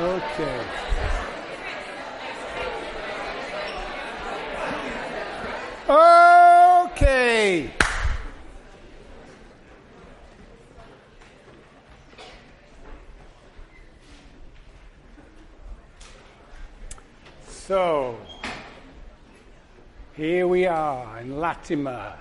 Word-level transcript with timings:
Okay. 0.00 0.60
Okay. 6.86 7.70
So, 17.46 18.16
here 20.14 20.48
we 20.48 20.64
are 20.66 21.18
in 21.18 21.38
Latimer. 21.38 22.14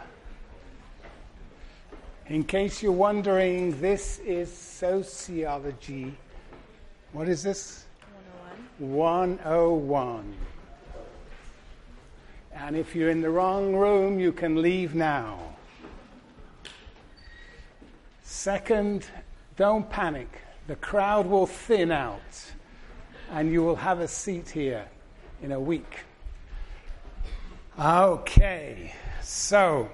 In 2.27 2.43
case 2.43 2.83
you're 2.83 2.91
wondering, 2.91 3.79
this 3.79 4.19
is 4.19 4.51
sociology. 4.51 6.13
What 7.11 7.27
is 7.27 7.41
this? 7.41 7.85
101. 8.77 9.37
101. 9.39 10.35
And 12.53 12.75
if 12.75 12.95
you're 12.95 13.09
in 13.09 13.21
the 13.21 13.29
wrong 13.31 13.75
room, 13.75 14.19
you 14.19 14.31
can 14.31 14.61
leave 14.61 14.93
now. 14.93 15.39
Second, 18.21 19.07
don't 19.57 19.89
panic. 19.89 20.29
The 20.67 20.75
crowd 20.75 21.25
will 21.25 21.47
thin 21.47 21.91
out, 21.91 22.51
and 23.31 23.51
you 23.51 23.63
will 23.63 23.77
have 23.77 24.01
a 24.01 24.07
seat 24.07 24.49
here 24.49 24.85
in 25.41 25.51
a 25.51 25.59
week. 25.59 26.01
Okay, 27.79 28.93
so 29.23 29.89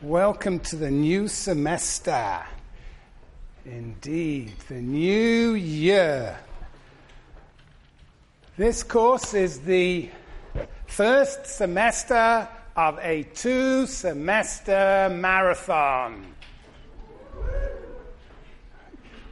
welcome 0.00 0.60
to 0.60 0.76
the 0.76 0.90
new 0.90 1.28
semester. 1.28 2.42
Indeed, 3.66 4.52
the 4.68 4.74
new 4.74 5.54
year. 5.54 6.38
This 8.58 8.82
course 8.82 9.32
is 9.32 9.60
the 9.60 10.10
first 10.86 11.46
semester 11.46 12.46
of 12.76 12.98
a 13.00 13.22
two 13.34 13.86
semester 13.86 15.08
marathon. 15.10 16.26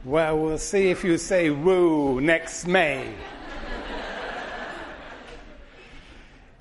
Well, 0.03 0.39
we'll 0.39 0.57
see 0.57 0.89
if 0.89 1.03
you 1.03 1.19
say 1.19 1.51
woo 1.51 2.19
next 2.19 2.65
May. 2.65 3.13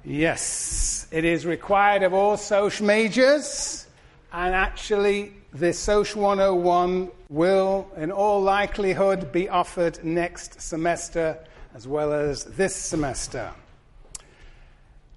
Yes, 0.05 1.07
it 1.11 1.25
is 1.25 1.47
required 1.47 2.03
of 2.03 2.12
all 2.12 2.36
social 2.36 2.86
majors, 2.86 3.86
and 4.33 4.55
actually, 4.55 5.33
the 5.55 5.72
Social 5.72 6.22
101 6.22 7.11
will, 7.28 7.86
in 7.97 8.11
all 8.11 8.41
likelihood, 8.41 9.33
be 9.33 9.48
offered 9.50 10.03
next 10.03 10.61
semester 10.61 11.39
as 11.75 11.86
well 11.86 12.12
as 12.12 12.45
this 12.45 12.75
semester. 12.75 13.53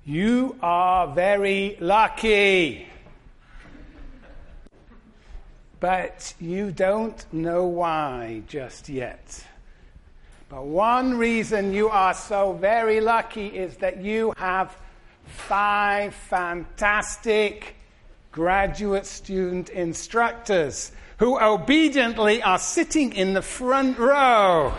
You 0.06 0.58
are 0.62 1.08
very 1.08 1.78
lucky, 1.80 2.88
but 5.80 6.34
you 6.40 6.72
don't 6.72 7.26
know 7.34 7.66
why 7.66 8.44
just 8.48 8.90
yet. 8.90 9.46
But 10.50 10.66
one 10.66 11.18
reason 11.18 11.74
you 11.74 11.90
are 11.90 12.14
so 12.14 12.54
very 12.54 13.00
lucky 13.00 13.48
is 13.48 13.78
that 13.78 14.02
you 14.02 14.34
have 14.38 14.78
five 15.26 16.14
fantastic 16.14 17.76
graduate 18.36 19.06
student 19.06 19.70
instructors 19.70 20.92
who 21.20 21.40
obediently 21.40 22.44
are 22.44 22.60
sitting 22.60 23.14
in 23.14 23.34
the 23.34 23.42
front 23.42 23.98
row. 23.98 24.74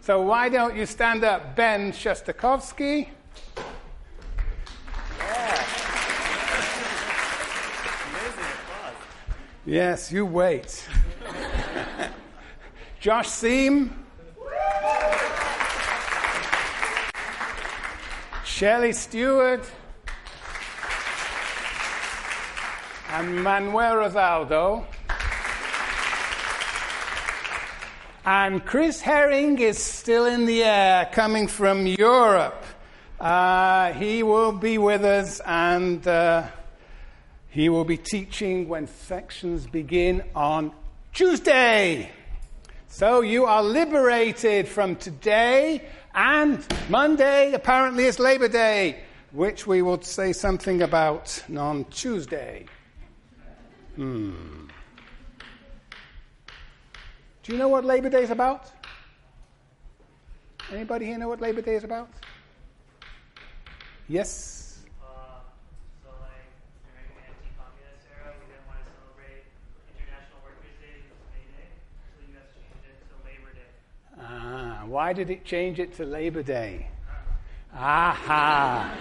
So 0.00 0.22
why 0.22 0.48
don't 0.48 0.74
you 0.74 0.86
stand 0.86 1.22
up, 1.22 1.54
Ben 1.54 1.92
Shestakofsky? 1.92 3.10
Yes, 9.66 10.10
you 10.10 10.24
wait. 10.24 10.88
Josh 13.00 13.28
Seim. 13.28 13.90
Shelley 18.46 18.92
Stewart 18.94 19.70
and 23.14 23.44
Manuel 23.44 23.94
Rosaldo. 23.94 24.84
And 28.24 28.66
Chris 28.66 29.00
Herring 29.00 29.60
is 29.60 29.78
still 29.78 30.26
in 30.26 30.46
the 30.46 30.64
air, 30.64 31.08
coming 31.12 31.46
from 31.46 31.86
Europe. 31.86 32.64
Uh, 33.20 33.92
he 33.92 34.24
will 34.24 34.50
be 34.50 34.78
with 34.78 35.04
us 35.04 35.40
and 35.46 36.04
uh, 36.08 36.48
he 37.50 37.68
will 37.68 37.84
be 37.84 37.96
teaching 37.96 38.68
when 38.68 38.88
sections 38.88 39.68
begin 39.68 40.24
on 40.34 40.72
Tuesday. 41.12 42.10
So 42.88 43.20
you 43.20 43.44
are 43.44 43.62
liberated 43.62 44.66
from 44.66 44.96
today 44.96 45.82
and 46.16 46.66
Monday 46.88 47.52
apparently 47.52 48.06
is 48.06 48.18
Labor 48.18 48.48
Day, 48.48 49.04
which 49.30 49.68
we 49.68 49.82
will 49.82 50.02
say 50.02 50.32
something 50.32 50.82
about 50.82 51.44
on 51.56 51.84
Tuesday. 51.84 52.66
Hmm. 53.96 54.66
Do 57.44 57.52
you 57.52 57.58
know 57.58 57.68
what 57.68 57.84
Labor 57.84 58.08
Day 58.08 58.22
is 58.24 58.30
about? 58.30 58.72
Anybody 60.72 61.06
here 61.06 61.18
know 61.18 61.28
what 61.28 61.40
Labor 61.40 61.60
Day 61.60 61.76
is 61.76 61.84
about? 61.84 62.08
Yes? 64.08 64.78
So 66.02 66.10
like 66.20 66.30
during 66.82 67.06
the 67.14 67.22
anti-communist 67.22 68.06
era, 68.18 68.32
we 68.40 68.46
didn't 68.50 68.66
want 68.66 68.80
to 68.80 68.90
celebrate 68.98 69.44
International 69.94 70.40
Workers' 70.42 70.78
Day. 70.82 71.04
Ah, 74.20 74.84
why 74.86 75.12
did 75.12 75.30
it 75.30 75.44
change 75.44 75.78
it 75.78 75.94
to 75.98 76.04
Labor 76.04 76.42
Day? 76.42 76.88
Aha. 77.74 78.92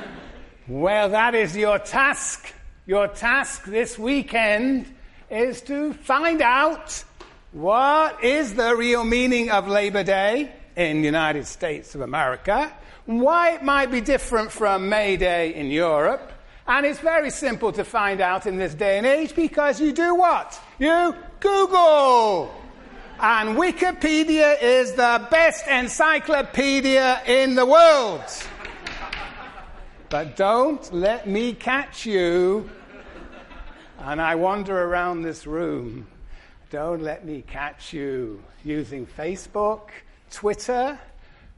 Well, 0.67 1.09
that 1.09 1.33
is 1.33 1.55
your 1.57 1.79
task. 1.79 2.53
Your 2.85 3.07
task 3.07 3.63
this 3.63 3.97
weekend 3.97 4.93
is 5.29 5.61
to 5.61 5.93
find 5.93 6.41
out 6.41 7.01
what 7.53 8.21
is 8.21 8.55
the 8.55 8.75
real 8.75 9.05
meaning 9.05 9.49
of 9.49 9.69
Labor 9.69 10.03
Day 10.03 10.51
in 10.75 10.99
the 10.99 11.05
United 11.05 11.47
States 11.47 11.95
of 11.95 12.01
America, 12.01 12.69
why 13.05 13.51
it 13.51 13.63
might 13.63 13.89
be 13.89 14.01
different 14.01 14.51
from 14.51 14.89
May 14.89 15.15
Day 15.15 15.55
in 15.55 15.71
Europe. 15.71 16.33
And 16.67 16.85
it's 16.85 16.99
very 16.99 17.29
simple 17.29 17.71
to 17.71 17.85
find 17.85 18.19
out 18.19 18.47
in 18.47 18.57
this 18.57 18.73
day 18.73 18.97
and 18.97 19.07
age 19.07 19.33
because 19.33 19.79
you 19.79 19.93
do 19.93 20.15
what? 20.15 20.59
You 20.77 21.15
Google. 21.39 22.53
And 23.17 23.57
Wikipedia 23.57 24.61
is 24.61 24.91
the 24.91 25.25
best 25.31 25.65
encyclopedia 25.69 27.21
in 27.27 27.55
the 27.55 27.65
world. 27.65 28.23
But 30.13 30.35
don't 30.35 30.93
let 30.93 31.25
me 31.25 31.53
catch 31.53 32.05
you. 32.05 32.69
And 33.97 34.21
I 34.21 34.35
wander 34.35 34.79
around 34.83 35.23
this 35.23 35.47
room. 35.47 36.05
Don't 36.69 37.01
let 37.01 37.25
me 37.25 37.41
catch 37.41 37.93
you 37.93 38.43
using 38.63 39.07
Facebook, 39.07 39.89
Twitter. 40.29 40.99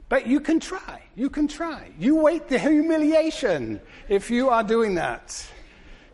But 0.08 0.26
you 0.26 0.40
can 0.40 0.58
try. 0.58 1.02
You 1.16 1.28
can 1.28 1.48
try. 1.48 1.90
You 1.98 2.16
wait 2.16 2.48
the 2.48 2.58
humiliation 2.58 3.78
if 4.08 4.30
you 4.30 4.48
are 4.48 4.62
doing 4.64 4.94
that. 4.94 5.46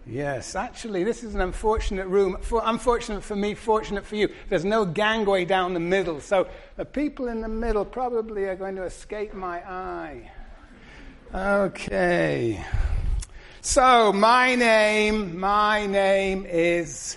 Yes, 0.05 0.57
actually, 0.57 1.05
this 1.05 1.23
is 1.23 1.37
an 1.37 1.43
unfortunate 1.43 2.09
room. 2.09 2.39
For, 2.41 2.61
unfortunate 2.65 3.23
for 3.23 3.37
me, 3.37 3.55
fortunate 3.55 4.05
for 4.05 4.17
you. 4.17 4.29
There's 4.49 4.65
no 4.65 4.85
gangway 4.85 5.45
down 5.45 5.75
the 5.75 5.79
middle, 5.79 6.21
so 6.21 6.49
the 6.75 6.85
people 6.85 7.29
in 7.29 7.41
the 7.41 7.47
middle 7.47 7.85
probably 7.85 8.47
are 8.47 8.57
going 8.57 8.75
to 8.75 8.83
escape 8.83 9.33
my 9.33 9.59
eye. 9.59 10.32
Okay. 11.35 12.63
So, 13.63 14.13
my 14.13 14.55
name, 14.55 15.41
my 15.41 15.87
name 15.87 16.45
is 16.45 17.17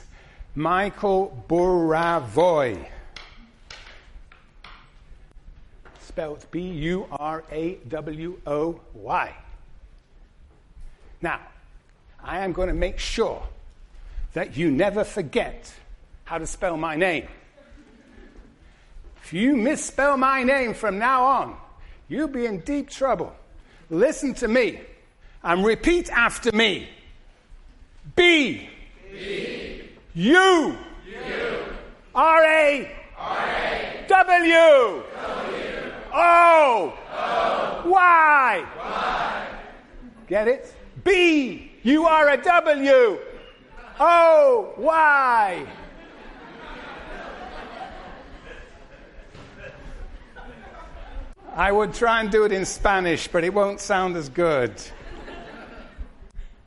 Michael 0.55 1.43
Burawoy. 1.49 2.87
Spelled 5.99 6.45
B 6.49 6.61
U 6.61 7.07
R 7.11 7.43
A 7.51 7.75
W 7.89 8.39
O 8.47 8.79
Y. 8.93 9.35
Now, 11.21 11.41
I 12.23 12.39
am 12.39 12.53
going 12.53 12.69
to 12.69 12.73
make 12.73 12.99
sure 12.99 13.45
that 14.31 14.55
you 14.55 14.71
never 14.71 15.03
forget 15.03 15.73
how 16.23 16.37
to 16.37 16.47
spell 16.47 16.77
my 16.77 16.95
name. 16.95 17.27
If 19.25 19.33
you 19.33 19.57
misspell 19.57 20.15
my 20.15 20.43
name 20.43 20.73
from 20.73 20.99
now 20.99 21.25
on, 21.25 21.57
you'll 22.07 22.29
be 22.29 22.45
in 22.45 22.61
deep 22.61 22.89
trouble. 22.89 23.35
Listen 23.89 24.33
to 24.35 24.47
me 24.47 24.81
and 25.43 25.63
repeat 25.63 26.09
after 26.09 26.51
me. 26.51 26.89
B. 28.15 28.69
B. 29.11 29.81
U. 30.13 30.33
U. 30.33 30.77
R. 32.15 32.43
A. 32.43 32.91
R. 33.17 33.37
A. 33.37 34.05
W. 34.07 34.53
W. 34.53 35.03
O. 36.13 36.93
o. 37.11 37.89
Y. 37.89 38.65
y. 38.77 39.47
Get 40.27 40.47
it? 40.47 40.73
B. 41.03 41.71
You 41.83 42.05
are 42.05 42.29
a 42.29 42.37
W. 42.37 43.19
O. 43.99 44.73
Y. 44.77 45.65
I 51.57 51.71
would 51.71 51.93
try 51.93 52.19
and 52.19 52.29
do 52.29 52.43
it 52.43 52.51
in 52.51 52.65
Spanish, 52.65 53.29
but 53.29 53.45
it 53.45 53.53
won't 53.53 53.79
sound 53.79 54.17
as 54.17 54.27
good. 54.27 54.73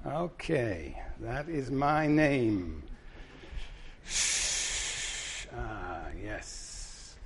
Okay, 0.07 0.99
that 1.21 1.47
is 1.47 1.71
my 1.71 2.07
name. 2.07 2.83
Shh. 4.07 5.45
Ah, 5.55 6.07
yes. 6.25 7.17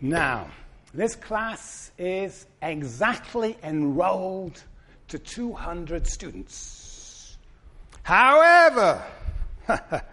Now, 0.00 0.46
this 0.94 1.16
class 1.16 1.90
is 1.98 2.46
exactly 2.62 3.58
enrolled 3.64 4.62
to 5.08 5.18
200 5.18 6.06
students. 6.06 7.38
However, 8.04 9.02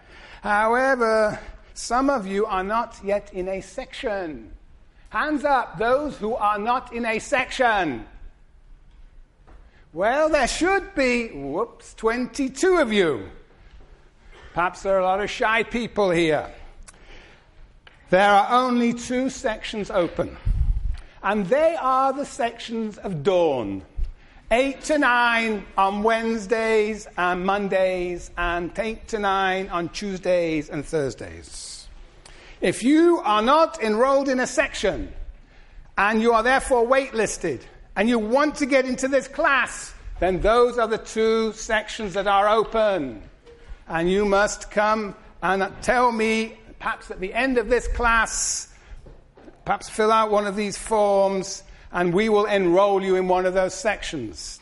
however, 0.42 1.38
some 1.74 2.10
of 2.10 2.26
you 2.26 2.44
are 2.46 2.64
not 2.64 2.98
yet 3.04 3.32
in 3.32 3.46
a 3.46 3.60
section. 3.60 4.57
Hands 5.10 5.44
up, 5.44 5.78
those 5.78 6.18
who 6.18 6.34
are 6.34 6.58
not 6.58 6.92
in 6.92 7.06
a 7.06 7.18
section. 7.18 8.06
Well, 9.94 10.28
there 10.28 10.48
should 10.48 10.94
be, 10.94 11.28
whoops, 11.28 11.94
22 11.94 12.76
of 12.76 12.92
you. 12.92 13.30
Perhaps 14.52 14.82
there 14.82 14.96
are 14.96 15.00
a 15.00 15.04
lot 15.04 15.20
of 15.20 15.30
shy 15.30 15.62
people 15.62 16.10
here. 16.10 16.52
There 18.10 18.28
are 18.28 18.64
only 18.64 18.92
two 18.92 19.30
sections 19.30 19.90
open, 19.90 20.36
and 21.22 21.46
they 21.46 21.76
are 21.76 22.12
the 22.12 22.26
sections 22.26 22.98
of 22.98 23.22
dawn. 23.22 23.82
8 24.50 24.82
to 24.84 24.98
9 24.98 25.66
on 25.76 26.02
Wednesdays 26.02 27.06
and 27.16 27.44
Mondays, 27.44 28.30
and 28.36 28.76
8 28.78 29.08
to 29.08 29.18
9 29.18 29.68
on 29.68 29.88
Tuesdays 29.90 30.70
and 30.70 30.84
Thursdays. 30.84 31.77
If 32.60 32.82
you 32.82 33.20
are 33.24 33.42
not 33.42 33.82
enrolled 33.82 34.28
in 34.28 34.40
a 34.40 34.46
section 34.46 35.12
and 35.96 36.20
you 36.20 36.32
are 36.32 36.42
therefore 36.42 36.86
waitlisted 36.86 37.60
and 37.94 38.08
you 38.08 38.18
want 38.18 38.56
to 38.56 38.66
get 38.66 38.84
into 38.84 39.06
this 39.06 39.28
class, 39.28 39.94
then 40.18 40.40
those 40.40 40.78
are 40.78 40.88
the 40.88 40.98
two 40.98 41.52
sections 41.52 42.14
that 42.14 42.26
are 42.26 42.48
open. 42.48 43.22
And 43.86 44.10
you 44.10 44.24
must 44.24 44.70
come 44.70 45.14
and 45.40 45.72
tell 45.82 46.10
me, 46.10 46.58
perhaps 46.80 47.10
at 47.10 47.20
the 47.20 47.32
end 47.32 47.58
of 47.58 47.68
this 47.68 47.86
class, 47.88 48.68
perhaps 49.64 49.88
fill 49.88 50.10
out 50.10 50.30
one 50.30 50.46
of 50.46 50.56
these 50.56 50.76
forms, 50.76 51.62
and 51.92 52.12
we 52.12 52.28
will 52.28 52.46
enroll 52.46 53.02
you 53.02 53.14
in 53.14 53.28
one 53.28 53.46
of 53.46 53.54
those 53.54 53.74
sections. 53.74 54.60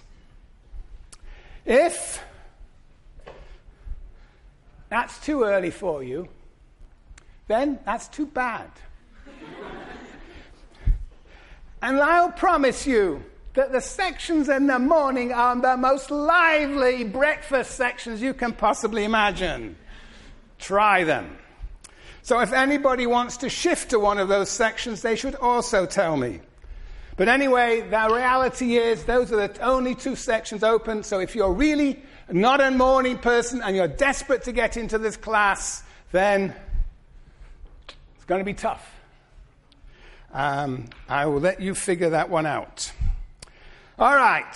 If 1.64 2.22
that's 4.90 5.18
too 5.20 5.44
early 5.44 5.70
for 5.70 6.02
you, 6.02 6.28
then 7.48 7.78
that's 7.84 8.08
too 8.08 8.26
bad. 8.26 8.70
and 11.82 12.00
I'll 12.00 12.32
promise 12.32 12.86
you 12.86 13.22
that 13.54 13.72
the 13.72 13.80
sections 13.80 14.48
in 14.48 14.66
the 14.66 14.78
morning 14.78 15.32
are 15.32 15.56
the 15.56 15.76
most 15.76 16.10
lively 16.10 17.04
breakfast 17.04 17.72
sections 17.72 18.20
you 18.20 18.34
can 18.34 18.52
possibly 18.52 19.04
imagine. 19.04 19.76
Try 20.58 21.04
them. 21.04 21.38
So 22.22 22.40
if 22.40 22.52
anybody 22.52 23.06
wants 23.06 23.38
to 23.38 23.48
shift 23.48 23.90
to 23.90 24.00
one 24.00 24.18
of 24.18 24.28
those 24.28 24.50
sections, 24.50 25.00
they 25.00 25.16
should 25.16 25.36
also 25.36 25.86
tell 25.86 26.16
me. 26.16 26.40
But 27.16 27.28
anyway, 27.28 27.80
the 27.88 28.10
reality 28.12 28.76
is 28.76 29.04
those 29.04 29.32
are 29.32 29.48
the 29.48 29.60
only 29.62 29.94
two 29.94 30.16
sections 30.16 30.62
open. 30.62 31.02
So 31.02 31.20
if 31.20 31.34
you're 31.34 31.52
really 31.52 32.02
not 32.30 32.60
a 32.60 32.70
morning 32.70 33.16
person 33.16 33.62
and 33.62 33.74
you're 33.74 33.88
desperate 33.88 34.44
to 34.44 34.52
get 34.52 34.76
into 34.76 34.98
this 34.98 35.16
class, 35.16 35.82
then 36.12 36.54
it's 38.26 38.30
going 38.30 38.40
to 38.40 38.44
be 38.44 38.54
tough. 38.54 38.92
Um, 40.32 40.86
I 41.08 41.26
will 41.26 41.38
let 41.38 41.60
you 41.60 41.76
figure 41.76 42.10
that 42.10 42.28
one 42.28 42.44
out. 42.44 42.90
All 44.00 44.16
right. 44.16 44.52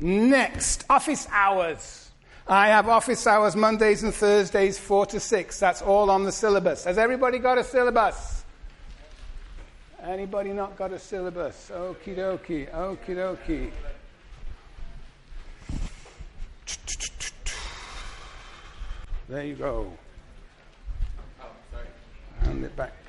Next, 0.00 0.84
office 0.90 1.28
hours. 1.30 2.10
I 2.48 2.66
have 2.70 2.88
office 2.88 3.24
hours 3.28 3.54
Mondays 3.54 4.02
and 4.02 4.12
Thursdays, 4.12 4.76
4 4.76 5.06
to 5.06 5.20
6. 5.20 5.60
That's 5.60 5.82
all 5.82 6.10
on 6.10 6.24
the 6.24 6.32
syllabus. 6.32 6.82
Has 6.82 6.98
everybody 6.98 7.38
got 7.38 7.58
a 7.58 7.62
syllabus? 7.62 8.42
Anybody 10.02 10.52
not 10.52 10.76
got 10.76 10.92
a 10.92 10.98
syllabus? 10.98 11.70
Okie 11.72 12.16
dokie, 12.16 12.68
okie 12.72 13.14
dokie. 13.14 13.70
There 19.28 19.44
you 19.44 19.54
go. 19.54 19.92
Oh. 21.40 21.46
Hand 22.44 22.64
it 22.64 22.74
back. 22.74 23.01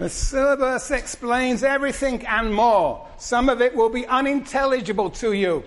The 0.00 0.08
syllabus 0.08 0.90
explains 0.90 1.62
everything 1.62 2.26
and 2.26 2.54
more. 2.54 3.06
Some 3.18 3.50
of 3.50 3.60
it 3.60 3.76
will 3.76 3.90
be 3.90 4.06
unintelligible 4.06 5.10
to 5.10 5.34
you. 5.34 5.62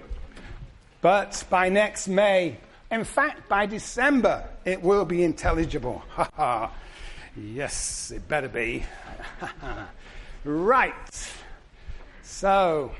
But 1.01 1.43
by 1.51 1.69
next 1.69 2.07
May, 2.07 2.57
in 2.89 3.03
fact, 3.03 3.47
by 3.47 3.67
December, 3.67 4.49
it 4.65 4.81
will 4.81 5.05
be 5.05 5.23
intelligible. 5.23 6.01
Ha 6.15 6.29
ha. 6.35 6.71
Yes, 7.37 8.09
it 8.09 8.27
better 8.27 8.49
be. 8.49 8.83
right. 10.43 11.29
So, 12.23 12.91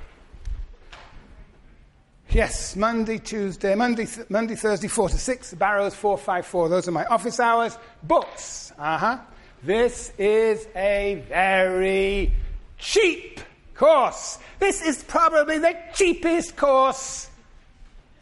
yes, 2.29 2.75
Monday, 2.75 3.17
Tuesday, 3.17 3.73
Monday, 3.73 4.05
th- 4.05 4.29
Monday, 4.29 4.53
Thursday, 4.53 4.87
4 4.87 5.09
to 5.09 5.17
6, 5.17 5.55
Barrows 5.55 5.95
454. 5.95 6.69
Those 6.69 6.87
are 6.87 6.91
my 6.91 7.05
office 7.05 7.39
hours. 7.39 7.75
Books. 8.03 8.71
Uh 8.77 8.97
huh. 8.99 9.17
This 9.65 10.11
is 10.17 10.67
a 10.75 11.23
very 11.29 12.33
cheap 12.77 13.39
course. 13.75 14.37
This 14.59 14.81
is 14.81 15.01
probably 15.05 15.57
the 15.57 15.77
cheapest 15.93 16.57
course 16.57 17.29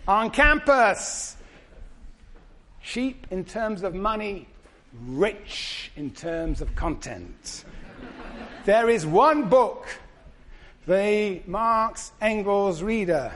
on 0.07 0.29
campus. 0.29 1.35
Cheap 2.83 3.25
in 3.31 3.43
terms 3.43 3.81
of 3.81 3.95
money, 3.95 4.47
rich 5.07 5.91
in 5.95 6.11
terms 6.11 6.61
of 6.61 6.75
content. 6.75 7.65
there 8.65 8.88
is 8.88 9.07
one 9.07 9.50
book, 9.50 9.88
the 10.86 11.41
Marx 11.48 12.12
Engels 12.21 12.83
Reader. 12.83 13.31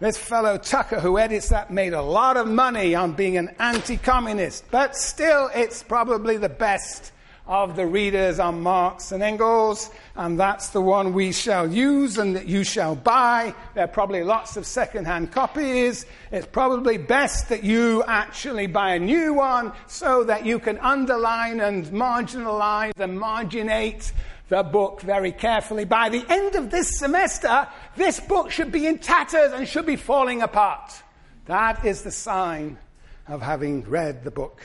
This 0.00 0.18
fellow 0.18 0.58
Tucker, 0.58 0.98
who 0.98 1.16
edits 1.16 1.50
that, 1.50 1.70
made 1.70 1.92
a 1.92 2.02
lot 2.02 2.36
of 2.36 2.48
money 2.48 2.96
on 2.96 3.12
being 3.12 3.36
an 3.36 3.54
anti 3.60 3.98
communist, 3.98 4.64
but 4.72 4.96
still, 4.96 5.48
it's 5.54 5.84
probably 5.84 6.36
the 6.36 6.48
best 6.48 7.12
of 7.50 7.74
the 7.74 7.84
readers 7.84 8.38
on 8.38 8.62
Marx 8.62 9.10
and 9.10 9.24
Engels, 9.24 9.90
and 10.14 10.38
that's 10.38 10.68
the 10.68 10.80
one 10.80 11.12
we 11.12 11.32
shall 11.32 11.68
use 11.68 12.16
and 12.16 12.36
that 12.36 12.46
you 12.46 12.62
shall 12.62 12.94
buy. 12.94 13.52
There 13.74 13.82
are 13.82 13.88
probably 13.88 14.22
lots 14.22 14.56
of 14.56 14.64
second-hand 14.64 15.32
copies. 15.32 16.06
It's 16.30 16.46
probably 16.46 16.96
best 16.96 17.48
that 17.48 17.64
you 17.64 18.04
actually 18.06 18.68
buy 18.68 18.94
a 18.94 19.00
new 19.00 19.34
one 19.34 19.72
so 19.88 20.22
that 20.24 20.46
you 20.46 20.60
can 20.60 20.78
underline 20.78 21.58
and 21.58 21.86
marginalize 21.86 22.96
and 23.00 23.18
marginate 23.18 24.12
the 24.48 24.62
book 24.62 25.00
very 25.00 25.32
carefully. 25.32 25.84
By 25.84 26.08
the 26.08 26.24
end 26.28 26.54
of 26.54 26.70
this 26.70 27.00
semester, 27.00 27.66
this 27.96 28.20
book 28.20 28.52
should 28.52 28.70
be 28.70 28.86
in 28.86 28.98
tatters 28.98 29.50
and 29.50 29.66
should 29.66 29.86
be 29.86 29.96
falling 29.96 30.40
apart. 30.40 31.02
That 31.46 31.84
is 31.84 32.02
the 32.02 32.12
sign 32.12 32.78
of 33.26 33.42
having 33.42 33.82
read 33.90 34.22
the 34.22 34.30
book 34.30 34.64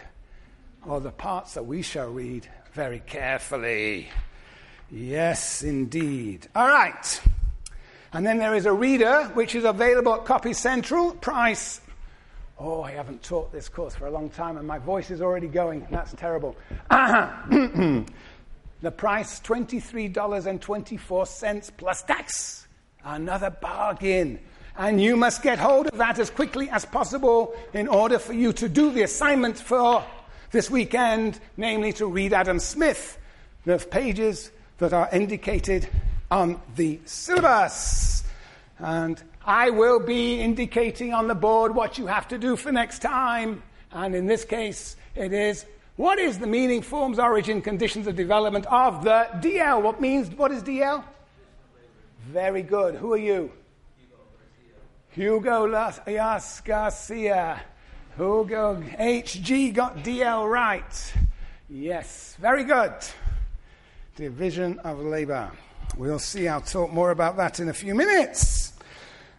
or 0.86 1.00
the 1.00 1.10
parts 1.10 1.56
that 1.56 1.66
we 1.66 1.82
shall 1.82 2.12
read 2.12 2.48
very 2.76 3.00
carefully. 3.00 4.10
Yes, 4.92 5.64
indeed. 5.64 6.48
All 6.54 6.68
right. 6.68 7.22
And 8.12 8.26
then 8.26 8.38
there 8.38 8.54
is 8.54 8.66
a 8.66 8.74
reader, 8.74 9.32
which 9.34 9.56
is 9.56 9.64
available 9.64 10.16
at 10.16 10.26
Copy 10.26 10.52
Central. 10.52 11.14
Price. 11.14 11.80
Oh, 12.60 12.84
I 12.84 12.92
haven't 12.92 13.24
taught 13.24 13.54
this 13.54 13.70
course 13.70 13.96
for 13.96 14.08
a 14.08 14.12
long 14.12 14.30
time, 14.30 14.58
and 14.58 14.68
my 14.68 14.78
voice 14.78 15.10
is 15.10 15.22
already 15.22 15.48
going. 15.48 15.88
That's 15.90 16.12
terrible. 16.16 16.58
the 16.90 18.04
price 18.98 19.40
$23.24 19.40 21.78
plus 21.78 22.04
tax. 22.04 22.68
Another 23.06 23.52
bargain. 23.52 24.42
And 24.78 25.02
you 25.02 25.16
must 25.16 25.42
get 25.42 25.60
hold 25.60 25.88
of 25.88 25.98
that 25.98 26.20
as 26.20 26.30
quickly 26.30 26.70
as 26.70 26.84
possible 26.84 27.56
in 27.72 27.88
order 27.88 28.20
for 28.20 28.34
you 28.34 28.52
to 28.52 28.68
do 28.68 28.92
the 28.92 29.04
assignment 29.04 29.58
for 29.58 30.04
this 30.56 30.72
weekend, 30.72 31.38
namely 31.58 31.92
to 31.92 32.08
read 32.08 32.32
Adam 32.32 32.60
Smith, 32.60 33.18
the 33.66 33.78
pages 33.78 34.52
that 34.78 34.94
are 34.94 35.10
indicated 35.12 35.86
on 36.32 36.62
the 36.78 36.98
syllabus. 37.04 38.24
And 38.80 39.22
I 39.46 39.70
will 39.70 40.00
be 40.00 40.40
indicating 40.40 41.14
on 41.14 41.28
the 41.28 41.36
board 41.36 41.76
what 41.76 41.98
you 41.98 42.08
have 42.08 42.30
to 42.30 42.38
do 42.38 42.56
for 42.56 42.72
next 42.72 43.00
time. 43.00 43.64
And 43.92 44.16
in 44.16 44.28
this 44.28 44.46
case, 44.46 44.96
it 45.14 45.34
is 45.34 45.66
What 45.98 46.20
is 46.20 46.40
the 46.40 46.48
meaning, 46.48 46.82
forms, 46.82 47.20
origin, 47.20 47.62
conditions 47.62 48.06
of 48.06 48.18
development 48.18 48.66
of 48.66 49.06
the 49.06 49.28
DL? 49.36 49.82
What 49.82 50.02
means, 50.02 50.30
what 50.36 50.52
is 50.52 50.62
DL? 50.62 51.02
Very 52.28 52.64
good. 52.64 52.96
Who 52.96 53.14
are 53.14 53.18
you? 53.18 53.50
Hugo 55.12 55.66
Las 55.66 56.02
Garcia. 58.18 58.26
Hugo 58.26 58.82
HG 58.98 59.74
got 59.74 59.98
DL 59.98 60.50
right. 60.50 61.14
Yes, 61.70 62.36
very 62.40 62.64
good. 62.64 62.94
Division 64.16 64.80
of 64.80 65.00
labor. 65.00 65.52
We'll 65.98 66.20
see. 66.20 66.48
I'll 66.48 66.62
talk 66.62 66.92
more 66.92 67.12
about 67.12 67.38
that 67.38 67.60
in 67.60 67.70
a 67.70 67.74
few 67.74 67.96
minutes. 67.96 68.74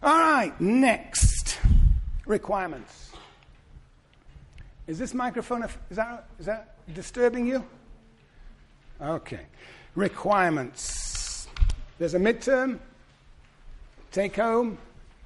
All 0.03 0.17
right, 0.17 0.59
next 0.61 1.59
requirements. 2.25 3.11
Is 4.85 4.99
this 4.99 5.13
microphone, 5.13 5.63
is 5.63 5.97
that, 5.97 6.25
is 6.39 6.45
that 6.45 6.75
disturbing 6.93 7.45
you? 7.45 7.65
Okay. 9.01 9.41
Requirements. 9.95 11.47
There's 11.99 12.13
a 12.13 12.19
midterm, 12.19 12.79
take 14.11 14.35
home, 14.35 14.77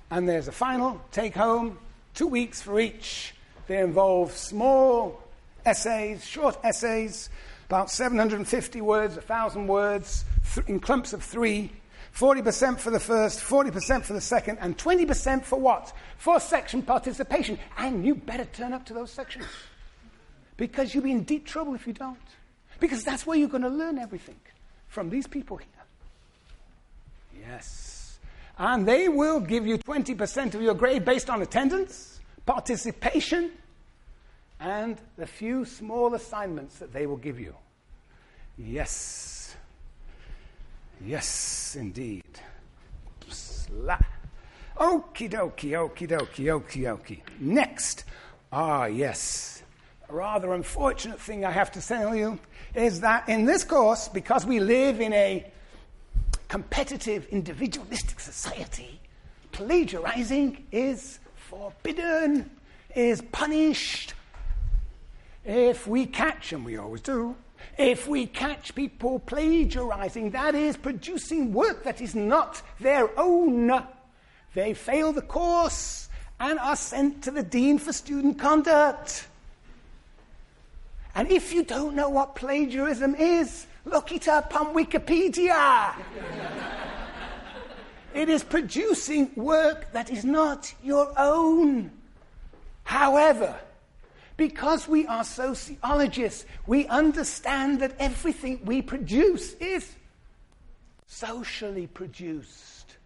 and 0.10 0.28
there's 0.28 0.48
a 0.48 0.52
final, 0.52 1.02
take 1.12 1.36
home, 1.36 1.78
two 2.14 2.28
weeks 2.28 2.62
for 2.62 2.80
each. 2.80 3.36
They 3.68 3.80
involve 3.80 4.32
small 4.32 5.22
essays, 5.66 6.26
short 6.26 6.58
essays, 6.64 7.30
about 7.68 7.90
750 7.90 8.82
words, 8.82 9.16
1,000 9.16 9.68
words, 9.68 10.26
th- 10.54 10.68
in 10.68 10.80
clumps 10.80 11.14
of 11.14 11.24
three. 11.24 11.72
40% 12.14 12.78
for 12.78 12.92
the 12.92 13.00
first, 13.00 13.40
40% 13.40 14.04
for 14.04 14.12
the 14.12 14.20
second, 14.22 14.58
and 14.60 14.78
20% 14.78 15.44
for 15.44 15.58
what? 15.60 15.94
For 16.18 16.40
section 16.40 16.82
participation. 16.82 17.58
And 17.78 18.06
you 18.06 18.16
better 18.16 18.46
turn 18.46 18.74
up 18.74 18.86
to 18.88 18.94
those 18.94 19.12
sections. 19.12 19.46
Because 20.58 20.94
you'll 20.94 21.06
be 21.06 21.12
in 21.12 21.24
deep 21.24 21.46
trouble 21.46 21.74
if 21.74 21.88
you 21.88 21.94
don't. 21.94 22.18
Because 22.80 23.04
that's 23.04 23.26
where 23.26 23.38
you're 23.38 23.48
going 23.48 23.64
to 23.64 23.70
learn 23.70 23.98
everything 23.98 24.40
from 24.88 25.10
these 25.10 25.26
people 25.26 25.58
here. 25.58 25.68
Yes. 27.48 28.20
And 28.58 28.88
they 28.88 29.08
will 29.08 29.40
give 29.40 29.66
you 29.66 29.78
20% 29.78 30.54
of 30.54 30.62
your 30.62 30.74
grade 30.74 31.06
based 31.06 31.30
on 31.30 31.42
attendance, 31.42 32.20
participation, 32.52 33.50
and 34.60 34.98
the 35.16 35.26
few 35.26 35.64
small 35.64 36.14
assignments 36.16 36.80
that 36.80 36.92
they 36.92 37.08
will 37.08 37.16
give 37.16 37.40
you. 37.40 37.56
Yes. 38.58 39.56
Yes, 41.00 41.78
indeed. 41.80 42.26
Okie 44.78 45.30
dokie, 45.30 45.72
okie 45.72 46.08
dokie, 46.10 46.48
okie 46.48 46.84
dokie. 46.84 47.22
Next. 47.40 48.04
Ah, 48.52 48.86
yes. 48.86 49.64
A 50.10 50.14
rather 50.14 50.54
unfortunate 50.54 51.22
thing 51.22 51.46
I 51.46 51.52
have 51.52 51.72
to 51.72 51.82
tell 51.82 52.14
you 52.14 52.38
is 52.76 53.00
that 53.00 53.30
in 53.30 53.46
this 53.46 53.64
course, 53.64 54.10
because 54.10 54.46
we 54.46 54.60
live 54.60 55.00
in 55.00 55.14
a 55.14 55.50
competitive, 56.50 57.28
individualistic 57.28 58.20
society, 58.20 59.00
plagiarizing 59.54 60.68
is 60.74 61.20
forbidden, 61.52 62.50
is 62.96 63.22
punished, 63.34 64.14
if 65.44 65.86
we 65.86 66.06
catch, 66.06 66.54
and 66.54 66.64
we 66.64 66.78
always 66.78 67.02
do, 67.02 67.36
if 67.78 68.08
we 68.08 68.26
catch 68.26 68.74
people 68.74 69.20
plagiarizing, 69.20 70.32
that 70.32 70.56
is, 70.56 70.78
producing 70.78 71.54
work 71.54 71.84
that 71.84 72.00
is 72.00 72.16
not 72.16 72.62
their 72.80 73.10
own, 73.20 73.84
they 74.54 74.74
fail 74.74 75.12
the 75.12 75.22
course 75.22 76.08
and 76.40 76.58
are 76.58 76.78
sent 76.78 77.22
to 77.26 77.32
the 77.32 77.44
Dean 77.44 77.78
for 77.78 77.92
Student 77.92 78.40
Conduct. 78.40 79.28
And 81.16 81.30
if 81.30 81.54
you 81.54 81.66
don't 81.66 81.96
know 81.96 82.08
what 82.08 82.36
plagiarism 82.36 83.14
is, 83.16 83.68
look 83.84 84.14
it 84.14 84.30
up 84.30 84.56
on 84.56 84.74
Wikipedia. 84.74 85.96
it 88.14 88.30
is 88.30 88.44
producing 88.44 89.32
work 89.36 89.92
that 89.94 90.10
is 90.10 90.26
not 90.26 90.74
your 90.84 91.14
own. 91.18 91.92
However, 92.84 93.56
because 94.38 94.88
we 94.88 95.06
are 95.08 95.24
sociologists, 95.24 96.46
we 96.66 96.88
understand 96.88 97.80
that 97.82 97.96
everything 98.00 98.60
we 98.66 98.82
produce 98.82 99.54
is 99.56 99.96
socially 101.08 101.88
produced. 101.88 102.98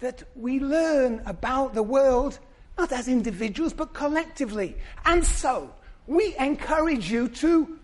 That 0.00 0.22
we 0.36 0.60
learn 0.60 1.22
about 1.26 1.74
the 1.74 1.82
world 1.82 2.38
not 2.78 2.92
as 2.92 3.08
individuals 3.08 3.72
but 3.72 3.92
collectively. 3.92 4.76
And 5.04 5.26
so, 5.26 5.74
we 6.06 6.36
encourage 6.38 7.10
you 7.10 7.28
to 7.28 7.78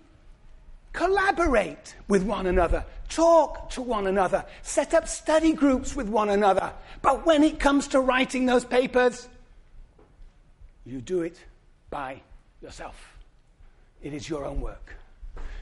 collaborate 0.93 1.97
with 2.09 2.23
one 2.23 2.47
another, 2.47 2.85
talk 3.09 3.71
to 3.71 3.83
one 3.83 4.07
another, 4.07 4.45
set 4.63 4.95
up 4.95 5.09
study 5.09 5.53
groups 5.53 5.95
with 5.95 6.09
one 6.09 6.31
another. 6.31 6.73
But 7.03 7.27
when 7.27 7.43
it 7.43 7.59
comes 7.59 7.89
to 7.89 8.01
writing 8.01 8.47
those 8.47 8.65
papers, 8.65 9.29
you 10.85 11.01
do 11.01 11.23
it 11.23 11.39
by 11.91 12.21
yourself. 12.63 13.19
It 14.03 14.13
is 14.13 14.29
your 14.29 14.45
own 14.45 14.61
work. 14.61 14.97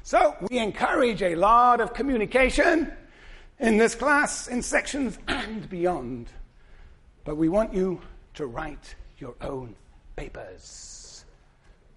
So 0.03 0.37
we 0.51 0.59
encourage 0.59 1.23
a 1.23 1.37
lot 1.37 1.81
of 1.81 1.95
communication 1.95 2.93
in 3.61 3.77
this 3.77 3.95
class, 3.95 4.49
in 4.49 4.63
sections, 4.63 5.19
and 5.29 5.69
beyond. 5.71 6.29
But 7.25 7.37
we 7.37 7.49
want 7.49 7.73
you 7.73 8.01
to 8.35 8.47
write 8.47 8.95
your 9.19 9.35
own 9.41 9.77
papers. 10.17 11.25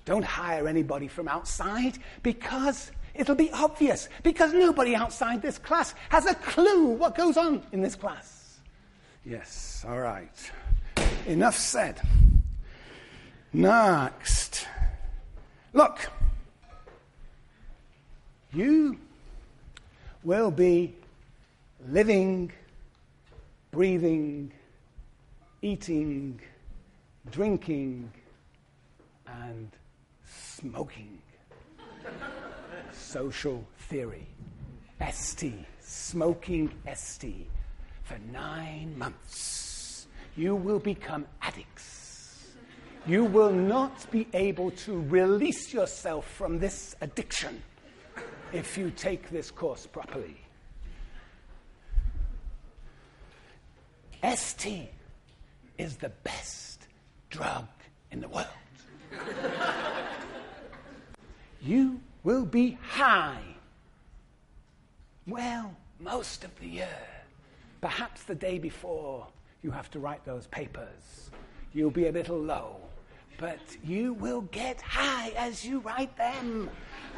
Don't 0.06 0.24
hire 0.24 0.68
anybody 0.68 1.08
from 1.08 1.28
outside 1.28 1.98
because 2.22 2.92
it'll 3.16 3.36
be 3.36 3.52
obvious, 3.52 4.10
because 4.24 4.54
nobody 4.54 4.96
outside 4.96 5.42
this 5.42 5.58
class 5.58 5.94
has 6.10 6.26
a 6.26 6.36
clue 6.36 6.88
what 6.88 7.16
goes 7.16 7.38
on 7.38 7.62
in 7.72 7.82
this 7.82 7.96
class. 7.96 8.60
Yes, 9.26 9.84
all 9.88 10.00
right. 10.00 10.52
Enough 11.26 11.58
said. 11.58 12.00
Next. 13.54 14.68
Look, 15.74 16.12
you 18.54 19.00
will 20.24 20.52
be 20.52 20.96
living, 21.88 22.52
breathing, 23.72 24.52
eating, 25.62 26.40
drinking, 27.32 28.12
and 29.28 29.72
smoking. 30.26 31.20
Social 33.06 33.66
theory. 33.90 34.28
ST. 35.12 35.54
Smoking 35.80 36.72
ST. 36.94 37.48
For 38.04 38.18
nine 38.32 38.98
months, 38.98 40.08
you 40.36 40.56
will 40.56 40.80
become 40.80 41.26
addicts 41.42 41.96
you 43.08 43.24
will 43.24 43.52
not 43.52 44.10
be 44.12 44.28
able 44.34 44.72
to 44.72 45.02
release 45.02 45.74
yourself 45.74 46.28
from 46.28 46.58
this 46.58 46.96
addiction 47.02 47.62
if 48.52 48.78
you 48.78 48.90
take 48.90 49.30
this 49.30 49.52
course 49.52 49.86
properly. 49.86 50.38
ST 54.24 54.90
is 55.78 55.98
the 55.98 56.10
best 56.24 56.88
drug 57.30 57.68
in 58.10 58.22
the 58.22 58.28
world. 58.28 58.48
you 61.62 62.00
will 62.26 62.46
be 62.46 62.78
high. 62.90 63.56
Well, 65.26 65.74
most 66.02 66.44
of 66.44 66.60
the 66.60 66.68
year. 66.68 67.00
Perhaps 67.80 68.24
the 68.24 68.36
day 68.36 68.60
before 68.60 69.28
you 69.64 69.72
have 69.72 69.90
to 69.92 70.00
write 70.00 70.26
those 70.26 70.48
papers, 70.48 71.30
you'll 71.74 71.90
be 71.92 72.08
a 72.08 72.12
little 72.12 72.38
low 72.38 72.82
but 73.38 73.60
you 73.84 74.14
will 74.14 74.42
get 74.52 74.82
high 74.82 75.30
as 75.38 75.66
you 75.66 75.80
write 75.80 76.16
them. 76.18 76.70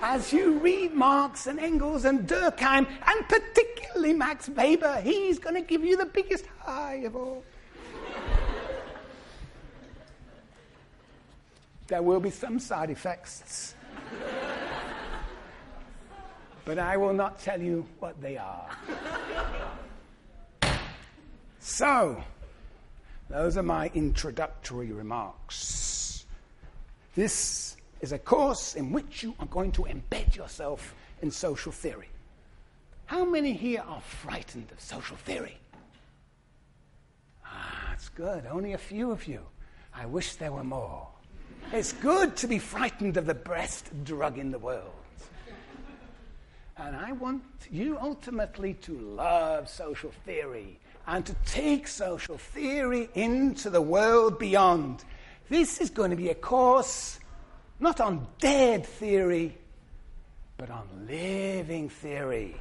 As 0.01 0.31
you 0.31 0.59
read 0.59 0.93
Marx 0.93 1.47
and 1.47 1.59
Engels 1.59 2.05
and 2.05 2.27
Durkheim, 2.27 2.87
and 3.05 3.27
particularly 3.27 4.13
Max 4.13 4.47
Weber, 4.49 5.01
he's 5.01 5.39
going 5.39 5.55
to 5.55 5.61
give 5.61 5.83
you 5.83 5.97
the 5.97 6.05
biggest 6.05 6.45
high 6.59 7.01
of 7.05 7.15
all. 7.15 7.43
there 11.87 12.01
will 12.01 12.19
be 12.19 12.29
some 12.29 12.59
side 12.59 12.89
effects, 12.89 13.73
but 16.67 16.77
I 16.77 16.97
will 16.97 17.13
not 17.13 17.39
tell 17.39 17.62
you 17.62 17.86
what 18.00 18.19
they 18.19 18.36
are. 18.36 18.69
So, 21.59 22.21
those 23.29 23.55
are 23.55 23.63
my 23.63 23.89
introductory 23.93 24.91
remarks. 24.91 26.25
This 27.15 27.77
is 28.01 28.12
a 28.12 28.19
course 28.19 28.75
in 28.75 28.91
which 28.91 29.24
you 29.24 29.33
are 29.39 29.45
going 29.45 29.71
to 29.74 29.83
embed 29.83 30.36
yourself 30.36 30.93
in 31.21 31.31
social 31.31 31.71
theory. 31.71 32.09
How 33.05 33.24
many 33.24 33.53
here 33.53 33.83
are 33.88 34.01
frightened 34.01 34.69
of 34.69 34.81
social 34.81 35.15
theory? 35.15 35.57
Ah, 37.45 37.86
that's 37.89 38.09
good. 38.09 38.45
Only 38.45 38.74
a 38.74 38.77
few 38.77 39.12
of 39.12 39.25
you. 39.25 39.39
I 39.95 40.05
wish 40.05 40.36
there 40.36 40.51
were 40.51 40.65
more. 40.65 41.07
It's 41.71 41.93
good 41.93 42.36
to 42.38 42.47
be 42.47 42.59
frightened 42.59 43.15
of 43.15 43.25
the 43.25 43.33
best 43.33 44.03
drug 44.03 44.38
in 44.38 44.51
the 44.51 44.59
world. 44.59 44.96
And 46.79 46.96
I 46.96 47.12
want 47.13 47.43
you 47.72 47.98
ultimately 48.00 48.75
to 48.75 48.93
love 48.93 49.67
social 49.67 50.12
theory 50.25 50.79
and 51.07 51.25
to 51.25 51.34
take 51.46 51.88
social 51.88 52.38
theory 52.38 53.10
into 53.15 53.69
the 53.69 53.81
world 53.81 54.38
beyond. 54.38 55.03
This 55.50 55.79
is 55.81 55.89
going 55.89 56.12
to 56.12 56.17
be 56.17 56.29
a 56.29 56.36
course 56.36 57.19
not 57.79 58.01
on 58.01 58.27
dead 58.39 58.86
theory, 58.86 59.55
but 60.57 60.69
on 60.69 60.88
living 61.07 61.89
theory. 61.89 62.55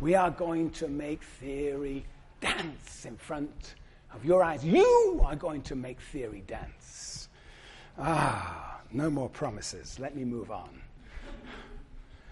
We 0.00 0.14
are 0.14 0.30
going 0.30 0.70
to 0.72 0.88
make 0.88 1.22
theory 1.22 2.04
dance 2.40 3.04
in 3.04 3.16
front 3.16 3.74
of 4.14 4.24
your 4.24 4.42
eyes. 4.42 4.64
You 4.64 5.20
are 5.24 5.36
going 5.36 5.62
to 5.62 5.76
make 5.76 6.00
theory 6.00 6.42
dance. 6.46 7.28
Ah, 7.98 8.80
no 8.92 9.10
more 9.10 9.28
promises. 9.28 9.98
Let 9.98 10.16
me 10.16 10.24
move 10.24 10.50
on. 10.50 10.70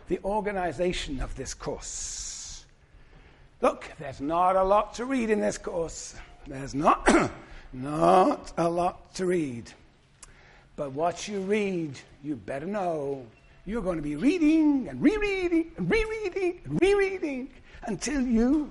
The 0.08 0.20
organization 0.24 1.20
of 1.20 1.34
this 1.34 1.54
course. 1.54 2.64
Look, 3.60 3.90
there's 3.98 4.20
not 4.20 4.54
a 4.54 4.62
lot 4.62 4.94
to 4.94 5.04
read 5.04 5.30
in 5.30 5.40
this 5.40 5.58
course. 5.58 6.14
There's 6.46 6.74
not, 6.74 7.08
not 7.72 8.52
a 8.56 8.68
lot 8.68 9.14
to 9.14 9.26
read. 9.26 9.72
But 10.76 10.92
what 10.92 11.26
you 11.26 11.40
read, 11.40 11.98
you 12.22 12.36
better 12.36 12.66
know 12.66 13.26
you're 13.64 13.82
going 13.82 13.96
to 13.96 14.02
be 14.02 14.14
reading 14.14 14.88
and 14.88 15.02
rereading 15.02 15.72
and 15.76 15.90
rereading 15.90 16.60
and 16.64 16.80
rereading 16.80 17.50
until 17.84 18.20
you 18.20 18.70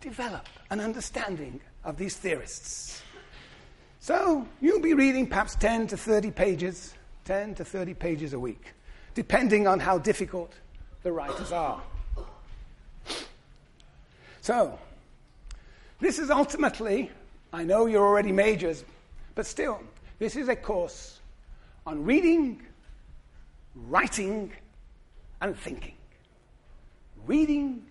develop 0.00 0.46
an 0.70 0.80
understanding 0.80 1.60
of 1.84 1.96
these 1.96 2.16
theorists. 2.16 3.02
So 4.00 4.46
you'll 4.60 4.80
be 4.80 4.94
reading 4.94 5.26
perhaps 5.26 5.54
10 5.56 5.86
to 5.88 5.96
30 5.96 6.32
pages, 6.32 6.94
10 7.24 7.54
to 7.56 7.64
30 7.64 7.94
pages 7.94 8.32
a 8.34 8.38
week, 8.38 8.74
depending 9.14 9.66
on 9.66 9.80
how 9.80 9.98
difficult 9.98 10.52
the 11.06 11.12
writers 11.12 11.52
are. 11.52 11.80
So, 14.40 14.76
this 16.00 16.18
is 16.18 16.30
ultimately, 16.30 17.12
I 17.52 17.62
know 17.62 17.86
you're 17.86 18.04
already 18.04 18.32
majors, 18.32 18.84
but 19.36 19.46
still, 19.46 19.80
this 20.18 20.34
is 20.34 20.48
a 20.48 20.56
course 20.56 21.20
on 21.86 22.02
reading, 22.02 22.60
writing, 23.76 24.50
and 25.40 25.56
thinking. 25.56 25.94
Reading, 27.24 27.86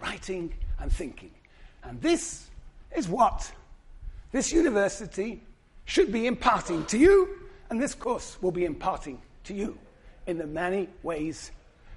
writing, 0.00 0.54
and 0.78 0.92
thinking. 0.92 1.32
And 1.82 2.00
this 2.00 2.50
is 2.96 3.08
what 3.08 3.50
this 4.30 4.52
university 4.52 5.42
should 5.86 6.12
be 6.12 6.28
imparting 6.28 6.84
to 6.84 6.98
you, 6.98 7.30
and 7.68 7.82
this 7.82 7.96
course 7.96 8.40
will 8.40 8.52
be 8.52 8.64
imparting 8.64 9.20
to 9.42 9.54
you 9.54 9.76
in 10.28 10.38
the 10.38 10.46
many 10.46 10.88
ways 11.02 11.50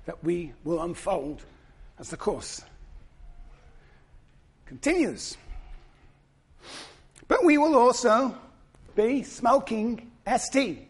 that 0.06 0.24
we 0.24 0.54
will 0.64 0.82
unfold 0.82 1.44
as 2.00 2.10
the 2.10 2.18
course 2.18 2.62
continues. 4.66 5.38
But 7.28 7.46
we 7.46 7.58
will 7.58 7.76
also 7.76 8.36
be 8.96 9.24
smoking 9.24 10.12
ST. 10.26 10.88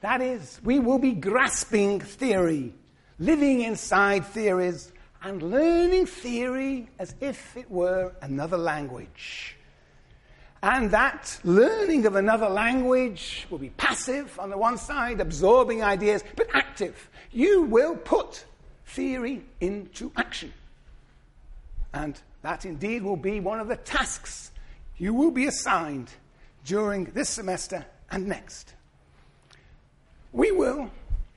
That 0.00 0.20
is, 0.20 0.60
we 0.62 0.78
will 0.78 0.98
be 0.98 1.12
grasping 1.12 2.00
theory, 2.00 2.74
living 3.18 3.62
inside 3.62 4.26
theories, 4.26 4.92
and 5.22 5.42
learning 5.42 6.06
theory 6.06 6.88
as 6.98 7.14
if 7.20 7.56
it 7.56 7.70
were 7.70 8.12
another 8.20 8.56
language. 8.56 9.56
And 10.62 10.90
that 10.90 11.38
learning 11.44 12.06
of 12.06 12.16
another 12.16 12.48
language 12.48 13.46
will 13.50 13.58
be 13.58 13.70
passive 13.70 14.38
on 14.38 14.50
the 14.50 14.58
one 14.58 14.78
side, 14.78 15.20
absorbing 15.20 15.82
ideas, 15.82 16.24
but 16.34 16.48
active. 16.54 17.08
You 17.30 17.62
will 17.62 17.96
put 17.96 18.44
theory 18.86 19.44
into 19.60 20.10
action. 20.16 20.52
And 21.92 22.20
that 22.42 22.64
indeed 22.64 23.02
will 23.02 23.16
be 23.16 23.40
one 23.40 23.60
of 23.60 23.68
the 23.68 23.76
tasks 23.76 24.50
you 24.98 25.12
will 25.12 25.30
be 25.30 25.46
assigned 25.46 26.10
during 26.64 27.04
this 27.06 27.28
semester 27.28 27.84
and 28.10 28.26
next. 28.26 28.74
We 30.32 30.52
will 30.52 30.90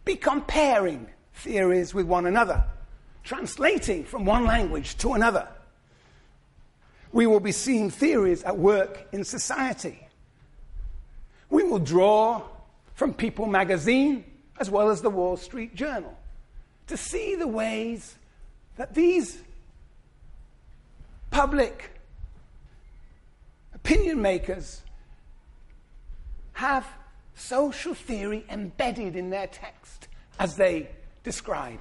be 0.05 0.15
comparing 0.15 1.08
theories 1.34 1.93
with 1.93 2.05
one 2.05 2.25
another, 2.25 2.63
translating 3.23 4.05
from 4.05 4.25
one 4.25 4.45
language 4.45 4.97
to 4.97 5.13
another 5.13 5.47
we 7.11 7.27
will 7.27 7.39
be 7.39 7.51
seeing 7.51 7.89
theories 7.89 8.43
at 8.43 8.57
work 8.57 9.07
in 9.11 9.23
society. 9.23 10.07
We 11.49 11.63
will 11.63 11.79
draw 11.79 12.43
from 12.93 13.13
People 13.13 13.47
magazine 13.47 14.23
as 14.59 14.69
well 14.69 14.89
as 14.89 15.01
the 15.01 15.09
Wall 15.09 15.37
Street 15.37 15.73
Journal 15.73 16.15
to 16.87 16.97
see 16.97 17.35
the 17.35 17.47
ways 17.47 18.15
that 18.77 18.93
these 18.93 19.41
public 21.31 21.91
opinion 23.73 24.21
makers 24.21 24.81
have 26.53 26.85
social 27.35 27.93
theory 27.93 28.45
embedded 28.49 29.15
in 29.15 29.29
their 29.29 29.47
text 29.47 30.07
as 30.39 30.55
they 30.55 30.89
describe, 31.23 31.79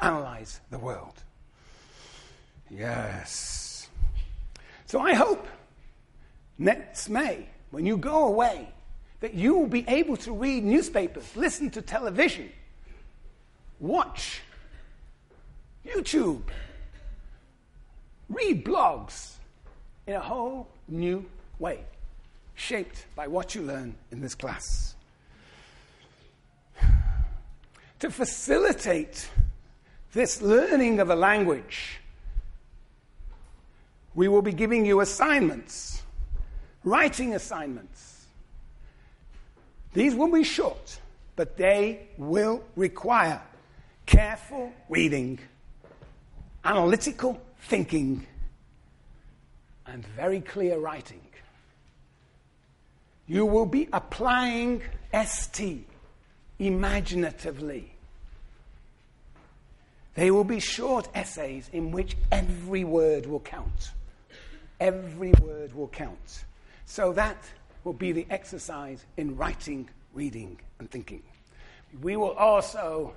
analyze 0.00 0.60
the 0.70 0.78
world. 0.78 1.14
Yes. 2.70 3.69
So 4.90 4.98
I 4.98 5.14
hope 5.14 5.46
next 6.58 7.08
May, 7.08 7.46
when 7.70 7.86
you 7.86 7.96
go 7.96 8.26
away, 8.26 8.68
that 9.20 9.34
you 9.34 9.54
will 9.54 9.68
be 9.68 9.84
able 9.86 10.16
to 10.16 10.32
read 10.32 10.64
newspapers, 10.64 11.22
listen 11.36 11.70
to 11.70 11.80
television, 11.80 12.50
watch 13.78 14.40
YouTube, 15.86 16.42
read 18.28 18.64
blogs 18.64 19.34
in 20.08 20.14
a 20.14 20.20
whole 20.20 20.66
new 20.88 21.24
way, 21.60 21.84
shaped 22.56 23.06
by 23.14 23.28
what 23.28 23.54
you 23.54 23.62
learn 23.62 23.94
in 24.10 24.20
this 24.20 24.34
class. 24.34 24.96
To 28.00 28.10
facilitate 28.10 29.28
this 30.14 30.42
learning 30.42 30.98
of 30.98 31.10
a 31.10 31.14
language, 31.14 31.99
we 34.14 34.28
will 34.28 34.42
be 34.42 34.52
giving 34.52 34.84
you 34.84 35.00
assignments, 35.00 36.02
writing 36.84 37.34
assignments. 37.34 38.26
These 39.92 40.14
will 40.14 40.30
be 40.30 40.44
short, 40.44 41.00
but 41.36 41.56
they 41.56 42.08
will 42.16 42.62
require 42.76 43.40
careful 44.06 44.72
reading, 44.88 45.38
analytical 46.64 47.40
thinking, 47.62 48.26
and 49.86 50.06
very 50.06 50.40
clear 50.40 50.78
writing. 50.78 51.20
You 53.26 53.46
will 53.46 53.66
be 53.66 53.88
applying 53.92 54.82
ST 55.24 55.86
imaginatively. 56.58 57.92
They 60.14 60.30
will 60.30 60.44
be 60.44 60.60
short 60.60 61.08
essays 61.14 61.70
in 61.72 61.92
which 61.92 62.16
every 62.32 62.84
word 62.84 63.26
will 63.26 63.40
count. 63.40 63.92
Every 64.80 65.32
word 65.42 65.74
will 65.74 65.88
count. 65.88 66.44
So 66.86 67.12
that 67.12 67.36
will 67.84 67.92
be 67.92 68.12
the 68.12 68.26
exercise 68.30 69.04
in 69.16 69.36
writing, 69.36 69.88
reading, 70.14 70.58
and 70.78 70.90
thinking. 70.90 71.22
We 72.02 72.16
will 72.16 72.32
also 72.32 73.14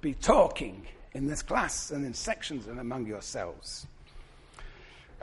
be 0.00 0.14
talking 0.14 0.86
in 1.12 1.26
this 1.26 1.42
class 1.42 1.90
and 1.90 2.04
in 2.04 2.14
sections 2.14 2.66
and 2.66 2.80
among 2.80 3.06
yourselves. 3.06 3.86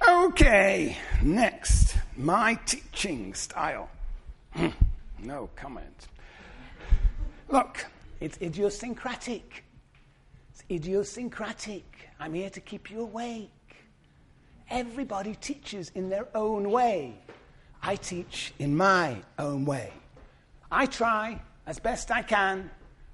Okay, 0.08 0.98
next, 1.22 1.98
my 2.16 2.54
teaching 2.66 3.34
style. 3.34 3.90
Hmm, 4.54 4.70
no 5.22 5.50
comment. 5.56 6.08
Look, 7.50 7.86
it's 8.22 8.38
idiosyncratic. 8.42 9.64
It's 10.54 10.64
idiosyncratic. 10.72 11.84
I'm 12.20 12.34
here 12.34 12.50
to 12.52 12.62
keep 12.62 12.90
you 12.90 13.02
awake. 13.02 13.50
Everybody 14.70 15.36
teaches 15.36 15.92
in 15.96 16.10
their 16.10 16.28
own 16.36 16.70
way. 16.70 17.16
I 17.82 17.96
teach 17.96 18.54
in 18.60 18.76
my 18.76 19.18
own 19.38 19.66
way. 19.66 19.92
I 20.72 20.86
try 20.86 21.42
as 21.66 21.80
best 21.80 22.12
I 22.12 22.22
can, 22.22 22.70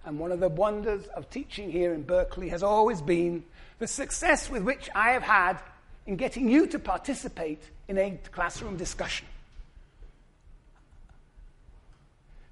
and 0.06 0.20
one 0.20 0.32
of 0.32 0.40
the 0.40 0.50
wonders 0.50 1.06
of 1.08 1.30
teaching 1.30 1.72
here 1.72 1.94
in 1.94 2.04
Berkeley 2.04 2.50
has 2.50 2.64
always 2.64 3.02
been 3.02 3.44
the 3.80 3.88
success 3.88 4.50
with 4.50 4.64
which 4.64 4.90
I 4.94 5.12
have 5.12 5.24
had 5.24 5.60
in 6.06 6.16
getting 6.16 6.50
you 6.50 6.68
to 6.68 6.80
participate 6.80 7.62
in 7.88 7.98
a 7.98 8.20
classroom 8.32 8.78
discussion. 8.78 9.28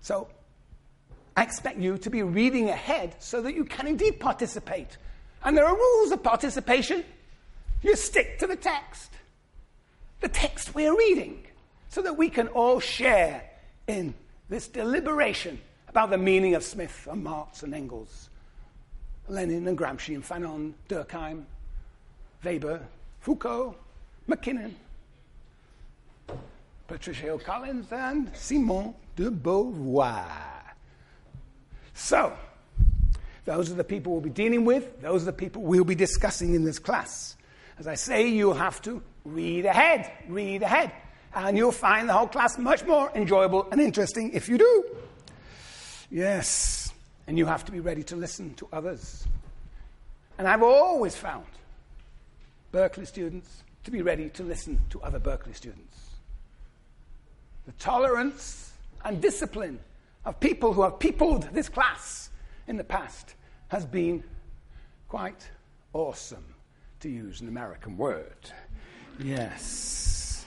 So, 0.01 0.27
I 1.35 1.43
expect 1.43 1.79
you 1.79 1.97
to 1.99 2.09
be 2.09 2.23
reading 2.23 2.69
ahead 2.69 3.15
so 3.19 3.41
that 3.41 3.55
you 3.55 3.65
can 3.65 3.87
indeed 3.87 4.19
participate. 4.19 4.97
And 5.43 5.57
there 5.57 5.65
are 5.65 5.75
rules 5.75 6.11
of 6.11 6.21
participation. 6.21 7.03
You 7.83 7.97
stick 7.97 8.39
to 8.39 8.47
the 8.47 8.55
text, 8.55 9.11
the 10.21 10.29
text 10.29 10.73
we're 10.73 10.97
reading, 10.97 11.45
so 11.89 12.01
that 12.01 12.17
we 12.17 12.29
can 12.29 12.47
all 12.47 12.79
share 12.79 13.43
in 13.87 14.13
this 14.49 14.69
deliberation 14.69 15.59
about 15.89 16.09
the 16.09 16.17
meaning 16.17 16.55
of 16.55 16.63
Smith 16.63 17.07
and 17.11 17.23
Marx 17.23 17.61
and 17.61 17.75
Engels, 17.75 18.29
Lenin 19.27 19.67
and 19.67 19.77
Gramsci 19.77 20.15
and 20.15 20.23
Fanon, 20.23 20.73
Durkheim, 20.87 21.43
Weber, 22.43 22.81
Foucault, 23.19 23.75
MacKinnon, 24.27 24.75
Patricia 26.87 27.21
Hill 27.21 27.39
Collins, 27.39 27.91
and 27.91 28.31
Simone 28.33 28.95
de 29.15 29.29
Beauvoir. 29.29 30.25
So, 31.93 32.33
those 33.45 33.69
are 33.69 33.75
the 33.75 33.83
people 33.83 34.13
we'll 34.13 34.21
be 34.21 34.29
dealing 34.29 34.63
with. 34.63 35.01
Those 35.01 35.23
are 35.23 35.25
the 35.25 35.33
people 35.33 35.61
we'll 35.61 35.83
be 35.83 35.95
discussing 35.95 36.55
in 36.55 36.63
this 36.63 36.79
class. 36.79 37.35
As 37.79 37.87
I 37.87 37.95
say, 37.95 38.27
you'll 38.27 38.53
have 38.53 38.81
to 38.83 39.01
read 39.25 39.65
ahead, 39.65 40.11
read 40.27 40.61
ahead. 40.61 40.91
And 41.35 41.57
you'll 41.57 41.71
find 41.71 42.07
the 42.07 42.13
whole 42.13 42.27
class 42.27 42.57
much 42.57 42.85
more 42.85 43.11
enjoyable 43.15 43.67
and 43.71 43.81
interesting 43.81 44.31
if 44.33 44.47
you 44.47 44.57
do. 44.57 44.85
Yes. 46.11 46.93
And 47.25 47.37
you 47.37 47.45
have 47.45 47.65
to 47.65 47.71
be 47.71 47.79
ready 47.79 48.03
to 48.03 48.15
listen 48.15 48.53
to 48.55 48.67
others. 48.71 49.25
And 50.37 50.47
I've 50.47 50.61
always 50.63 51.15
found 51.15 51.45
Berkeley 52.71 53.05
students 53.05 53.63
to 53.83 53.91
be 53.91 54.01
ready 54.01 54.29
to 54.29 54.43
listen 54.43 54.79
to 54.91 55.01
other 55.01 55.19
Berkeley 55.19 55.53
students. 55.53 55.97
The 57.65 57.71
tolerance 57.73 58.73
and 59.03 59.21
discipline 59.21 59.79
of 60.25 60.39
people 60.39 60.73
who 60.73 60.83
have 60.83 60.99
peopled 60.99 61.43
this 61.53 61.69
class 61.69 62.29
in 62.67 62.77
the 62.77 62.83
past 62.83 63.35
has 63.69 63.85
been 63.85 64.23
quite 65.07 65.49
awesome, 65.93 66.43
to 67.03 67.09
use 67.09 67.41
an 67.41 67.49
American 67.49 67.97
word. 67.97 68.49
Yes. 69.19 70.45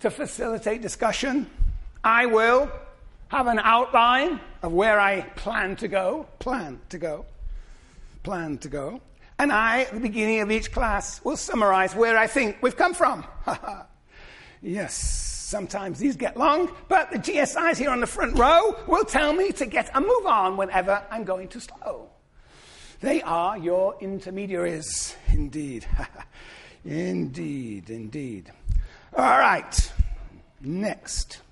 To 0.00 0.10
facilitate 0.10 0.82
discussion, 0.82 1.48
I 2.04 2.26
will 2.26 2.70
have 3.28 3.46
an 3.46 3.58
outline 3.58 4.38
of 4.62 4.72
where 4.72 5.00
I 5.00 5.22
plan 5.22 5.76
to 5.76 5.88
go, 5.88 6.26
plan 6.40 6.78
to 6.90 6.98
go, 6.98 7.24
plan 8.22 8.58
to 8.58 8.68
go. 8.68 9.00
And 9.38 9.50
I, 9.50 9.84
at 9.84 9.94
the 9.94 10.00
beginning 10.00 10.40
of 10.40 10.50
each 10.50 10.70
class, 10.70 11.24
will 11.24 11.38
summarize 11.38 11.96
where 11.96 12.18
I 12.18 12.26
think 12.26 12.58
we've 12.60 12.76
come 12.76 12.92
from. 12.92 13.24
yes, 14.62 14.94
sometimes 14.94 15.98
these 15.98 16.16
get 16.16 16.36
long, 16.36 16.70
but 16.88 17.10
the 17.10 17.18
GSIs 17.18 17.78
here 17.78 17.90
on 17.90 18.00
the 18.00 18.06
front 18.06 18.38
row 18.38 18.76
will 18.86 19.04
tell 19.04 19.32
me 19.32 19.52
to 19.52 19.64
get 19.64 19.90
a 19.94 20.02
move 20.02 20.26
on 20.26 20.58
whenever 20.58 21.02
I'm 21.10 21.24
going 21.24 21.48
too 21.48 21.60
slow. 21.60 22.10
They 23.04 23.20
are 23.20 23.58
your 23.58 23.96
intermediaries, 24.00 25.14
indeed. 25.28 25.86
indeed, 26.86 27.90
indeed. 27.90 28.50
All 29.14 29.38
right, 29.38 29.92
next. 30.62 31.42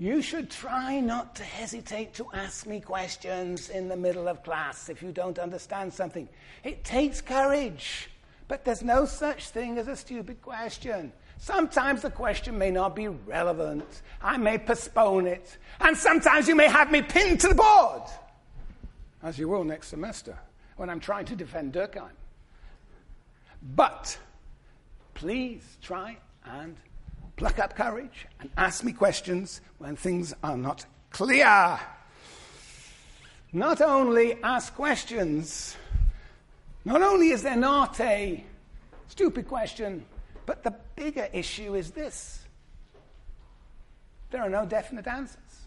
You 0.00 0.22
should 0.22 0.50
try 0.50 0.98
not 0.98 1.36
to 1.36 1.44
hesitate 1.44 2.14
to 2.14 2.26
ask 2.34 2.66
me 2.66 2.80
questions 2.80 3.68
in 3.68 3.88
the 3.88 3.96
middle 3.96 4.26
of 4.26 4.42
class 4.42 4.88
if 4.88 5.04
you 5.04 5.12
don't 5.12 5.38
understand 5.38 5.92
something. 5.92 6.28
It 6.64 6.82
takes 6.82 7.20
courage, 7.20 8.10
but 8.48 8.64
there's 8.64 8.82
no 8.82 9.04
such 9.04 9.50
thing 9.50 9.78
as 9.78 9.86
a 9.86 9.94
stupid 9.94 10.42
question. 10.42 11.12
Sometimes 11.38 12.02
the 12.02 12.10
question 12.10 12.58
may 12.58 12.72
not 12.72 12.96
be 12.96 13.06
relevant. 13.06 14.02
I 14.20 14.36
may 14.36 14.58
postpone 14.58 15.28
it. 15.28 15.58
And 15.78 15.96
sometimes 15.96 16.48
you 16.48 16.56
may 16.56 16.66
have 16.66 16.90
me 16.90 17.02
pinned 17.02 17.38
to 17.42 17.48
the 17.48 17.54
board, 17.54 18.02
as 19.22 19.38
you 19.38 19.48
will 19.48 19.64
next 19.64 19.88
semester 19.88 20.38
when 20.76 20.88
I'm 20.88 21.00
trying 21.00 21.26
to 21.26 21.36
defend 21.36 21.72
Durkheim. 21.72 22.10
But 23.74 24.18
please 25.14 25.76
try 25.82 26.16
and 26.44 26.76
pluck 27.36 27.58
up 27.58 27.76
courage 27.76 28.26
and 28.40 28.50
ask 28.56 28.82
me 28.84 28.92
questions 28.92 29.60
when 29.78 29.96
things 29.96 30.34
are 30.42 30.56
not 30.56 30.86
clear. 31.10 31.78
Not 33.52 33.80
only 33.80 34.42
ask 34.42 34.74
questions, 34.74 35.76
not 36.84 37.02
only 37.02 37.30
is 37.30 37.42
there 37.42 37.56
not 37.56 38.00
a 38.00 38.44
stupid 39.08 39.48
question, 39.48 40.06
but 40.46 40.62
the 40.62 40.74
bigger 40.96 41.28
issue 41.32 41.74
is 41.74 41.90
this 41.90 42.40
there 44.30 44.42
are 44.42 44.50
no 44.50 44.64
definite 44.64 45.06
answers. 45.06 45.66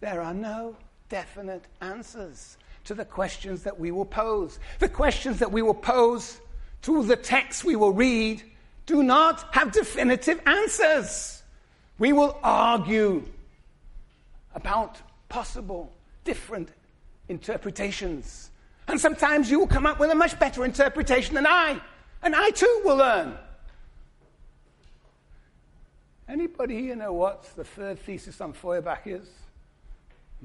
There 0.00 0.20
are 0.20 0.34
no 0.34 0.76
definite 1.08 1.64
answers 1.80 2.56
to 2.84 2.94
the 2.94 3.04
questions 3.04 3.62
that 3.64 3.78
we 3.78 3.90
will 3.90 4.04
pose. 4.04 4.58
The 4.78 4.88
questions 4.88 5.38
that 5.40 5.50
we 5.50 5.62
will 5.62 5.74
pose 5.74 6.40
to 6.82 7.02
the 7.02 7.16
text 7.16 7.64
we 7.64 7.76
will 7.76 7.92
read 7.92 8.42
do 8.86 9.02
not 9.02 9.54
have 9.54 9.72
definitive 9.72 10.40
answers. 10.46 11.42
We 11.98 12.12
will 12.12 12.38
argue 12.42 13.24
about 14.54 14.98
possible 15.28 15.92
different 16.24 16.70
interpretations. 17.28 18.50
And 18.88 19.00
sometimes 19.00 19.50
you 19.50 19.58
will 19.58 19.66
come 19.66 19.86
up 19.86 19.98
with 19.98 20.10
a 20.10 20.14
much 20.14 20.38
better 20.38 20.64
interpretation 20.64 21.34
than 21.34 21.46
I. 21.46 21.80
And 22.22 22.34
I 22.36 22.50
too 22.50 22.82
will 22.84 22.96
learn. 22.96 23.36
Anybody 26.28 26.80
here 26.80 26.96
know 26.96 27.12
what 27.12 27.44
the 27.56 27.64
third 27.64 27.98
thesis 27.98 28.40
on 28.40 28.52
Feuerbach 28.52 29.06
is? 29.06 29.28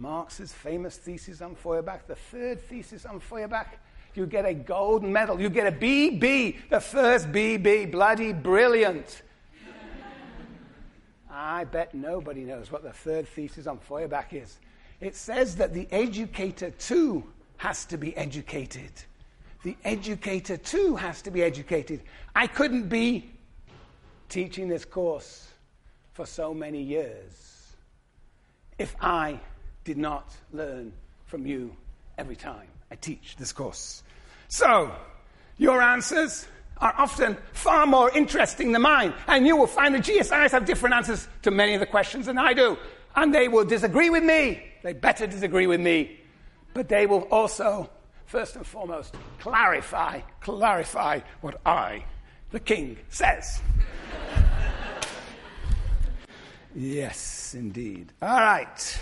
Marx's 0.02 0.52
famous 0.52 0.98
thesis 0.98 1.42
on 1.42 1.54
Feuerbach. 1.54 2.08
The 2.08 2.16
third 2.16 2.60
thesis 2.62 3.06
on 3.06 3.20
Feuerbach 3.20 3.68
you 4.14 4.26
get 4.26 4.46
a 4.46 4.54
gold 4.54 5.04
medal. 5.04 5.40
You 5.40 5.50
get 5.50 5.68
a 5.68 5.72
BB, 5.72 6.70
the 6.70 6.82
first 6.82 7.32
BB. 7.32 7.92
Bloody 7.92 8.34
brilliant. 8.34 9.22
I 11.30 11.64
bet 11.64 11.94
nobody 11.94 12.42
knows 12.42 12.72
what 12.72 12.84
the 12.84 12.92
third 12.92 13.28
thesis 13.28 13.68
on 13.68 13.78
Feuerbach 13.78 14.34
is. 14.34 14.60
It 15.00 15.16
says 15.16 15.56
that 15.58 15.74
the 15.74 15.88
educator 15.92 16.72
too 16.72 17.24
has 17.58 17.86
to 17.86 17.98
be 17.98 18.16
educated. 18.18 18.92
The 19.64 19.78
educator 19.86 20.58
too 20.58 20.96
has 20.96 21.22
to 21.22 21.32
be 21.32 21.42
educated. 21.42 22.02
I 22.36 22.48
couldn't 22.48 22.90
be 22.90 23.32
teaching 24.28 24.68
this 24.68 24.84
course 24.84 25.48
for 26.14 26.26
so 26.26 26.54
many 26.54 26.82
years 26.82 27.76
if 28.78 28.96
I 29.00 29.40
did 29.84 29.98
not 29.98 30.34
learn 30.52 30.94
from 31.26 31.46
you 31.46 31.76
every 32.17 32.36
time. 32.36 32.67
I 32.91 32.96
teach 32.96 33.36
this 33.38 33.54
course. 33.54 34.04
So, 34.48 34.91
your 35.58 35.82
answers 35.82 36.48
are 36.78 36.94
often 36.98 37.38
far 37.54 37.86
more 37.86 38.10
interesting 38.12 38.72
than 38.72 38.82
mine, 38.82 39.13
and 39.28 39.46
you 39.46 39.56
will 39.56 39.67
find 39.67 39.94
the 39.94 40.00
GSIs 40.00 40.52
have 40.52 40.65
different 40.65 40.96
answers 40.96 41.28
to 41.44 41.52
many 41.52 41.74
of 41.74 41.80
the 41.80 41.86
questions 41.86 42.26
than 42.26 42.38
I 42.38 42.54
do. 42.54 42.78
And 43.15 43.34
they 43.34 43.48
will 43.48 43.65
disagree 43.65 44.10
with 44.10 44.24
me. 44.24 44.63
They 44.84 44.94
better 44.94 45.28
disagree 45.28 45.67
with 45.67 45.80
me. 45.80 46.20
But 46.74 46.89
they 46.89 47.06
will 47.06 47.28
also, 47.32 47.89
first 48.26 48.56
and 48.56 48.65
foremost, 48.65 49.15
clarify, 49.39 50.22
clarify 50.39 51.20
what 51.41 51.60
I, 51.65 52.06
the 52.52 52.60
king, 52.60 52.98
says. 53.10 53.62
yes, 56.76 57.54
indeed. 57.54 58.13
All 58.22 58.39
right. 58.39 59.00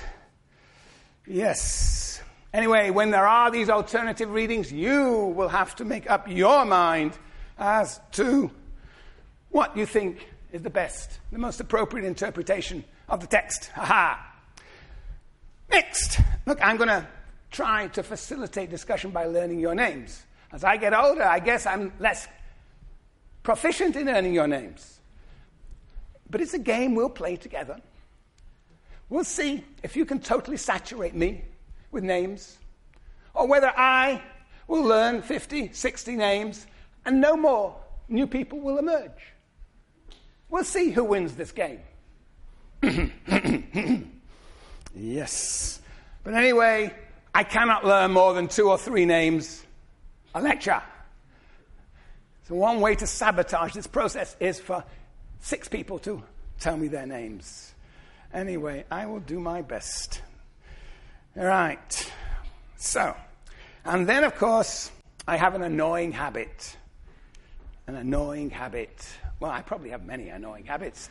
Yes. 1.30 2.24
Anyway, 2.52 2.90
when 2.90 3.12
there 3.12 3.28
are 3.28 3.52
these 3.52 3.70
alternative 3.70 4.32
readings, 4.32 4.72
you 4.72 5.32
will 5.36 5.48
have 5.48 5.76
to 5.76 5.86
make 5.86 6.10
up 6.10 6.28
your 6.28 6.66
mind 6.66 7.14
as 7.60 8.02
to 8.14 8.50
what 9.52 9.78
you 9.78 9.86
think 9.86 10.28
is 10.52 10.64
the 10.64 10.72
best, 10.72 11.20
the 11.32 11.38
most 11.38 11.60
appropriate 11.60 12.08
interpretation 12.08 12.84
of 13.08 13.20
the 13.20 13.28
text. 13.28 13.70
Aha! 13.78 14.26
Next, 15.70 16.20
look, 16.48 16.58
I'm 16.64 16.78
going 16.78 16.90
to 16.90 17.08
try 17.52 17.88
to 17.90 18.02
facilitate 18.02 18.72
discussion 18.72 19.12
by 19.12 19.26
learning 19.26 19.60
your 19.60 19.76
names. 19.76 20.24
As 20.52 20.64
I 20.64 20.78
get 20.78 20.96
older, 20.96 21.24
I 21.24 21.38
guess 21.38 21.68
I'm 21.68 21.94
less 22.00 22.28
proficient 23.44 23.96
in 23.96 24.08
learning 24.08 24.34
your 24.34 24.48
names. 24.48 25.00
But 26.28 26.42
it's 26.42 26.56
a 26.56 26.60
game 26.60 26.96
we'll 26.96 27.10
play 27.10 27.36
together. 27.36 27.80
We'll 29.10 29.24
see 29.24 29.64
if 29.84 29.96
you 29.96 30.06
can 30.06 30.20
totally 30.20 30.58
saturate 30.58 31.16
me 31.16 31.44
with 31.92 32.04
names, 32.04 32.58
or 33.34 33.48
whether 33.48 33.72
I 33.76 34.22
will 34.68 34.84
learn 34.84 35.22
50, 35.22 35.74
60 35.74 36.16
names 36.16 36.68
and 37.06 37.20
no 37.20 37.36
more 37.36 37.76
new 38.08 38.28
people 38.28 38.60
will 38.60 38.78
emerge. 38.78 39.34
We'll 40.50 40.64
see 40.64 40.92
who 40.92 41.04
wins 41.04 41.36
this 41.36 41.52
game. 41.52 41.80
yes. 44.96 45.82
But 46.24 46.34
anyway, 46.34 46.94
I 47.34 47.44
cannot 47.44 47.86
learn 47.86 48.12
more 48.12 48.34
than 48.34 48.48
two 48.48 48.70
or 48.70 48.78
three 48.78 49.06
names 49.06 49.64
a 50.36 50.42
lecture. 50.42 50.82
So, 52.48 52.56
one 52.56 52.82
way 52.82 52.96
to 52.96 53.08
sabotage 53.08 53.74
this 53.74 53.88
process 53.88 54.36
is 54.40 54.60
for 54.60 54.84
six 55.40 55.68
people 55.68 56.00
to 56.00 56.24
tell 56.60 56.78
me 56.78 56.88
their 56.88 57.06
names. 57.06 57.69
Anyway, 58.34 58.86
I 58.92 59.06
will 59.08 59.20
do 59.20 59.40
my 59.40 59.62
best. 59.62 60.22
All 61.36 61.46
right. 61.46 62.12
So, 62.78 63.16
and 63.86 64.08
then, 64.08 64.24
of 64.24 64.36
course, 64.36 64.92
I 65.28 65.38
have 65.38 65.56
an 65.56 65.64
annoying 65.64 66.12
habit. 66.12 66.78
An 67.88 67.96
annoying 67.96 68.52
habit. 68.52 69.08
Well, 69.40 69.52
I 69.52 69.62
probably 69.62 69.90
have 69.90 70.06
many 70.06 70.30
annoying 70.30 70.66
habits, 70.66 71.10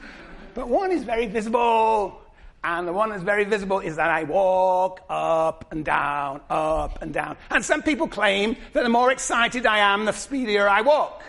but 0.54 0.68
one 0.68 0.92
is 0.92 1.02
very 1.02 1.26
visible, 1.26 2.20
And 2.64 2.88
the 2.88 2.92
one 2.92 3.10
that's 3.10 3.22
very 3.22 3.44
visible 3.44 3.78
is 3.78 3.96
that 3.96 4.10
I 4.10 4.24
walk 4.24 5.00
up 5.08 5.66
and 5.70 5.84
down, 5.84 6.40
up 6.50 7.00
and 7.02 7.14
down. 7.14 7.36
And 7.50 7.64
some 7.64 7.82
people 7.82 8.08
claim 8.08 8.56
that 8.72 8.82
the 8.82 8.88
more 8.88 9.12
excited 9.12 9.64
I 9.64 9.78
am, 9.78 10.04
the 10.04 10.12
speedier 10.12 10.68
I 10.68 10.80
walk. 10.80 11.22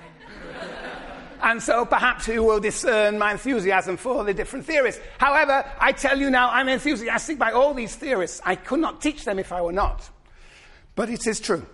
And 1.41 1.61
so 1.61 1.85
perhaps 1.85 2.27
you 2.27 2.43
will 2.43 2.59
discern 2.59 3.17
my 3.17 3.31
enthusiasm 3.31 3.97
for 3.97 4.23
the 4.23 4.33
different 4.33 4.65
theories. 4.65 4.99
However, 5.17 5.65
I 5.79 5.91
tell 5.91 6.19
you 6.19 6.29
now, 6.29 6.49
I'm 6.51 6.69
enthusiastic 6.69 7.37
by 7.37 7.51
all 7.51 7.73
these 7.73 7.95
theorists. 7.95 8.41
I 8.45 8.55
could 8.55 8.79
not 8.79 9.01
teach 9.01 9.25
them 9.25 9.39
if 9.39 9.51
I 9.51 9.61
were 9.61 9.71
not. 9.71 10.09
But 10.95 11.09
it 11.09 11.25
is 11.27 11.39
true. 11.39 11.65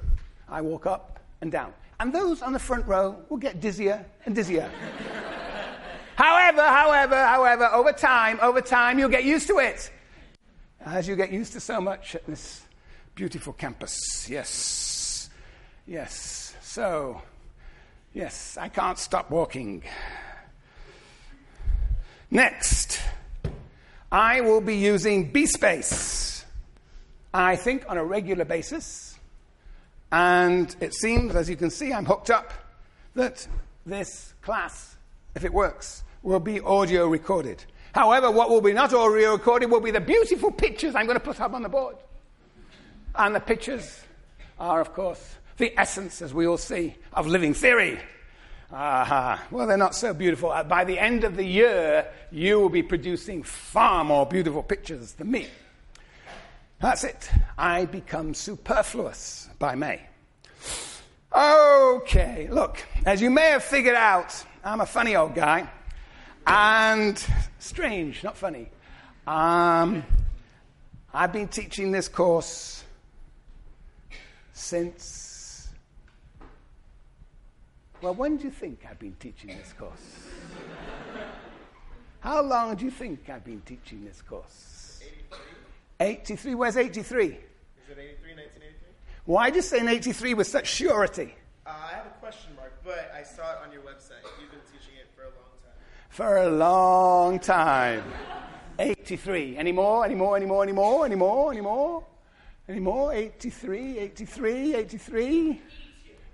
I 0.47 0.61
walk 0.61 0.85
up 0.85 1.19
and 1.41 1.51
down. 1.51 1.73
And 1.99 2.13
those 2.13 2.41
on 2.41 2.53
the 2.53 2.59
front 2.59 2.85
row 2.87 3.17
will 3.29 3.37
get 3.37 3.61
dizzier 3.61 4.05
and 4.25 4.35
dizzier. 4.35 4.69
however, 6.15 6.61
however, 6.61 7.15
however, 7.15 7.69
over 7.73 7.91
time, 7.91 8.39
over 8.41 8.61
time, 8.61 8.99
you'll 8.99 9.09
get 9.09 9.23
used 9.23 9.47
to 9.47 9.59
it. 9.59 9.89
As 10.85 11.07
you 11.07 11.15
get 11.15 11.31
used 11.31 11.53
to 11.53 11.59
so 11.59 11.81
much 11.81 12.15
at 12.15 12.25
this 12.27 12.61
beautiful 13.15 13.53
campus. 13.53 14.29
Yes. 14.29 15.29
Yes. 15.87 16.53
So, 16.61 17.21
yes, 18.15 18.57
I 18.59 18.69
can't 18.69 18.97
stop 18.97 19.29
walking. 19.29 19.83
Next, 22.31 22.99
I 24.11 24.41
will 24.41 24.61
be 24.61 24.77
using 24.77 25.31
BSpace. 25.31 26.43
I 27.33 27.57
think 27.57 27.85
on 27.87 27.97
a 27.97 28.03
regular 28.03 28.45
basis. 28.45 29.19
And 30.11 30.73
it 30.79 30.93
seems, 30.93 31.35
as 31.35 31.49
you 31.49 31.57
can 31.57 31.69
see, 31.69 31.91
I'm 31.91 32.05
hooked 32.05 32.29
up, 32.29 32.53
that 33.15 33.47
this 33.85 34.33
class, 34.41 34.95
if 35.35 35.43
it 35.43 35.53
works, 35.53 36.03
will 36.23 36.39
be 36.39 36.59
audio 36.61 37.07
recorded. 37.07 37.63
However, 37.93 38.31
what 38.31 38.49
will 38.49 38.61
be 38.61 38.73
not 38.73 38.93
audio 38.93 39.33
recorded 39.33 39.69
will 39.69 39.81
be 39.81 39.91
the 39.91 40.01
beautiful 40.01 40.51
pictures 40.51 40.95
I'm 40.95 41.05
going 41.05 41.19
to 41.19 41.23
put 41.23 41.39
up 41.41 41.53
on 41.53 41.61
the 41.61 41.69
board. 41.69 41.97
And 43.15 43.35
the 43.35 43.39
pictures 43.39 44.01
are, 44.59 44.81
of 44.81 44.93
course, 44.93 45.35
the 45.57 45.77
essence, 45.79 46.21
as 46.21 46.33
we 46.33 46.47
all 46.47 46.57
see, 46.57 46.95
of 47.13 47.27
living 47.27 47.53
theory. 47.53 47.99
Uh-huh. 48.71 49.37
Well, 49.51 49.67
they're 49.67 49.77
not 49.77 49.95
so 49.95 50.13
beautiful. 50.13 50.51
Uh, 50.51 50.63
by 50.63 50.83
the 50.83 50.99
end 50.99 51.23
of 51.23 51.35
the 51.35 51.45
year, 51.45 52.07
you 52.31 52.59
will 52.59 52.69
be 52.69 52.83
producing 52.83 53.43
far 53.43 54.03
more 54.03 54.25
beautiful 54.25 54.63
pictures 54.63 55.13
than 55.13 55.31
me. 55.31 55.47
That's 56.81 57.03
it. 57.03 57.29
I 57.57 57.85
become 57.85 58.33
superfluous 58.33 59.49
by 59.59 59.75
May. 59.75 60.01
Okay, 61.33 62.47
look, 62.49 62.83
as 63.05 63.21
you 63.21 63.29
may 63.29 63.49
have 63.49 63.63
figured 63.63 63.95
out, 63.95 64.43
I'm 64.63 64.81
a 64.81 64.85
funny 64.85 65.15
old 65.15 65.35
guy. 65.35 65.69
And 66.47 67.23
strange, 67.59 68.23
not 68.23 68.37
funny. 68.37 68.69
Um, 69.25 70.03
I've 71.13 71.33
been 71.33 71.47
teaching 71.47 71.91
this 71.91 72.07
course 72.07 72.83
since. 74.53 75.24
Well, 78.01 78.13
when 78.13 78.37
do 78.37 78.43
you 78.45 78.51
think 78.51 78.85
I've 78.89 78.99
been 78.99 79.15
teaching 79.19 79.49
this 79.57 79.73
course? 79.73 80.27
How 82.19 82.41
long 82.41 82.75
do 82.75 82.85
you 82.85 82.91
think 82.91 83.29
I've 83.29 83.43
been 83.43 83.61
teaching 83.61 84.03
this 84.03 84.21
course? 84.21 85.01
83. 85.99 86.07
83. 86.07 86.55
Where's 86.55 86.77
83? 86.77 87.25
Is 87.25 87.31
it 87.31 87.37
83, 87.97 87.97
1983? 87.97 88.87
Why 89.25 89.49
do 89.49 89.55
you 89.57 89.61
say 89.61 89.87
83 89.87 90.33
with 90.33 90.47
such 90.47 90.67
surety? 90.67 91.35
Uh, 91.65 91.69
I 91.69 91.95
have 91.95 92.05
a 92.07 92.19
question 92.19 92.55
mark, 92.55 92.73
but 92.83 93.11
I 93.15 93.23
saw 93.23 93.51
it 93.53 93.57
on 93.65 93.71
your 93.71 93.81
website. 93.81 94.21
You've 94.39 94.51
been 94.51 94.59
teaching 94.71 94.95
it 94.99 95.07
for 95.15 95.23
a 95.23 95.25
long 95.25 95.53
time. 95.63 95.73
For 96.09 96.37
a 96.37 96.49
long 96.49 97.39
time. 97.39 98.03
83. 98.77 99.57
Any 99.57 99.71
more? 99.71 100.05
Any 100.05 100.15
more? 100.15 100.35
Any 100.35 100.45
more? 100.45 100.63
Any 100.63 100.73
more? 100.73 101.05
Any 101.05 101.15
more? 101.15 101.51
Any 101.51 101.61
more? 101.61 102.03
Any 102.67 102.79
more? 102.79 103.13
83, 103.13 103.99
83, 103.99 104.75
83, 104.75 105.61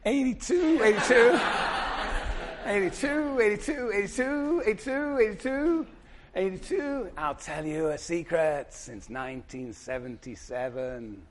82, 0.03 0.81
82, 0.83 1.39
82, 2.65 3.39
82, 3.39 3.91
82, 3.93 4.63
82, 4.65 5.19
82, 5.19 5.87
82. 6.33 7.11
I'll 7.17 7.35
tell 7.35 7.65
you 7.65 7.89
a 7.89 7.97
secret 7.97 8.67
since 8.71 9.09
1977. 9.09 11.21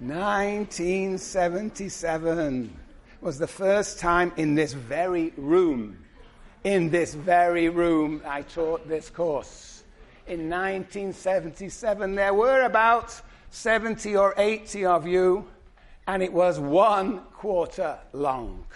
1977 0.00 2.76
was 3.20 3.38
the 3.38 3.46
first 3.46 3.98
time 3.98 4.32
in 4.36 4.54
this 4.54 4.72
very 4.72 5.34
room, 5.36 5.98
in 6.64 6.88
this 6.90 7.12
very 7.14 7.68
room, 7.68 8.22
I 8.26 8.42
taught 8.42 8.88
this 8.88 9.10
course. 9.10 9.84
In 10.26 10.50
1977, 10.50 12.14
there 12.14 12.34
were 12.34 12.62
about 12.62 13.20
70 13.50 14.16
or 14.16 14.34
80 14.36 14.84
of 14.86 15.06
you, 15.06 15.46
and 16.10 16.24
it 16.24 16.32
was 16.32 16.58
one 16.58 17.20
quarter 17.34 17.96
long. 18.12 18.66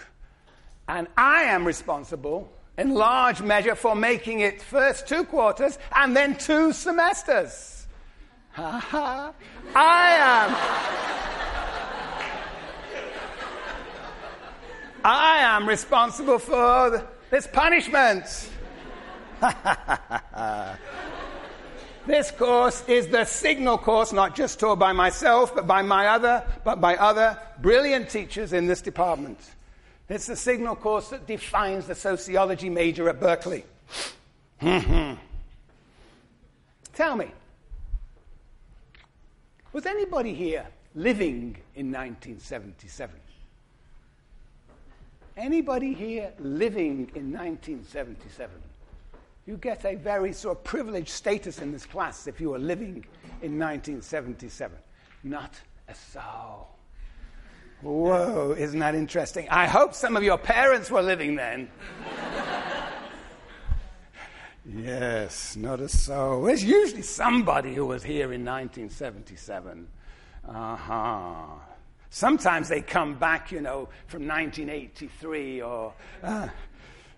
And 0.87 1.05
I 1.17 1.43
am 1.43 1.65
responsible, 1.67 2.49
in 2.77 2.93
large 2.93 3.41
measure, 3.41 3.75
for 3.75 3.93
making 3.93 4.39
it 4.39 4.61
first 4.61 5.05
two 5.05 5.25
quarters 5.25 5.77
and 5.93 6.15
then 6.15 6.37
two 6.37 6.71
semesters. 6.71 7.87
Ha. 8.53 9.33
I 9.75 10.11
am. 10.33 10.55
I 15.03 15.39
am 15.39 15.67
responsible 15.67 16.39
for 16.39 17.05
this 17.31 17.47
punishment. 17.47 18.49
this 22.07 22.31
course 22.31 22.83
is 22.87 23.07
the 23.07 23.25
signal 23.25 23.77
course, 23.77 24.13
not 24.13 24.35
just 24.35 24.59
taught 24.59 24.79
by 24.79 24.93
myself, 24.93 25.53
but 25.53 25.67
by 25.67 25.81
my 25.81 26.07
other, 26.07 26.43
but 26.63 26.81
by 26.81 26.95
other 26.95 27.39
brilliant 27.61 28.09
teachers 28.09 28.53
in 28.53 28.67
this 28.67 28.81
department. 28.81 29.39
It's 30.07 30.27
the 30.27 30.35
signal 30.35 30.75
course 30.75 31.09
that 31.09 31.25
defines 31.25 31.87
the 31.87 31.95
sociology 31.95 32.69
major 32.69 33.09
at 33.09 33.19
Berkeley. 33.19 33.65
Tell 36.93 37.15
me, 37.15 37.31
was 39.73 39.85
anybody 39.85 40.33
here 40.33 40.65
living 40.93 41.57
in 41.75 41.91
1977? 41.91 43.19
Anybody 45.37 45.93
here 45.93 46.31
living 46.39 47.11
in 47.13 47.33
1977? 47.33 48.53
You 49.45 49.57
get 49.57 49.85
a 49.85 49.95
very 49.95 50.33
sort 50.33 50.57
of 50.57 50.63
privileged 50.63 51.09
status 51.09 51.59
in 51.59 51.71
this 51.71 51.85
class 51.85 52.25
if 52.25 52.41
you 52.41 52.49
were 52.49 52.59
living 52.59 53.05
in 53.41 53.59
1977. 53.59 54.75
Not 55.23 55.53
a 55.87 55.93
soul. 55.93 56.69
Whoa, 57.81 58.55
isn't 58.57 58.79
that 58.79 58.95
interesting? 58.95 59.47
I 59.49 59.67
hope 59.67 59.93
some 59.93 60.17
of 60.17 60.23
your 60.23 60.39
parents 60.39 60.89
were 60.89 61.03
living 61.03 61.35
then. 61.35 61.69
Yes, 64.67 65.55
not 65.55 65.79
a 65.79 65.87
soul. 65.87 66.41
There's 66.41 66.63
usually 66.63 67.03
somebody 67.03 67.75
who 67.75 67.85
was 67.85 68.03
here 68.03 68.33
in 68.33 68.43
1977. 68.43 69.87
Uh 70.47 70.75
huh. 70.75 71.45
Sometimes 72.09 72.69
they 72.69 72.81
come 72.81 73.15
back, 73.15 73.51
you 73.51 73.61
know, 73.61 73.89
from 74.07 74.27
1983 74.27 75.61
or. 75.61 75.93
Uh, 76.23 76.47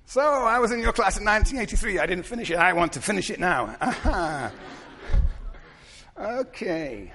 so 0.08 0.22
I 0.22 0.58
was 0.58 0.72
in 0.72 0.80
your 0.80 0.94
class 0.94 1.20
in 1.20 1.26
1983. 1.26 2.00
I 2.00 2.08
didn't 2.08 2.26
finish 2.26 2.50
it. 2.50 2.56
I 2.56 2.74
want 2.74 2.94
to 2.94 3.02
finish 3.02 3.30
it 3.30 3.40
now. 3.40 3.76
Uh-huh. 3.80 4.50
Okay. 6.20 7.14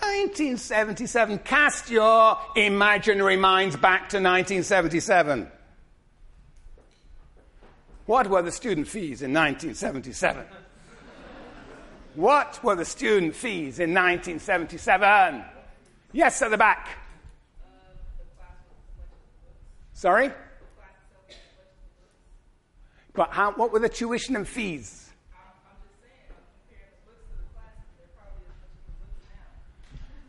1977. 0.00 1.40
Cast 1.40 1.90
your 1.90 2.38
imaginary 2.56 3.36
minds 3.36 3.76
back 3.76 4.08
to 4.08 4.16
1977. 4.16 5.50
What 8.06 8.30
were 8.30 8.40
the 8.40 8.50
student 8.50 8.88
fees 8.88 9.20
in 9.20 9.34
1977? 9.34 10.46
What 12.14 12.58
were 12.64 12.74
the 12.74 12.86
student 12.86 13.34
fees 13.34 13.80
in 13.80 13.92
1977? 13.92 15.44
Yes, 16.12 16.40
at 16.40 16.50
the 16.50 16.56
back. 16.56 16.88
Sorry? 19.92 20.30
But 23.18 23.30
how, 23.32 23.50
what 23.50 23.72
were 23.72 23.80
the 23.80 23.88
tuition 23.88 24.36
and 24.36 24.46
fees? 24.46 25.10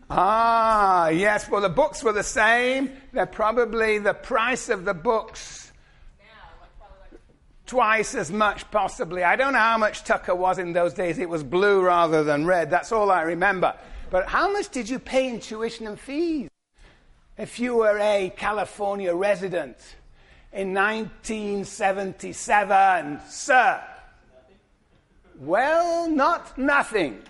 Ah, 0.09 1.09
yes. 1.09 1.47
Well, 1.47 1.61
the 1.61 1.69
books 1.69 2.03
were 2.03 2.13
the 2.13 2.23
same. 2.23 2.91
They're 3.13 3.27
probably 3.27 3.99
the 3.99 4.15
price 4.15 4.69
of 4.69 4.85
the 4.85 4.95
books 4.95 5.71
twice 7.67 8.15
as 8.15 8.31
much, 8.31 8.71
possibly. 8.71 9.23
I 9.23 9.35
don't 9.35 9.53
know 9.53 9.59
how 9.59 9.77
much 9.77 10.03
Tucker 10.03 10.33
was 10.33 10.57
in 10.57 10.73
those 10.73 10.95
days. 10.95 11.19
It 11.19 11.29
was 11.29 11.43
blue 11.43 11.83
rather 11.83 12.23
than 12.23 12.47
red. 12.47 12.71
That's 12.71 12.91
all 12.91 13.11
I 13.11 13.21
remember. 13.21 13.75
But 14.09 14.25
how 14.25 14.51
much 14.51 14.69
did 14.69 14.89
you 14.89 14.97
pay 14.97 15.29
in 15.29 15.39
tuition 15.39 15.85
and 15.85 15.99
fees 15.99 16.49
if 17.37 17.59
you 17.59 17.75
were 17.75 17.99
a 17.99 18.33
California 18.35 19.13
resident 19.13 19.77
in 20.51 20.73
1977, 20.73 23.21
sir? 23.27 23.83
Well, 25.39 26.09
not 26.09 26.57
nothing. 26.57 27.21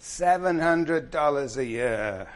$700 0.00 1.56
a 1.56 1.64
year. 1.64 2.26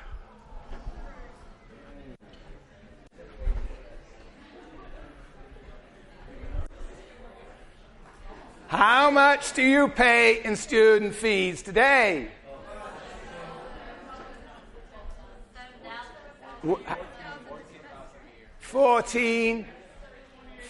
How 8.69 9.11
much 9.11 9.53
do 9.53 9.63
you 9.63 9.89
pay 9.89 10.45
in 10.45 10.55
student 10.55 11.13
fees 11.13 11.61
today? 11.61 12.29
14, 18.61 19.67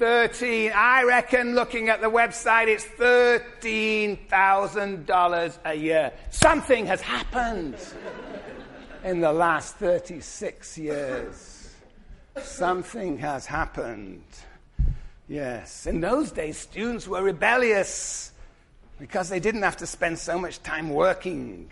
13. 0.01 0.73
I 0.75 1.03
reckon 1.03 1.55
looking 1.55 1.91
at 1.91 2.01
the 2.01 2.09
website, 2.09 2.69
it's 2.69 2.87
$13,000 2.87 5.59
a 5.67 5.75
year. 5.75 6.11
Something 6.31 6.87
has 6.87 7.03
happened 7.03 7.77
in 9.05 9.21
the 9.21 9.31
last 9.31 9.77
36 9.77 10.79
years. 10.79 11.75
Something 12.41 13.19
has 13.19 13.45
happened. 13.45 14.25
Yes. 15.29 15.87
In 15.87 16.01
those 16.01 16.33
days, 16.33 16.57
students 16.57 17.07
were 17.07 17.23
rebellious 17.23 18.33
because 18.99 19.29
they 19.29 19.39
didn't 19.39 19.65
have 19.65 19.77
to 19.77 19.87
spend 19.87 20.19
so 20.19 20.39
much 20.39 20.63
time 20.63 20.89
working. 20.89 21.71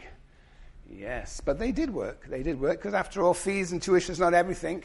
Yes, 0.95 1.41
but 1.43 1.59
they 1.59 1.73
did 1.73 1.95
work. 1.95 2.27
They 2.29 2.43
did 2.43 2.61
work 2.61 2.77
because, 2.77 2.93
after 2.93 3.23
all, 3.23 3.33
fees 3.33 3.73
and 3.73 3.81
tuition 3.81 4.13
is 4.13 4.21
not 4.21 4.35
everything. 4.35 4.85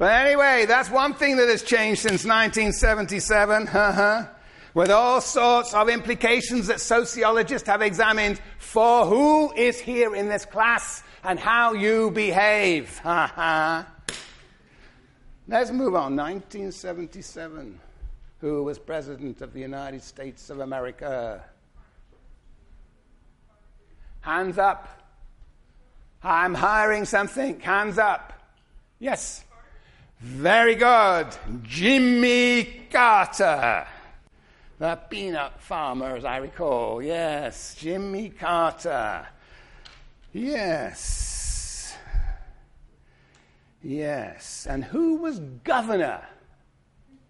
But 0.00 0.12
anyway, 0.12 0.64
that's 0.66 0.88
one 0.88 1.12
thing 1.12 1.36
that 1.36 1.50
has 1.50 1.62
changed 1.62 2.00
since 2.00 2.24
1977, 2.24 3.68
uh-huh, 3.68 4.28
with 4.72 4.90
all 4.90 5.20
sorts 5.20 5.74
of 5.74 5.90
implications 5.90 6.68
that 6.68 6.80
sociologists 6.80 7.68
have 7.68 7.82
examined 7.82 8.40
for 8.56 9.04
who 9.04 9.52
is 9.52 9.78
here 9.78 10.14
in 10.14 10.26
this 10.26 10.46
class 10.46 11.02
and 11.22 11.38
how 11.38 11.74
you 11.74 12.10
behave. 12.12 12.98
Uh-huh. 13.04 13.84
Let's 15.46 15.70
move 15.70 15.94
on. 15.94 16.16
1977 16.16 17.78
who 18.40 18.64
was 18.64 18.78
President 18.78 19.42
of 19.42 19.52
the 19.52 19.60
United 19.60 20.02
States 20.02 20.48
of 20.48 20.60
America? 20.60 21.44
Hands 24.22 24.56
up. 24.56 24.88
I'm 26.22 26.54
hiring 26.54 27.04
something. 27.04 27.60
Hands 27.60 27.98
up. 27.98 28.32
Yes. 28.98 29.44
Very 30.20 30.74
good. 30.74 31.28
Jimmy 31.62 32.86
Carter. 32.90 33.86
The 34.78 34.96
peanut 35.08 35.60
farmer, 35.60 36.16
as 36.16 36.24
I 36.24 36.36
recall. 36.38 37.02
Yes. 37.02 37.74
Jimmy 37.78 38.30
Carter. 38.30 39.26
Yes. 40.32 41.96
Yes. 43.82 44.66
And 44.68 44.84
who 44.84 45.16
was 45.16 45.38
governor 45.64 46.22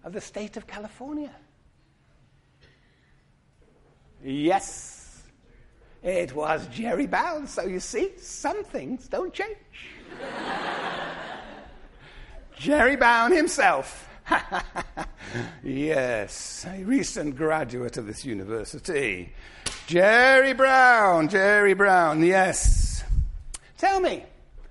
of 0.02 0.12
the 0.12 0.20
state 0.20 0.56
of 0.56 0.66
California. 0.66 1.30
Yes, 4.22 5.22
it 6.02 6.34
was 6.34 6.66
Jerry 6.68 7.06
Brown. 7.06 7.46
So 7.46 7.64
you 7.64 7.80
see, 7.80 8.12
some 8.18 8.64
things 8.64 9.08
don't 9.08 9.32
change. 9.32 9.56
Jerry 12.60 12.94
Brown 12.94 13.32
himself. 13.32 14.06
yes, 15.64 16.66
a 16.68 16.84
recent 16.84 17.34
graduate 17.34 17.96
of 17.96 18.06
this 18.06 18.22
university. 18.22 19.32
Jerry 19.86 20.52
Brown, 20.52 21.30
Jerry 21.30 21.72
Brown, 21.72 22.22
yes. 22.22 23.02
Tell 23.78 23.98
me, 23.98 24.24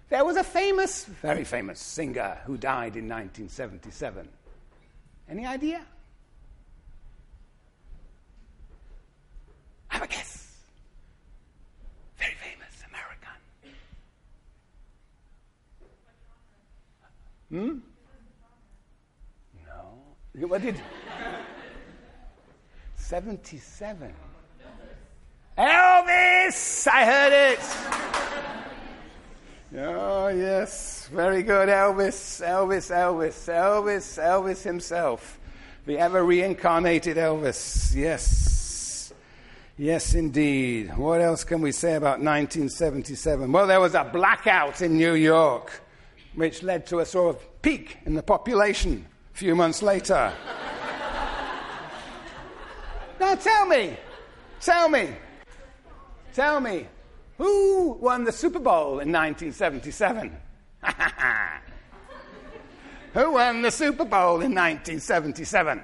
there 0.10 0.24
was 0.24 0.38
a 0.38 0.44
famous, 0.44 1.06
very 1.06 1.44
famous 1.44 1.80
singer 1.80 2.38
who 2.46 2.58
died 2.58 2.96
in 2.96 3.10
1977. 3.10 4.30
Any 5.28 5.48
idea? 5.48 5.82
Have 9.88 10.04
a 10.04 10.08
guess. 10.08 10.58
Very 12.20 12.36
famous 12.36 12.84
American. 12.88 13.30
Hmm? 17.50 17.80
No. 19.66 20.48
What 20.48 20.62
did? 20.62 20.76
77. 22.96 24.14
Elvis! 25.58 26.88
I 26.88 27.06
heard 27.06 27.34
it! 27.34 27.60
Oh, 29.78 30.30
yes. 30.30 31.08
Very 31.12 31.44
good, 31.44 31.70
Elvis. 31.70 32.42
Elvis, 32.42 32.90
Elvis, 32.92 33.54
Elvis, 33.54 34.18
Elvis 34.18 34.64
himself. 34.64 35.40
The 35.86 35.98
ever 35.98 36.24
reincarnated 36.24 37.18
Elvis. 37.18 37.94
Yes. 37.96 39.14
Yes, 39.78 40.14
indeed. 40.14 40.96
What 40.98 41.22
else 41.22 41.44
can 41.44 41.62
we 41.62 41.72
say 41.72 41.96
about 41.96 42.20
1977? 42.20 43.52
Well, 43.52 43.68
there 43.68 43.80
was 43.80 43.96
a 43.96 44.04
blackout 44.04 44.82
in 44.82 44.98
New 44.98 45.14
York, 45.14 45.82
which 46.36 46.64
led 46.64 46.86
to 46.88 47.00
a 47.00 47.06
sort 47.06 47.36
of 47.36 47.62
peak 47.62 47.98
in 48.06 48.14
the 48.14 48.24
population 48.24 49.06
a 49.34 49.38
few 49.38 49.56
months 49.56 49.82
later. 49.82 50.16
now 53.20 53.36
tell 53.36 53.66
me, 53.66 53.98
tell 54.60 54.90
me, 54.90 55.10
tell 56.34 56.60
me, 56.60 56.88
who 57.38 57.98
won 58.02 58.24
the 58.24 58.32
Super 58.32 58.60
Bowl 58.60 59.00
in 59.00 59.12
1977? 59.12 60.36
Who 63.14 63.32
won 63.32 63.64
the 63.64 63.72
Super 63.72 64.06
Bowl 64.06 64.42
in 64.42 64.54
1977? 64.54 65.82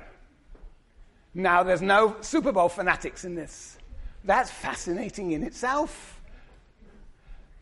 Now, 1.33 1.63
there's 1.63 1.81
no 1.81 2.17
Super 2.21 2.51
Bowl 2.51 2.69
fanatics 2.69 3.25
in 3.25 3.33
this. 3.35 3.77
That's 4.23 4.51
fascinating 4.51 5.31
in 5.31 5.43
itself. 5.43 6.14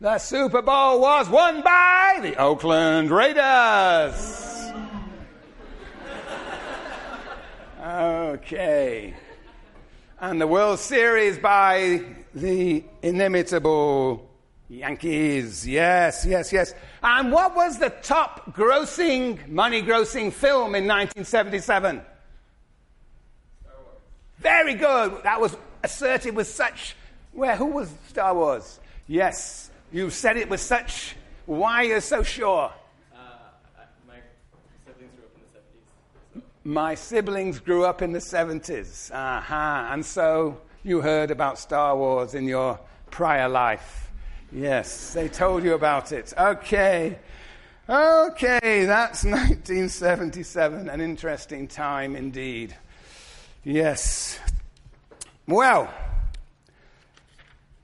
The 0.00 0.18
Super 0.18 0.62
Bowl 0.62 1.00
was 1.00 1.28
won 1.28 1.62
by 1.62 2.18
the 2.20 2.36
Oakland 2.36 3.10
Raiders. 3.10 4.72
Okay 7.80 9.14
and 10.24 10.40
the 10.40 10.46
World 10.46 10.78
Series 10.78 11.38
by 11.38 12.02
the 12.34 12.82
inimitable 13.02 14.26
Yankees. 14.70 15.68
Yes, 15.68 16.24
yes, 16.24 16.50
yes. 16.50 16.74
And 17.02 17.30
what 17.30 17.54
was 17.54 17.78
the 17.78 17.90
top 17.90 18.54
grossing, 18.54 19.46
money 19.48 19.82
grossing 19.82 20.32
film 20.32 20.74
in 20.74 20.86
1977? 20.86 22.00
Very 24.38 24.74
good. 24.74 25.22
That 25.24 25.40
was 25.40 25.54
asserted 25.82 26.34
with 26.34 26.46
such. 26.46 26.96
Where? 27.32 27.56
Who 27.56 27.66
was 27.66 27.92
Star 28.08 28.34
Wars? 28.34 28.80
Yes, 29.06 29.63
you 29.94 30.10
said 30.10 30.36
it 30.36 30.50
with 30.50 30.60
such. 30.60 31.14
Why 31.46 31.76
are 31.76 31.84
you 31.84 32.00
so 32.00 32.24
sure? 32.24 32.72
my 36.66 36.94
siblings 36.94 37.60
grew 37.60 37.84
up 37.84 38.00
in 38.00 38.10
the 38.10 38.18
70s. 38.18 39.10
Uh-huh. 39.12 39.88
And 39.92 40.04
so 40.04 40.62
you 40.82 41.02
heard 41.02 41.30
about 41.30 41.58
Star 41.58 41.94
Wars 41.94 42.34
in 42.34 42.48
your 42.48 42.80
prior 43.10 43.48
life. 43.48 44.10
Yes, 44.50 45.12
they 45.12 45.28
told 45.28 45.62
you 45.62 45.74
about 45.74 46.10
it. 46.10 46.32
Okay. 46.36 47.18
Okay, 47.86 48.86
that's 48.86 49.24
1977. 49.24 50.88
An 50.88 51.00
interesting 51.02 51.68
time 51.68 52.16
indeed. 52.16 52.74
Yes. 53.62 54.40
Well, 55.46 55.92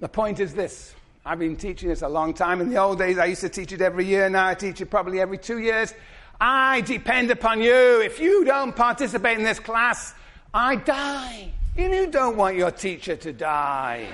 the 0.00 0.08
point 0.08 0.40
is 0.40 0.54
this. 0.54 0.94
I've 1.30 1.38
been 1.38 1.54
teaching 1.54 1.90
this 1.90 2.02
a 2.02 2.08
long 2.08 2.34
time. 2.34 2.60
In 2.60 2.70
the 2.70 2.78
old 2.78 2.98
days, 2.98 3.16
I 3.16 3.26
used 3.26 3.42
to 3.42 3.48
teach 3.48 3.70
it 3.70 3.80
every 3.80 4.04
year. 4.04 4.28
Now 4.28 4.48
I 4.48 4.54
teach 4.54 4.80
it 4.80 4.86
probably 4.86 5.20
every 5.20 5.38
two 5.38 5.60
years. 5.60 5.94
I 6.40 6.80
depend 6.80 7.30
upon 7.30 7.62
you. 7.62 8.00
If 8.00 8.18
you 8.18 8.44
don't 8.44 8.74
participate 8.74 9.38
in 9.38 9.44
this 9.44 9.60
class, 9.60 10.12
I 10.52 10.74
die. 10.74 11.52
And 11.76 11.94
you 11.94 12.08
don't 12.08 12.36
want 12.36 12.56
your 12.56 12.72
teacher 12.72 13.14
to 13.14 13.32
die. 13.32 14.08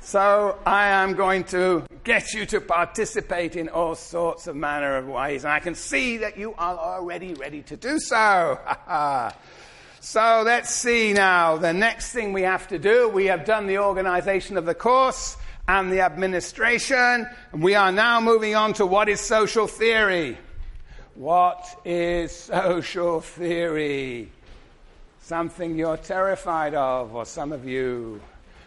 so 0.00 0.58
I 0.66 0.88
am 0.88 1.14
going 1.14 1.44
to 1.44 1.84
get 2.04 2.34
you 2.34 2.44
to 2.44 2.60
participate 2.60 3.56
in 3.56 3.70
all 3.70 3.94
sorts 3.94 4.46
of 4.46 4.56
manner 4.56 4.98
of 4.98 5.08
ways. 5.08 5.44
And 5.44 5.54
I 5.54 5.60
can 5.60 5.74
see 5.74 6.18
that 6.18 6.36
you 6.36 6.52
are 6.58 6.76
already 6.76 7.32
ready 7.32 7.62
to 7.62 7.78
do 7.78 7.98
so. 7.98 8.58
so 10.04 10.42
let's 10.44 10.70
see 10.70 11.12
now. 11.12 11.56
The 11.56 11.72
next 11.72 12.12
thing 12.12 12.32
we 12.32 12.42
have 12.42 12.68
to 12.68 12.78
do, 12.78 13.08
we 13.08 13.26
have 13.26 13.44
done 13.44 13.66
the 13.66 13.78
organization 13.78 14.56
of 14.56 14.66
the 14.66 14.74
course 14.74 15.36
and 15.66 15.90
the 15.90 16.00
administration. 16.00 17.26
and 17.52 17.62
We 17.62 17.74
are 17.74 17.90
now 17.90 18.20
moving 18.20 18.54
on 18.54 18.74
to 18.74 18.86
what 18.86 19.08
is 19.08 19.20
social 19.20 19.66
theory. 19.66 20.38
What 21.14 21.64
is 21.84 22.32
social 22.32 23.20
theory? 23.20 24.30
something 25.24 25.78
you're 25.78 25.96
terrified 25.96 26.74
of, 26.74 27.14
or 27.14 27.24
some 27.24 27.52
of 27.52 27.66
you. 27.66 28.20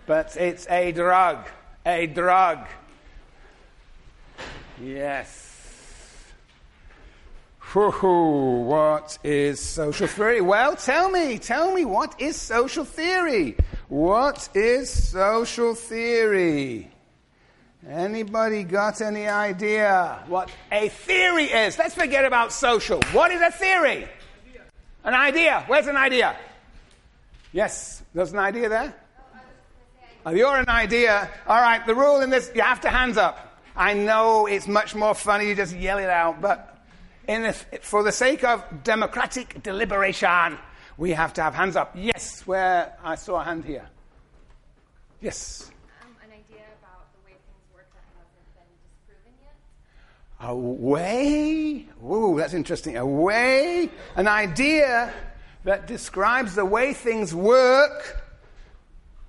But 0.08 0.36
it's 0.38 0.68
a 0.70 0.92
drug. 0.92 1.46
A 1.86 2.08
drug. 2.08 2.66
Yes. 4.82 5.47
What 7.78 9.20
is 9.24 9.60
social 9.60 10.08
theory? 10.08 10.42
Well, 10.42 10.76
tell 10.76 11.12
me, 11.12 11.38
tell 11.38 11.72
me, 11.72 11.86
what 11.86 12.20
is 12.20 12.36
social 12.36 12.84
theory? 12.84 13.56
What 13.88 14.50
is 14.56 14.90
social 14.90 15.76
theory? 15.76 16.90
Anybody 17.88 18.64
got 18.64 19.00
any 19.02 19.28
idea 19.28 20.24
what 20.28 20.50
a 20.72 20.90
theory 20.90 21.44
is? 21.44 21.78
Let's 21.78 21.94
forget 21.94 22.26
about 22.26 22.52
social. 22.52 23.00
What 23.12 23.30
is 23.30 23.42
a 23.42 23.52
theory? 23.52 24.08
An 25.04 25.14
idea. 25.14 25.64
Where's 25.68 25.86
an 25.86 25.98
idea? 25.98 26.36
Yes, 27.54 28.02
there's 28.12 28.34
an 28.34 28.40
idea 28.40 28.70
there? 28.70 28.96
Oh, 30.26 30.32
you're 30.32 30.58
an 30.58 30.68
idea. 30.68 31.30
All 31.46 31.62
right, 31.62 31.86
the 31.86 31.94
rule 31.94 32.22
in 32.22 32.32
this, 32.32 32.52
you 32.56 32.64
have 32.64 32.82
to 32.82 32.90
hands 32.90 33.18
up. 33.18 33.62
I 33.76 33.94
know 33.94 34.48
it's 34.48 34.68
much 34.68 34.96
more 34.96 35.14
funny, 35.14 35.48
you 35.50 35.54
just 35.54 35.76
yell 35.76 36.00
it 36.00 36.10
out, 36.10 36.42
but 36.42 36.77
the, 37.28 37.54
for 37.82 38.04
the 38.04 38.12
sake 38.12 38.44
of 38.44 38.64
democratic 38.84 39.62
deliberation, 39.62 40.58
we 40.98 41.12
have 41.12 41.34
to 41.34 41.44
have 41.44 41.54
hands 41.54 41.76
up. 41.76 41.94
Yes, 41.96 42.48
where 42.48 42.98
I 43.04 43.16
saw 43.16 43.42
a 43.42 43.44
hand 43.44 43.66
here. 43.66 43.88
Yes. 45.22 45.70
Um, 46.02 46.16
an 46.24 46.32
idea 46.32 46.64
about 46.82 47.12
the 47.14 47.26
way 47.26 47.36
things 47.46 47.66
work 47.74 47.88
that 47.94 48.04
hasn't 48.16 48.56
been 48.56 48.72
disproven 49.06 49.34
yet. 49.44 50.48
A 50.48 50.56
way? 50.56 51.86
Ooh, 52.04 52.38
that's 52.38 52.54
interesting. 52.54 52.98
A 52.98 53.06
way, 53.06 53.90
an 54.16 54.28
idea 54.28 55.14
that 55.64 55.86
describes 55.86 56.56
the 56.56 56.66
way 56.66 56.94
things 56.94 57.36
work 57.36 58.24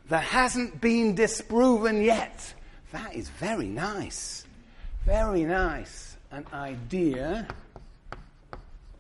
that 0.09 0.23
hasn't 0.23 0.81
been 0.81 1.15
disproven 1.15 2.03
yet. 2.03 2.55
That 2.93 3.15
is 3.15 3.29
very 3.29 3.69
nice. 3.69 4.47
Very 5.05 5.45
nice. 5.45 6.17
An 6.31 6.47
idea, 6.53 7.49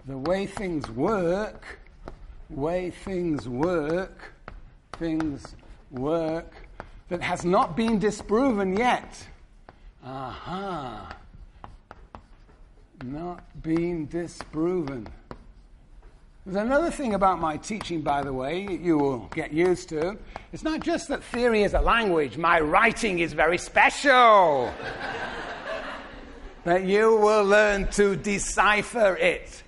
the 0.09 0.17
way 0.17 0.47
things 0.47 0.91
work, 0.91 1.79
way 2.49 2.89
things 2.91 3.47
work, 3.47 4.33
things 4.93 5.55
work, 5.91 6.51
that 7.11 7.21
has 7.21 7.45
not 7.45 7.77
been 7.77 7.99
disproven 7.99 8.75
yet. 8.75 9.27
Aha. 10.03 11.15
Not 13.05 13.63
been 13.63 14.07
disproven. 14.07 15.07
There's 16.47 16.57
another 16.57 16.91
thing 16.91 17.13
about 17.13 17.39
my 17.39 17.59
teaching, 17.59 18.01
by 18.01 18.23
the 18.23 18.33
way, 18.33 18.67
you 18.67 18.97
will 18.97 19.29
get 19.35 19.53
used 19.53 19.91
to. 19.91 20.17
It's 20.55 20.63
not 20.63 20.81
just 20.81 21.09
that 21.09 21.23
theory 21.23 21.65
is 21.65 21.75
a 21.75 21.81
language, 21.81 22.39
my 22.39 22.61
writing 22.61 23.19
is 23.19 23.35
very 23.35 23.59
special. 23.59 24.73
that 26.65 26.85
you 26.85 27.17
will 27.17 27.45
learn 27.45 27.89
to 27.89 28.17
decipher 28.17 29.15
it. 29.17 29.63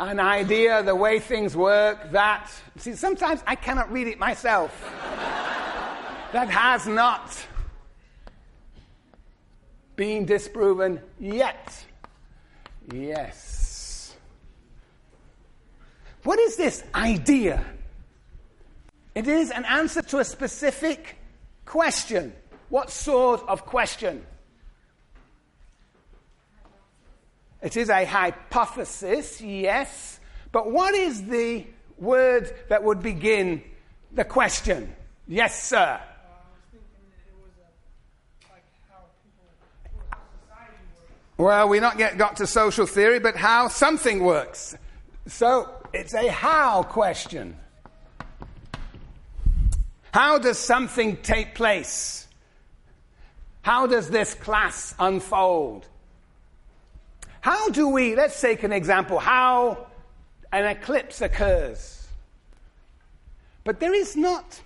An 0.00 0.18
idea, 0.18 0.82
the 0.82 0.94
way 0.94 1.18
things 1.18 1.54
work, 1.54 2.12
that. 2.12 2.50
See, 2.78 2.94
sometimes 2.94 3.42
I 3.46 3.54
cannot 3.54 3.92
read 3.92 4.08
it 4.08 4.18
myself. 4.18 4.72
that 6.32 6.48
has 6.48 6.86
not 6.86 7.36
been 9.96 10.24
disproven 10.24 11.02
yet. 11.18 11.84
Yes. 12.90 14.16
What 16.22 16.38
is 16.38 16.56
this 16.56 16.82
idea? 16.94 17.62
It 19.14 19.28
is 19.28 19.50
an 19.50 19.66
answer 19.66 20.00
to 20.00 20.20
a 20.20 20.24
specific 20.24 21.18
question. 21.66 22.32
What 22.70 22.90
sort 22.90 23.46
of 23.46 23.66
question? 23.66 24.24
It 27.62 27.76
is 27.76 27.90
a 27.90 28.04
hypothesis, 28.04 29.40
yes, 29.40 30.18
but 30.52 30.70
what 30.70 30.94
is 30.94 31.24
the 31.24 31.66
word 31.98 32.50
that 32.68 32.82
would 32.82 33.02
begin 33.02 33.62
the 34.12 34.24
question? 34.24 34.94
Yes, 35.28 35.62
sir. 35.62 36.00
Well, 41.36 41.68
we 41.68 41.80
not 41.80 41.98
yet 41.98 42.18
got 42.18 42.36
to 42.36 42.46
social 42.46 42.84
theory, 42.84 43.18
but 43.18 43.34
how 43.34 43.68
something 43.68 44.22
works. 44.22 44.76
So, 45.26 45.70
it's 45.94 46.12
a 46.12 46.28
how 46.28 46.82
question. 46.82 47.56
How 50.12 50.38
does 50.38 50.58
something 50.58 51.16
take 51.18 51.54
place? 51.54 52.26
How 53.62 53.86
does 53.86 54.10
this 54.10 54.34
class 54.34 54.94
unfold? 54.98 55.86
How 57.40 57.70
do 57.70 57.88
we, 57.88 58.14
let's 58.14 58.40
take 58.40 58.62
an 58.62 58.72
example, 58.72 59.18
how 59.18 59.86
an 60.52 60.66
eclipse 60.66 61.20
occurs. 61.20 62.08
But 63.64 63.80
there 63.80 63.94
is 63.94 64.16
not, 64.16 64.60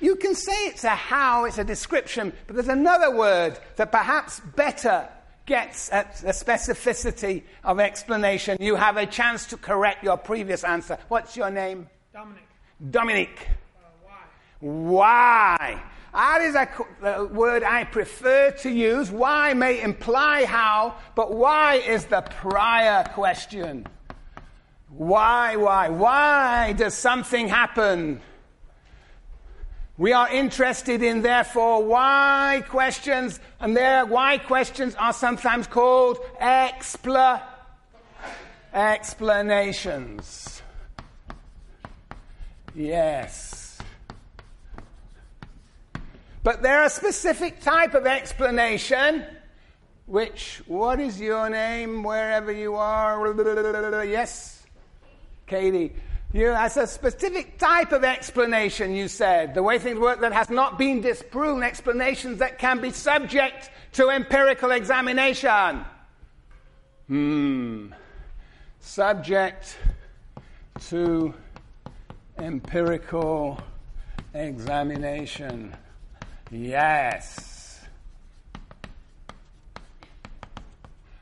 you 0.00 0.16
can 0.16 0.34
say 0.34 0.52
it's 0.66 0.84
a 0.84 0.90
how, 0.90 1.44
it's 1.44 1.58
a 1.58 1.64
description, 1.64 2.32
but 2.46 2.54
there's 2.54 2.68
another 2.68 3.14
word 3.14 3.58
that 3.76 3.92
perhaps 3.92 4.40
better 4.40 5.08
gets 5.46 5.90
at 5.92 6.16
the 6.16 6.28
specificity 6.28 7.42
of 7.64 7.80
explanation, 7.80 8.58
you 8.60 8.76
have 8.76 8.96
a 8.96 9.06
chance 9.06 9.46
to 9.46 9.56
correct 9.56 10.04
your 10.04 10.16
previous 10.16 10.62
answer. 10.62 10.98
What's 11.08 11.36
your 11.36 11.50
name? 11.50 11.88
Dominic. 12.12 12.48
Dominic. 12.90 13.48
Uh, 13.50 13.88
why? 14.02 14.20
Why? 14.60 15.82
That 16.12 16.40
is 16.42 16.54
a, 16.54 17.24
word 17.26 17.62
I 17.62 17.84
prefer 17.84 18.50
to 18.62 18.70
use. 18.70 19.10
Why 19.10 19.54
may 19.54 19.80
imply 19.80 20.44
how, 20.44 20.96
but 21.14 21.32
why 21.32 21.76
is 21.76 22.06
the 22.06 22.22
prior 22.22 23.04
question. 23.04 23.86
Why, 24.88 25.56
why, 25.56 25.90
why 25.90 26.72
does 26.72 26.94
something 26.94 27.48
happen? 27.48 28.20
We 29.98 30.12
are 30.12 30.28
interested 30.30 31.02
in, 31.02 31.22
therefore, 31.22 31.82
why 31.84 32.62
questions, 32.68 33.40
and 33.60 33.76
their 33.76 34.06
why 34.06 34.38
questions 34.38 34.94
are 34.94 35.12
sometimes 35.12 35.66
called 35.66 36.18
expla- 36.40 37.42
explanations. 38.72 40.62
Yes. 42.74 43.47
But 46.48 46.62
there 46.62 46.80
are 46.80 46.84
a 46.84 46.88
specific 46.90 47.60
type 47.60 47.92
of 47.92 48.06
explanation, 48.06 49.22
which, 50.06 50.62
what 50.66 50.98
is 50.98 51.20
your 51.20 51.50
name, 51.50 52.02
wherever 52.02 52.50
you 52.50 52.74
are? 52.74 53.34
Yes? 54.06 54.64
Katie 55.46 55.92
you, 56.32 56.52
as 56.52 56.78
a 56.78 56.86
specific 56.86 57.58
type 57.58 57.92
of 57.92 58.02
explanation, 58.02 58.94
you 58.94 59.08
said, 59.08 59.52
the 59.52 59.62
way 59.62 59.78
things 59.78 59.98
work 59.98 60.20
that 60.22 60.32
has 60.32 60.48
not 60.48 60.78
been 60.78 61.02
disproven, 61.02 61.62
explanations 61.62 62.38
that 62.38 62.58
can 62.58 62.80
be 62.80 62.92
subject 62.92 63.70
to 63.92 64.08
empirical 64.08 64.70
examination. 64.70 65.84
Hmm. 67.08 67.92
Subject 68.80 69.76
to 70.88 71.34
empirical 72.38 73.60
examination. 74.32 75.74
Yes. 76.50 77.80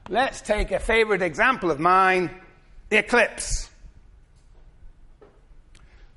Let's 0.09 0.41
take 0.41 0.71
a 0.71 0.79
favorite 0.79 1.23
example 1.23 1.71
of 1.71 1.81
mine 1.81 2.31
the 2.89 2.99
eclipse. 2.99 3.69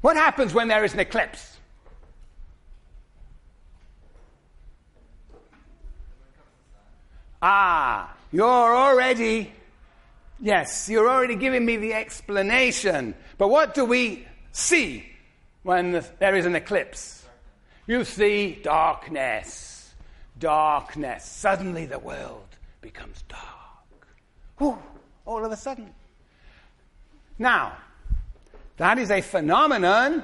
What 0.01 0.16
happens 0.16 0.53
when 0.53 0.68
there 0.68 0.84
is 0.84 0.93
an 0.93 0.99
eclipse? 0.99 1.57
Ah, 7.41 8.16
you're 8.32 8.45
already, 8.76 9.51
yes, 10.39 10.89
you're 10.89 11.10
already 11.10 11.36
giving 11.36 11.66
me 11.66 11.78
the 11.78 11.93
explanation. 11.93 13.16
But 13.38 13.47
what 13.47 13.74
do 13.74 13.86
we 13.86 14.28
see 14.51 15.05
when 15.64 16.03
there 16.20 16.36
is 16.36 16.45
an 16.45 16.55
eclipse? 16.55 17.18
You 17.90 18.04
see 18.04 18.60
darkness, 18.62 19.96
darkness. 20.38 21.26
Suddenly 21.26 21.88
the 21.88 21.98
world 21.98 22.46
becomes 22.82 23.24
dark. 23.24 24.08
Whew, 24.60 24.78
all 25.26 25.44
of 25.44 25.52
a 25.52 25.58
sudden. 25.58 25.90
Now, 27.40 27.76
that 28.78 29.00
is 29.00 29.10
a 29.10 29.22
phenomenon 29.22 30.24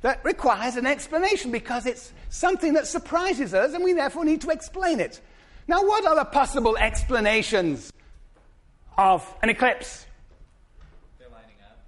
that 0.00 0.24
requires 0.24 0.76
an 0.76 0.86
explanation 0.86 1.52
because 1.52 1.84
it's 1.84 2.14
something 2.30 2.72
that 2.72 2.86
surprises 2.86 3.52
us 3.52 3.74
and 3.74 3.84
we 3.84 3.92
therefore 3.92 4.24
need 4.24 4.40
to 4.40 4.48
explain 4.48 4.98
it. 4.98 5.20
Now, 5.68 5.82
what 5.82 6.06
are 6.06 6.16
the 6.16 6.24
possible 6.24 6.78
explanations 6.78 7.92
of 8.96 9.22
an 9.42 9.50
eclipse? 9.50 10.06
They're 11.18 11.28
lining 11.28 11.56
up. 11.62 11.78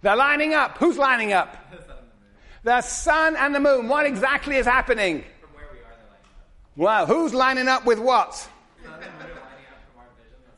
They're 0.00 0.16
lining 0.16 0.54
up. 0.54 0.78
Who's 0.78 0.96
lining 0.96 1.34
up? 1.34 1.58
The 2.66 2.80
sun 2.80 3.36
and 3.36 3.54
the 3.54 3.60
moon. 3.60 3.86
What 3.86 4.06
exactly 4.06 4.56
is 4.56 4.66
happening? 4.66 5.22
From 5.40 5.50
where 5.54 5.68
we 5.72 5.78
are, 5.78 5.96
they're. 6.74 6.84
Well, 6.84 7.06
who's 7.06 7.32
lining 7.32 7.68
up 7.68 7.86
with 7.86 8.00
what? 8.00 8.48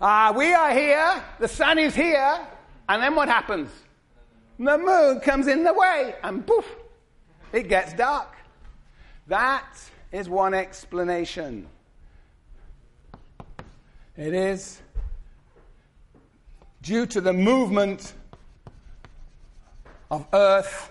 Ah, 0.01 0.33
we 0.35 0.55
are 0.55 0.73
here, 0.73 1.23
the 1.39 1.49
sun 1.49 1.79
is 1.79 1.95
here, 1.95 2.41
and 2.89 3.03
then 3.03 3.15
what 3.15 3.29
happens? 3.29 3.71
The 4.59 4.79
moon 4.79 5.21
comes 5.21 5.49
in 5.49 5.65
the 5.65 5.75
way, 5.75 6.15
and 6.23 6.47
poof, 6.47 6.65
it 7.53 7.69
gets 7.69 7.93
dark. 7.93 8.35
That 9.27 9.67
is 10.11 10.31
one 10.31 10.55
explanation. 10.55 11.67
It 14.17 14.33
is 14.33 14.81
due 16.81 17.05
to 17.05 17.21
the 17.21 17.35
movement 17.35 18.15
of 20.11 20.27
Earth, 20.33 20.91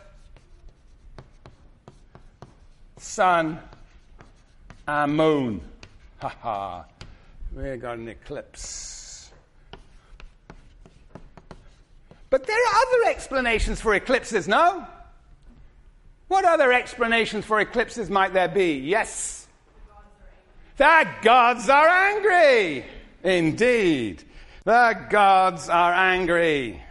Sun, 2.98 3.60
and 4.88 5.16
Moon. 5.16 5.62
Ha 6.20 6.30
ha. 6.42 6.86
We 7.56 7.78
got 7.78 7.98
an 7.98 8.08
eclipse. 8.08 9.32
But 12.30 12.46
there 12.46 12.58
are 12.58 12.82
other 12.88 13.10
explanations 13.10 13.80
for 13.80 13.96
eclipses, 13.96 14.48
no? 14.48 14.86
What 16.28 16.44
other 16.44 16.74
explanations 16.74 17.46
for 17.46 17.60
eclipses 17.60 18.10
might 18.10 18.34
there 18.34 18.50
be? 18.50 18.74
Yes? 18.80 19.48
The 20.76 21.08
gods 21.22 21.70
are 21.70 21.88
angry. 21.88 22.86
Indeed. 23.24 24.24
The 24.64 25.06
gods 25.10 25.70
are 25.70 25.94
angry. 25.94 26.82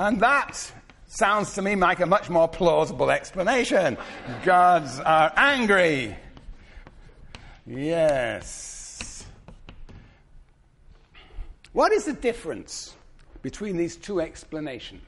And 0.00 0.20
that 0.20 0.72
sounds 1.06 1.54
to 1.54 1.62
me 1.62 1.76
like 1.76 2.00
a 2.00 2.06
much 2.06 2.28
more 2.30 2.48
plausible 2.48 3.10
explanation. 3.10 3.96
Gods 4.44 5.00
are 5.00 5.32
angry. 5.36 6.16
Yes. 7.66 9.24
What 11.72 11.92
is 11.92 12.04
the 12.04 12.12
difference 12.12 12.94
between 13.42 13.76
these 13.76 13.96
two 13.96 14.20
explanations? 14.20 15.02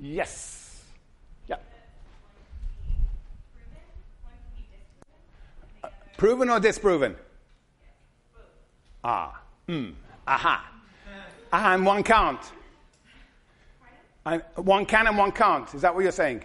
Yes. 0.00 0.84
Yeah. 1.48 1.56
Proven 6.16 6.50
or 6.50 6.60
disproven? 6.60 7.16
Ah. 9.02 9.40
Hmm. 9.66 9.90
Aha. 10.26 10.77
And 11.52 11.86
one 11.86 12.02
can't. 12.02 12.40
And 14.26 14.42
one 14.56 14.84
can 14.84 15.06
and 15.06 15.16
one 15.16 15.30
can't. 15.32 15.72
Is 15.74 15.80
that 15.82 15.94
what 15.94 16.02
you're 16.02 16.12
saying? 16.12 16.42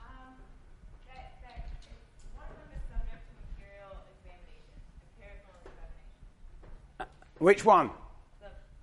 Um. 0.00 0.06
Which 7.38 7.64
one? 7.64 7.90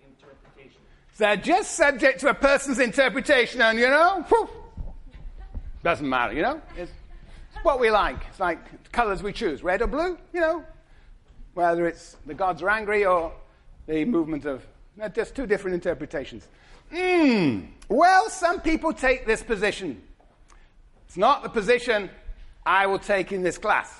interpretation. 0.00 0.80
They're 1.18 1.36
just 1.36 1.76
subject 1.76 2.20
to 2.20 2.28
a 2.28 2.34
person's 2.34 2.78
interpretation, 2.80 3.60
and 3.62 3.78
you 3.78 3.88
know, 3.88 4.24
whew, 4.28 4.48
doesn't 5.82 6.08
matter, 6.08 6.34
you 6.34 6.42
know? 6.42 6.60
It's 6.76 6.90
what 7.62 7.80
we 7.80 7.90
like. 7.90 8.18
It's 8.28 8.40
like 8.40 8.92
colors 8.92 9.22
we 9.22 9.32
choose 9.32 9.62
red 9.62 9.82
or 9.82 9.86
blue, 9.86 10.18
you 10.32 10.40
know? 10.40 10.64
Whether 11.54 11.86
it's 11.86 12.16
the 12.26 12.34
gods 12.34 12.62
are 12.62 12.70
angry 12.70 13.04
or 13.04 13.32
the 13.86 14.04
movement 14.04 14.44
of. 14.44 14.66
Just 15.14 15.34
two 15.34 15.46
different 15.46 15.74
interpretations. 15.74 16.46
Hmm. 16.92 17.60
Well, 17.88 18.28
some 18.28 18.60
people 18.60 18.92
take 18.92 19.24
this 19.24 19.42
position. 19.42 20.02
It's 21.06 21.16
not 21.16 21.42
the 21.42 21.48
position 21.48 22.10
I 22.66 22.86
will 22.86 22.98
take 22.98 23.32
in 23.32 23.42
this 23.42 23.56
class. 23.56 23.98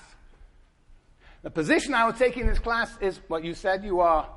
The 1.42 1.50
position 1.50 1.94
I 1.94 2.04
will 2.04 2.12
take 2.12 2.36
in 2.36 2.46
this 2.46 2.58
class 2.58 2.90
is 3.00 3.18
what 3.28 3.44
you 3.44 3.54
said 3.54 3.82
you 3.82 4.00
are. 4.00 4.28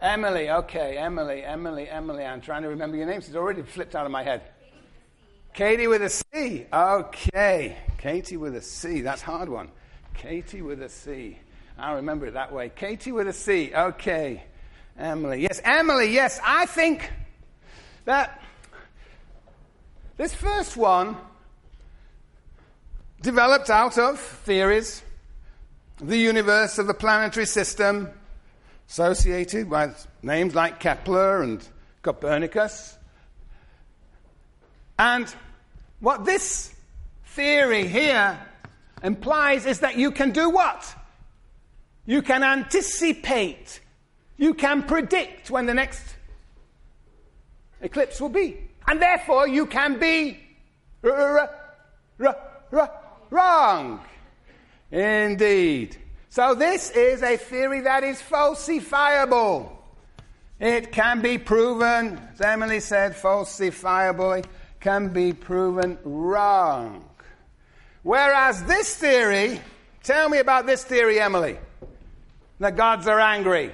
Emily, 0.00 0.50
okay, 0.50 0.96
Emily, 0.96 1.42
Emily, 1.42 1.88
Emily. 1.88 2.24
I'm 2.24 2.40
trying 2.40 2.62
to 2.62 2.68
remember 2.68 2.96
your 2.96 3.06
name. 3.06 3.18
It's 3.18 3.34
already 3.34 3.62
flipped 3.62 3.94
out 3.94 4.06
of 4.06 4.12
my 4.12 4.22
head. 4.22 4.42
Katie 5.54 5.86
with 5.86 6.02
a 6.02 6.08
C. 6.08 6.66
Okay. 6.72 7.76
Katie 7.98 8.36
with 8.38 8.56
a 8.56 8.62
C. 8.62 9.02
That's 9.02 9.20
hard 9.20 9.48
one. 9.48 9.68
Katie 10.14 10.62
with 10.62 10.82
a 10.82 10.88
C. 10.88 11.38
I'll 11.78 11.96
remember 11.96 12.26
it 12.26 12.34
that 12.34 12.52
way. 12.52 12.70
Katie 12.74 13.12
with 13.12 13.28
a 13.28 13.32
C. 13.32 13.72
Okay. 13.74 14.44
Emily. 14.98 15.42
Yes, 15.42 15.60
Emily, 15.64 16.12
yes. 16.12 16.40
I 16.44 16.66
think 16.66 17.10
that 18.04 18.42
this 20.16 20.34
first 20.34 20.76
one 20.76 21.16
developed 23.20 23.70
out 23.70 23.98
of 23.98 24.18
theories 24.18 25.02
the 26.00 26.16
universe, 26.16 26.78
of 26.78 26.86
the 26.86 26.94
planetary 26.94 27.46
system, 27.46 28.08
associated 28.88 29.70
with 29.70 30.06
names 30.22 30.54
like 30.54 30.80
Kepler 30.80 31.42
and 31.42 31.66
Copernicus. 32.02 32.98
And 35.02 35.26
what 35.98 36.24
this 36.24 36.72
theory 37.24 37.88
here 37.88 38.38
implies 39.02 39.66
is 39.66 39.80
that 39.80 39.96
you 39.96 40.12
can 40.12 40.30
do 40.30 40.48
what? 40.48 40.94
You 42.06 42.22
can 42.22 42.44
anticipate, 42.44 43.80
you 44.36 44.54
can 44.54 44.84
predict 44.84 45.50
when 45.50 45.66
the 45.66 45.74
next 45.74 46.04
eclipse 47.80 48.20
will 48.20 48.28
be. 48.28 48.58
And 48.86 49.02
therefore, 49.02 49.48
you 49.48 49.66
can 49.66 49.98
be 49.98 50.38
r- 51.02 51.50
r- 52.20 52.36
r- 52.70 52.90
wrong. 53.30 54.00
Indeed. 54.92 55.96
So, 56.28 56.54
this 56.54 56.90
is 56.90 57.24
a 57.24 57.36
theory 57.36 57.80
that 57.80 58.04
is 58.04 58.22
falsifiable. 58.22 59.68
It 60.60 60.92
can 60.92 61.22
be 61.22 61.38
proven, 61.38 62.20
as 62.34 62.40
Emily 62.40 62.78
said, 62.78 63.16
falsifiable. 63.16 64.44
Can 64.82 65.08
be 65.10 65.32
proven 65.32 65.96
wrong. 66.02 67.04
Whereas 68.02 68.64
this 68.64 68.96
theory, 68.96 69.60
tell 70.02 70.28
me 70.28 70.38
about 70.38 70.66
this 70.66 70.82
theory, 70.82 71.20
Emily. 71.20 71.56
The 72.58 72.72
gods 72.72 73.06
are 73.06 73.20
angry. 73.20 73.66
We 73.66 73.70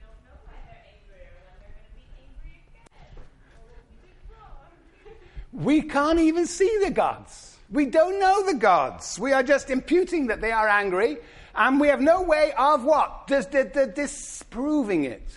don't 0.00 0.22
know 0.24 0.38
why 0.44 0.54
they're 0.68 0.84
angry 0.86 1.26
or 1.26 1.34
when 1.42 1.58
they're 1.58 1.74
going 1.74 1.90
to 1.90 1.96
be 1.96 2.06
angry 2.22 2.62
again. 2.70 3.10
Or 3.56 3.66
what 3.72 3.82
we 3.90 4.06
did 4.06 4.18
wrong. 4.30 5.64
We 5.64 5.82
can't 5.82 6.20
even 6.20 6.46
see 6.46 6.78
the 6.84 6.92
gods. 6.92 7.56
We 7.72 7.86
don't 7.86 8.20
know 8.20 8.46
the 8.46 8.54
gods. 8.54 9.18
We 9.18 9.32
are 9.32 9.42
just 9.42 9.68
imputing 9.68 10.28
that 10.28 10.40
they 10.40 10.52
are 10.52 10.68
angry, 10.68 11.18
and 11.56 11.80
we 11.80 11.88
have 11.88 12.00
no 12.00 12.22
way 12.22 12.52
of 12.56 12.84
what? 12.84 13.26
Dis- 13.26 13.46
dis- 13.46 13.94
disproving 13.96 15.02
it. 15.02 15.28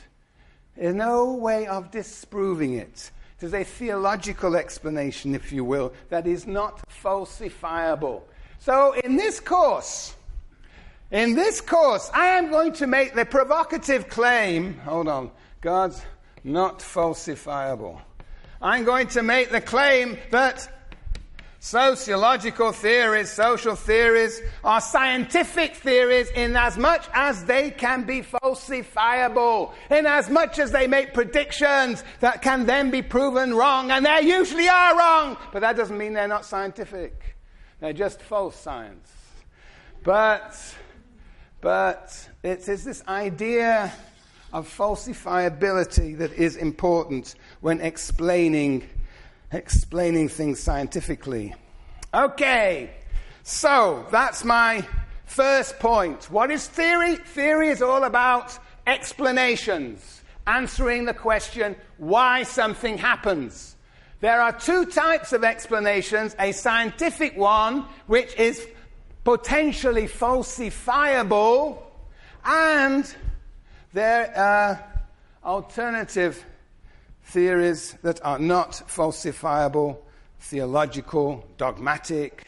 There's 0.77 0.93
no 0.93 1.33
way 1.33 1.65
of 1.65 1.89
disproving 1.89 2.73
it. 2.73 3.09
There's 3.39 3.53
a 3.53 3.63
theological 3.63 4.55
explanation, 4.55 5.33
if 5.33 5.51
you 5.51 5.63
will, 5.63 5.93
that 6.09 6.27
is 6.27 6.45
not 6.45 6.81
falsifiable. 6.89 8.23
So, 8.59 8.93
in 8.93 9.15
this 9.15 9.39
course, 9.39 10.13
in 11.11 11.35
this 11.35 11.61
course, 11.61 12.11
I 12.13 12.27
am 12.37 12.49
going 12.49 12.73
to 12.73 12.87
make 12.87 13.15
the 13.15 13.25
provocative 13.25 14.09
claim 14.09 14.77
hold 14.79 15.07
on, 15.07 15.31
God's 15.61 16.01
not 16.43 16.79
falsifiable. 16.79 18.01
I'm 18.61 18.83
going 18.83 19.07
to 19.09 19.23
make 19.23 19.49
the 19.49 19.61
claim 19.61 20.17
that 20.31 20.69
sociological 21.59 22.71
theories, 22.71 23.29
social 23.29 23.75
theories, 23.75 24.41
are 24.63 24.79
scientific 24.79 25.75
theories 25.75 26.29
in 26.29 26.55
as 26.55 26.77
much 26.77 27.05
as 27.13 27.43
they 27.45 27.69
can 27.69 28.03
be 28.03 28.21
falsifiable, 28.21 29.73
in 29.91 30.05
as 30.05 30.29
much 30.29 30.57
as 30.57 30.71
they 30.71 30.87
make 30.87 31.13
predictions 31.13 32.03
that 32.21 32.41
can 32.41 32.65
then 32.65 32.89
be 32.89 33.01
proven 33.01 33.53
wrong, 33.53 33.91
and 33.91 34.05
they 34.05 34.21
usually 34.21 34.69
are 34.69 34.97
wrong, 34.97 35.37
but 35.51 35.59
that 35.59 35.75
doesn't 35.75 35.97
mean 35.97 36.13
they're 36.13 36.27
not 36.27 36.45
scientific. 36.45 37.35
They're 37.81 37.93
just 37.93 38.21
false 38.21 38.55
science. 38.55 39.11
But, 40.03 40.55
but 41.59 42.29
it 42.41 42.67
is 42.69 42.85
this 42.85 43.03
idea 43.07 43.93
of 44.51 44.67
falsifiability 44.67 46.17
that 46.17 46.33
is 46.33 46.55
important 46.55 47.35
when 47.59 47.81
explaining 47.81 48.89
explaining 49.51 50.29
things 50.29 50.59
scientifically. 50.59 51.55
Okay, 52.13 52.91
so 53.43 54.05
that's 54.11 54.43
my 54.43 54.85
first 55.25 55.79
point. 55.79 56.25
What 56.31 56.51
is 56.51 56.67
theory? 56.67 57.15
Theory 57.15 57.69
is 57.69 57.81
all 57.81 58.03
about 58.03 58.57
explanations, 58.87 60.21
answering 60.47 61.05
the 61.05 61.13
question 61.13 61.75
why 61.97 62.43
something 62.43 62.97
happens. 62.97 63.75
There 64.21 64.41
are 64.41 64.51
two 64.51 64.85
types 64.85 65.31
of 65.33 65.43
explanations 65.43 66.35
a 66.39 66.51
scientific 66.51 67.37
one, 67.37 67.85
which 68.07 68.35
is 68.35 68.67
potentially 69.23 70.07
falsifiable, 70.07 71.81
and 72.43 73.15
there 73.93 74.35
are 74.37 74.83
alternative 75.43 76.43
theories 77.29 77.95
that 78.01 78.19
are 78.25 78.39
not 78.39 78.71
falsifiable, 78.87 79.97
theological, 80.39 81.47
dogmatic, 81.57 82.47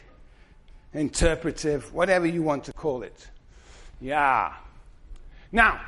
interpretive, 0.92 1.92
whatever 1.94 2.26
you 2.26 2.42
want 2.42 2.64
to 2.64 2.72
call 2.72 3.02
it. 3.02 3.28
Yeah. 4.00 4.52
Now, 5.52 5.80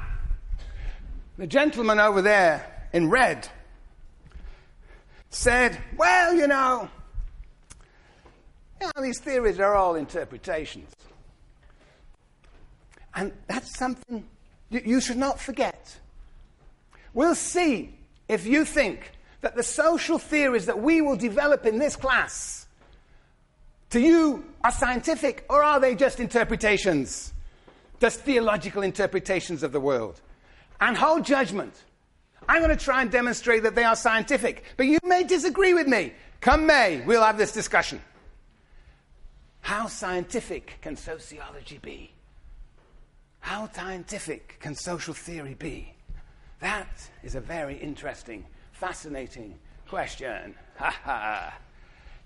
the 1.36 1.46
gentleman 1.46 1.98
over 1.98 2.22
there 2.22 2.88
in 2.92 3.10
red 3.10 3.48
said, 5.30 5.76
Well, 5.96 6.34
you 6.34 6.46
know, 6.46 6.88
you 8.80 8.86
know, 8.86 9.02
these 9.02 9.18
theories 9.18 9.58
are 9.58 9.74
all 9.74 9.96
interpretations. 9.96 10.94
And 13.16 13.32
that's 13.48 13.76
something 13.76 14.24
you, 14.70 14.82
you 14.84 15.00
should 15.00 15.16
not 15.16 15.40
forget. 15.40 15.98
We'll 17.12 17.34
see 17.34 17.96
if 18.28 18.46
you 18.46 18.64
think 18.64 19.12
that 19.40 19.56
the 19.56 19.62
social 19.62 20.18
theories 20.18 20.66
that 20.66 20.80
we 20.80 21.00
will 21.02 21.16
develop 21.16 21.66
in 21.66 21.78
this 21.78 21.96
class 21.96 22.66
to 23.90 24.00
you 24.00 24.44
are 24.64 24.72
scientific 24.72 25.44
or 25.48 25.62
are 25.62 25.78
they 25.78 25.94
just 25.94 26.18
interpretations? 26.18 27.32
Just 28.00 28.20
theological 28.20 28.82
interpretations 28.82 29.62
of 29.62 29.72
the 29.72 29.80
world. 29.80 30.20
And 30.80 30.96
hold 30.96 31.24
judgment. 31.24 31.74
I'm 32.48 32.60
going 32.62 32.76
to 32.76 32.84
try 32.84 33.02
and 33.02 33.10
demonstrate 33.10 33.62
that 33.62 33.74
they 33.74 33.84
are 33.84 33.96
scientific, 33.96 34.64
but 34.76 34.86
you 34.86 34.98
may 35.04 35.22
disagree 35.24 35.74
with 35.74 35.86
me. 35.86 36.12
Come 36.40 36.66
May, 36.66 37.02
we'll 37.06 37.22
have 37.22 37.38
this 37.38 37.52
discussion. 37.52 38.00
How 39.60 39.86
scientific 39.86 40.78
can 40.82 40.96
sociology 40.96 41.78
be? 41.78 42.10
How 43.40 43.70
scientific 43.72 44.58
can 44.60 44.74
social 44.74 45.14
theory 45.14 45.54
be? 45.54 45.93
That 46.60 47.10
is 47.22 47.34
a 47.34 47.40
very 47.40 47.76
interesting, 47.76 48.44
fascinating 48.72 49.54
question. 49.88 50.54
Ha 50.76 50.90
ha. 51.04 51.54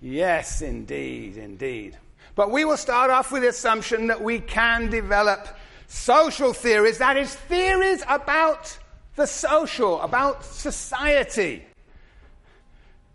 Yes, 0.01 0.63
indeed, 0.63 1.37
indeed. 1.37 1.99
But 2.35 2.51
we 2.51 2.65
will 2.65 2.79
start 2.79 3.11
off 3.11 3.31
with 3.31 3.43
the 3.43 3.49
assumption 3.49 4.07
that 4.07 4.23
we 4.23 4.41
can 4.41 4.89
develop 4.89 5.49
social 5.87 6.55
theories, 6.55 6.97
that 6.97 7.19
is, 7.19 7.35
theories 7.35 8.03
about 8.09 8.79
the 9.17 9.27
social, 9.27 10.01
about 10.01 10.45
society, 10.45 11.67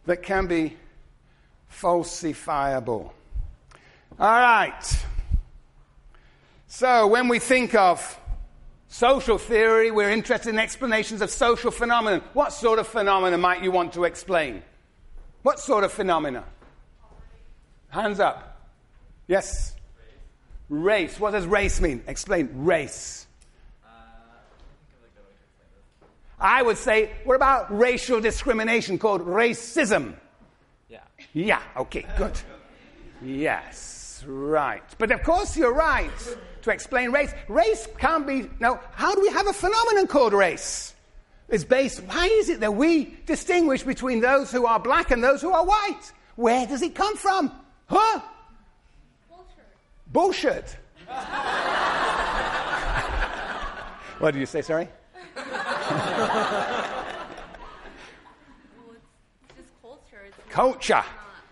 that 0.05 0.21
can 0.21 0.45
be 0.47 0.75
falsifiable. 1.71 3.11
All 4.19 4.39
right. 4.39 5.05
So 6.67 7.07
when 7.07 7.27
we 7.27 7.39
think 7.39 7.75
of 7.75 8.19
social 8.93 9.39
theory, 9.39 9.89
we're 9.89 10.11
interested 10.11 10.49
in 10.49 10.59
explanations 10.59 11.21
of 11.23 11.31
social 11.31 11.71
phenomena. 11.71 12.21
What 12.33 12.53
sort 12.53 12.77
of 12.77 12.87
phenomena 12.87 13.39
might 13.39 13.63
you 13.63 13.71
want 13.71 13.93
to 13.93 14.03
explain? 14.03 14.61
What 15.41 15.59
sort 15.59 15.83
of 15.83 15.91
phenomena? 15.91 16.43
Hands 17.89 18.19
up. 18.19 18.69
Yes. 19.27 19.75
Race. 20.69 21.19
What 21.19 21.31
does 21.31 21.47
race 21.47 21.81
mean? 21.81 22.03
Explain. 22.05 22.49
Race. 22.53 23.25
I 26.39 26.61
would 26.61 26.77
say, 26.77 27.09
what 27.23 27.35
about 27.35 27.75
racial 27.75 28.21
discrimination 28.21 28.99
called 28.99 29.21
racism? 29.21 30.13
Yeah. 30.87 30.99
Yeah, 31.33 31.61
okay, 31.77 32.05
good. 32.17 32.37
Yes, 33.23 34.23
right. 34.27 34.83
But 34.97 35.11
of 35.11 35.23
course, 35.23 35.55
you're 35.55 35.73
right 35.73 36.11
to 36.63 36.71
explain 36.71 37.11
race. 37.11 37.31
Race 37.47 37.87
can't 37.99 38.25
be. 38.25 38.49
Now, 38.59 38.79
how 38.93 39.13
do 39.13 39.21
we 39.21 39.29
have 39.29 39.47
a 39.47 39.53
phenomenon 39.53 40.07
called 40.07 40.33
race? 40.33 40.93
It's 41.49 41.63
based. 41.63 42.01
Why 42.03 42.25
is 42.25 42.49
it 42.49 42.61
that 42.61 42.73
we 42.73 43.15
distinguish 43.25 43.83
between 43.83 44.21
those 44.21 44.51
who 44.51 44.65
are 44.65 44.79
black 44.79 45.11
and 45.11 45.23
those 45.23 45.41
who 45.41 45.51
are 45.51 45.65
white? 45.65 46.11
Where 46.35 46.65
does 46.65 46.81
it 46.81 46.95
come 46.95 47.15
from? 47.15 47.51
Huh? 47.87 48.21
Bullshit. 50.07 50.77
what 54.19 54.31
did 54.31 54.39
you 54.39 54.45
say, 54.45 54.61
sorry? 54.61 54.87
Well, 55.35 55.45
it's 59.49 59.57
just 59.57 59.71
culture. 59.81 60.21
It's 60.27 60.37
not- 60.37 60.49
Culture. 60.49 60.93
not 60.93 61.05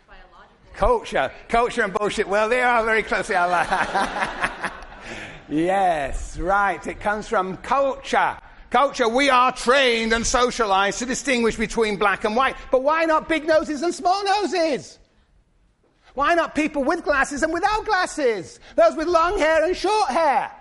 biological. 0.07 0.76
Culture. 0.76 1.32
Culture 1.49 1.82
and 1.84 1.93
bullshit. 1.93 2.28
Well, 2.28 2.49
they 2.49 2.62
are 2.62 2.86
very 2.86 3.03
closely 3.03 3.36
allied. 3.36 3.68
yes, 5.52 6.39
right. 6.39 6.86
It 6.88 6.99
comes 6.99 7.28
from 7.28 7.58
culture. 7.58 8.38
Culture, 8.72 9.10
we 9.10 9.30
are 9.30 9.52
trained 9.52 10.14
and 10.14 10.26
socialized 10.26 10.99
to 10.99 11.06
distinguish 11.06 11.58
between 11.58 11.97
black 11.97 12.24
and 12.24 12.36
white. 12.36 12.56
But 12.72 12.84
why 12.84 13.04
not 13.06 13.28
big 13.28 13.45
noses 13.45 13.82
and 13.82 13.93
small 13.93 14.24
noses? 14.24 14.97
Why 16.14 16.36
not 16.36 16.56
people 16.56 16.84
with 16.84 17.04
glasses 17.04 17.43
and 17.43 17.54
without 17.54 17.86
glasses? 17.86 18.60
Those 18.76 18.95
with 18.95 19.08
long 19.08 19.38
hair 19.38 19.66
and 19.66 19.76
short 19.76 20.10
hair? 20.10 20.52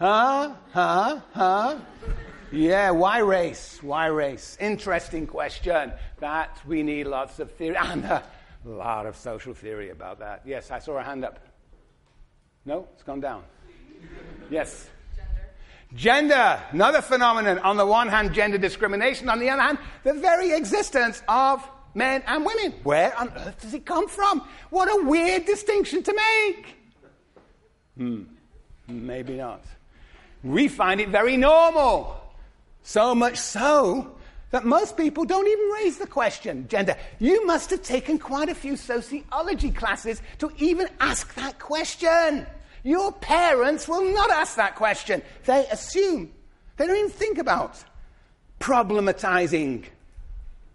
Huh? 0.00 0.54
Huh? 0.72 1.20
Huh? 1.32 1.78
Yeah, 2.52 2.90
why 2.90 3.18
race? 3.18 3.80
Why 3.82 4.06
race? 4.06 4.56
Interesting 4.60 5.26
question. 5.26 5.92
That 6.20 6.60
we 6.66 6.82
need 6.82 7.08
lots 7.08 7.40
of 7.40 7.50
theory 7.52 7.76
and 7.80 8.04
a 8.04 8.22
lot 8.64 9.06
of 9.06 9.16
social 9.16 9.54
theory 9.54 9.90
about 9.90 10.20
that. 10.20 10.42
Yes, 10.44 10.70
I 10.70 10.78
saw 10.78 10.98
a 10.98 11.02
hand 11.02 11.24
up. 11.24 11.40
No, 12.64 12.88
it's 12.94 13.02
gone 13.02 13.20
down. 13.20 13.42
Yes. 14.50 14.88
Gender, 15.94 16.34
gender, 16.34 16.62
another 16.72 17.02
phenomenon. 17.02 17.58
On 17.60 17.76
the 17.76 17.86
one 17.86 18.08
hand, 18.08 18.32
gender 18.32 18.58
discrimination. 18.58 19.28
On 19.28 19.38
the 19.38 19.48
other 19.50 19.62
hand, 19.62 19.78
the 20.02 20.14
very 20.14 20.52
existence 20.52 21.22
of 21.28 21.66
men 21.94 22.22
and 22.26 22.44
women. 22.44 22.72
Where 22.82 23.16
on 23.18 23.32
earth 23.36 23.60
does 23.62 23.74
it 23.74 23.86
come 23.86 24.08
from? 24.08 24.46
What 24.70 24.88
a 24.88 25.04
weird 25.04 25.46
distinction 25.46 26.02
to 26.02 26.14
make. 26.14 26.76
Hmm, 27.96 28.22
maybe 28.88 29.34
not. 29.34 29.64
We 30.42 30.68
find 30.68 31.00
it 31.00 31.08
very 31.08 31.36
normal. 31.36 32.20
So 32.82 33.14
much 33.14 33.38
so 33.38 34.14
that 34.50 34.64
most 34.64 34.96
people 34.96 35.24
don't 35.24 35.48
even 35.48 35.68
raise 35.70 35.98
the 35.98 36.06
question, 36.06 36.68
gender. 36.68 36.96
You 37.18 37.46
must 37.46 37.70
have 37.70 37.82
taken 37.82 38.18
quite 38.18 38.48
a 38.48 38.54
few 38.54 38.76
sociology 38.76 39.70
classes 39.70 40.20
to 40.38 40.52
even 40.58 40.88
ask 41.00 41.34
that 41.34 41.58
question. 41.58 42.46
Your 42.84 43.12
parents 43.12 43.88
will 43.88 44.12
not 44.14 44.30
ask 44.30 44.56
that 44.56 44.76
question. 44.76 45.22
They 45.46 45.66
assume. 45.72 46.30
They 46.76 46.86
don't 46.86 46.96
even 46.96 47.10
think 47.10 47.38
about 47.38 47.82
problematizing, 48.60 49.86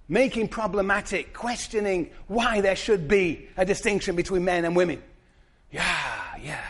making 0.08 0.48
problematic, 0.48 1.34
questioning 1.34 2.10
why 2.28 2.62
there 2.62 2.76
should 2.76 3.08
be 3.08 3.48
a 3.56 3.64
distinction 3.64 4.16
between 4.16 4.44
men 4.44 4.66
and 4.66 4.76
women. 4.76 5.02
Yeah, 5.72 6.36
yeah. 6.42 6.64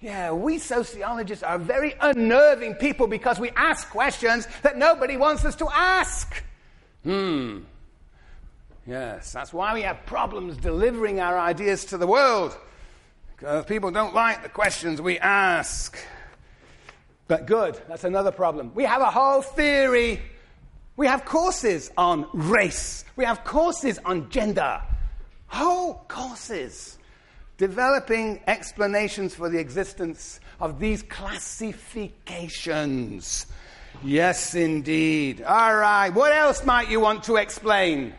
Yeah, 0.00 0.32
we 0.32 0.58
sociologists 0.58 1.42
are 1.42 1.58
very 1.58 1.94
unnerving 2.00 2.74
people 2.74 3.06
because 3.06 3.38
we 3.38 3.50
ask 3.50 3.88
questions 3.90 4.46
that 4.62 4.76
nobody 4.76 5.16
wants 5.16 5.44
us 5.44 5.56
to 5.56 5.68
ask. 5.70 6.42
Hmm. 7.02 7.60
Yes, 8.86 9.32
that's 9.32 9.52
why 9.52 9.74
we 9.74 9.82
have 9.82 10.04
problems 10.06 10.56
delivering 10.56 11.20
our 11.20 11.38
ideas 11.38 11.84
to 11.86 11.98
the 11.98 12.06
world. 12.06 12.56
Because 13.40 13.64
people 13.64 13.90
don't 13.90 14.14
like 14.14 14.42
the 14.42 14.50
questions 14.50 15.00
we 15.00 15.18
ask. 15.18 15.96
But 17.26 17.46
good, 17.46 17.80
that's 17.88 18.04
another 18.04 18.32
problem. 18.32 18.72
We 18.74 18.84
have 18.84 19.00
a 19.00 19.10
whole 19.10 19.40
theory. 19.40 20.20
We 20.98 21.06
have 21.06 21.24
courses 21.24 21.90
on 21.96 22.28
race. 22.34 23.06
We 23.16 23.24
have 23.24 23.42
courses 23.42 23.98
on 24.04 24.28
gender. 24.28 24.82
Whole 25.46 26.04
courses 26.06 26.98
developing 27.56 28.40
explanations 28.46 29.34
for 29.34 29.48
the 29.48 29.58
existence 29.58 30.38
of 30.60 30.78
these 30.78 31.02
classifications. 31.04 33.46
Yes, 34.04 34.54
indeed. 34.54 35.40
All 35.42 35.76
right, 35.76 36.10
what 36.10 36.32
else 36.32 36.62
might 36.64 36.90
you 36.90 37.00
want 37.00 37.24
to 37.24 37.36
explain? 37.36 38.12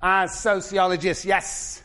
As 0.00 0.38
sociologists, 0.38 1.24
yes. 1.24 1.82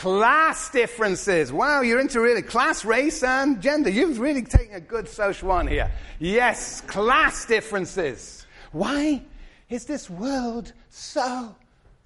Class 0.00 0.70
differences. 0.70 1.52
Wow, 1.52 1.82
you're 1.82 2.00
into 2.00 2.22
really 2.22 2.40
class, 2.40 2.86
race, 2.86 3.22
and 3.22 3.60
gender. 3.60 3.90
You've 3.90 4.18
really 4.18 4.40
taken 4.40 4.76
a 4.76 4.80
good 4.80 5.06
social 5.06 5.50
one 5.50 5.66
here. 5.66 5.92
Yes, 6.18 6.80
class 6.80 7.44
differences. 7.44 8.46
Why 8.72 9.20
is 9.68 9.84
this 9.84 10.08
world 10.08 10.72
so 10.88 11.54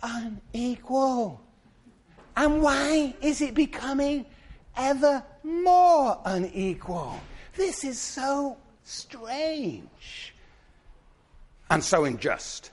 unequal? 0.02 1.40
And 2.36 2.60
why 2.62 3.14
is 3.20 3.40
it 3.40 3.54
becoming 3.54 4.26
ever 4.76 5.22
more 5.44 6.18
unequal? 6.24 7.20
This 7.54 7.84
is 7.84 7.96
so 8.00 8.56
strange 8.82 10.34
and 11.70 11.84
so 11.84 12.06
unjust. 12.06 12.72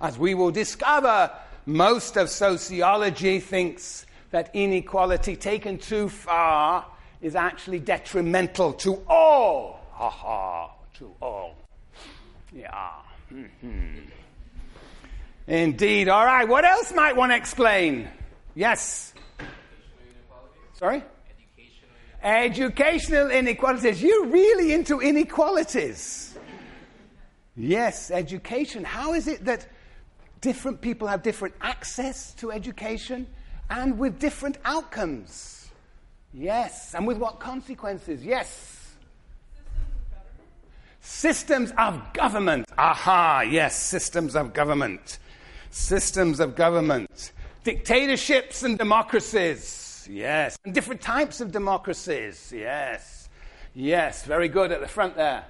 As 0.00 0.18
we 0.18 0.34
will 0.34 0.50
discover, 0.50 1.30
most 1.66 2.16
of 2.16 2.28
sociology 2.28 3.40
thinks 3.40 4.06
that 4.30 4.50
inequality 4.54 5.36
taken 5.36 5.78
too 5.78 6.08
far 6.08 6.86
is 7.20 7.36
actually 7.36 7.78
detrimental 7.78 8.72
to 8.72 9.02
all. 9.06 9.80
Ha 9.92 10.10
ha, 10.10 10.70
to 10.98 11.14
all. 11.20 11.54
Yeah. 12.52 12.90
Mhm. 13.32 14.10
Indeed. 15.46 16.08
All 16.08 16.24
right. 16.24 16.48
What 16.48 16.64
else 16.64 16.92
might 16.92 17.16
one 17.16 17.30
explain? 17.30 18.08
Yes. 18.54 19.12
Sorry? 20.74 21.02
Educational 22.22 23.30
inequalities. 23.30 24.02
You're 24.02 24.26
really 24.26 24.72
into 24.72 25.00
inequalities. 25.00 26.38
Yes, 27.56 28.10
education. 28.10 28.84
How 28.84 29.12
is 29.12 29.28
it 29.28 29.44
that 29.44 29.66
different 30.42 30.82
people 30.82 31.08
have 31.08 31.22
different 31.22 31.54
access 31.62 32.34
to 32.34 32.52
education 32.52 33.26
and 33.70 33.98
with 33.98 34.18
different 34.18 34.58
outcomes? 34.66 35.70
Yes. 36.34 36.94
And 36.94 37.06
with 37.06 37.16
what 37.16 37.40
consequences? 37.40 38.22
Yes. 38.22 38.94
Systems 41.00 41.72
of 41.78 42.12
government. 42.12 42.68
Aha, 42.78 43.40
yes, 43.40 43.80
systems 43.80 44.36
of 44.36 44.52
government. 44.52 45.18
Systems 45.70 46.38
of 46.38 46.54
government. 46.54 47.32
Dictatorships 47.64 48.62
and 48.62 48.78
democracies. 48.78 50.06
Yes. 50.10 50.58
And 50.64 50.74
different 50.74 51.00
types 51.00 51.40
of 51.40 51.50
democracies. 51.50 52.52
Yes. 52.54 53.28
Yes, 53.74 54.24
very 54.24 54.48
good 54.48 54.70
at 54.70 54.80
the 54.80 54.88
front 54.88 55.16
there. 55.16 55.44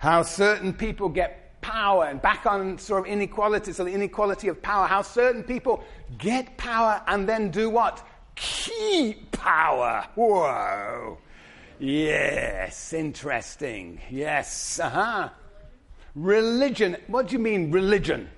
How 0.00 0.22
certain 0.22 0.72
people 0.72 1.10
get 1.10 1.60
power, 1.60 2.06
and 2.06 2.22
back 2.22 2.46
on 2.46 2.78
sort 2.78 3.00
of 3.00 3.12
inequality, 3.12 3.70
so 3.74 3.84
the 3.84 3.92
inequality 3.92 4.48
of 4.48 4.62
power, 4.62 4.86
how 4.86 5.02
certain 5.02 5.42
people 5.42 5.84
get 6.16 6.56
power 6.56 7.02
and 7.06 7.28
then 7.28 7.50
do 7.50 7.68
what? 7.68 8.02
Keep 8.34 9.30
power. 9.32 10.06
Whoa. 10.14 11.18
Yes, 11.78 12.94
interesting. 12.94 14.00
Yes, 14.10 14.80
uh 14.80 14.88
huh. 14.88 15.28
Religion. 16.14 16.96
What 17.06 17.28
do 17.28 17.34
you 17.34 17.38
mean, 17.38 17.70
religion? 17.70 18.30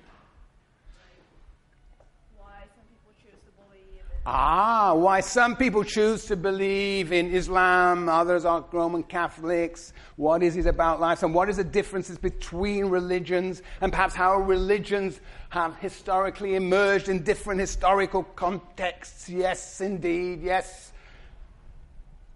Why 2.37 2.59
some 2.75 2.83
people 2.91 3.13
choose 3.23 3.39
to 3.39 3.51
believe 3.63 4.03
in 4.11 4.12
Ah, 4.25 4.93
why 4.95 5.19
some 5.19 5.57
people 5.57 5.83
choose 5.83 6.23
to 6.25 6.37
believe 6.37 7.11
in 7.11 7.33
Islam, 7.33 8.07
others 8.07 8.45
are 8.45 8.63
Roman 8.71 9.03
Catholics. 9.03 9.91
What 10.15 10.41
is 10.41 10.55
it 10.55 10.65
about 10.65 11.01
life? 11.01 11.23
And 11.23 11.35
what 11.35 11.49
is 11.49 11.57
the 11.57 11.63
differences 11.65 12.17
between 12.17 12.85
religions? 12.85 13.61
And 13.81 13.91
perhaps 13.91 14.15
how 14.15 14.37
religions 14.37 15.19
have 15.49 15.75
historically 15.79 16.55
emerged 16.55 17.09
in 17.09 17.23
different 17.23 17.59
historical 17.59 18.23
contexts? 18.23 19.27
Yes, 19.27 19.81
indeed, 19.81 20.41
yes. 20.41 20.93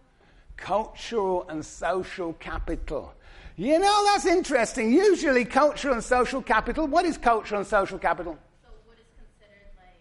Cultural 0.55 1.45
and 1.49 1.65
social 1.65 2.33
capital. 2.33 3.13
You 3.59 3.79
know, 3.79 4.05
that's 4.05 4.25
interesting. 4.27 4.93
Usually, 4.93 5.43
cultural 5.43 5.95
and 5.95 6.03
social 6.03 6.41
capital. 6.43 6.87
What 6.87 7.05
is 7.05 7.17
cultural 7.17 7.59
and 7.61 7.67
social 7.67 7.97
capital? 7.97 8.37
So 8.61 8.69
what 8.85 8.97
is 9.01 9.09
considered 9.17 9.73
like 9.81 9.97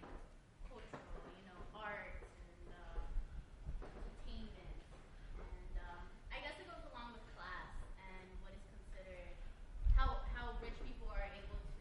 cultural, 0.68 1.00
you 1.40 1.48
know, 1.48 1.56
art 1.74 2.20
and 2.20 2.68
uh, 2.68 3.00
entertainment, 3.96 4.76
and 5.56 5.80
um, 5.80 6.04
I 6.28 6.44
guess 6.44 6.52
it 6.60 6.68
goes 6.68 6.84
along 6.92 7.16
with 7.16 7.24
class 7.32 7.72
and 7.96 8.28
what 8.44 8.52
is 8.52 8.64
considered 8.68 9.40
how 9.96 10.20
how 10.36 10.52
rich 10.60 10.76
people 10.84 11.08
are 11.16 11.24
able 11.32 11.56
to, 11.56 11.80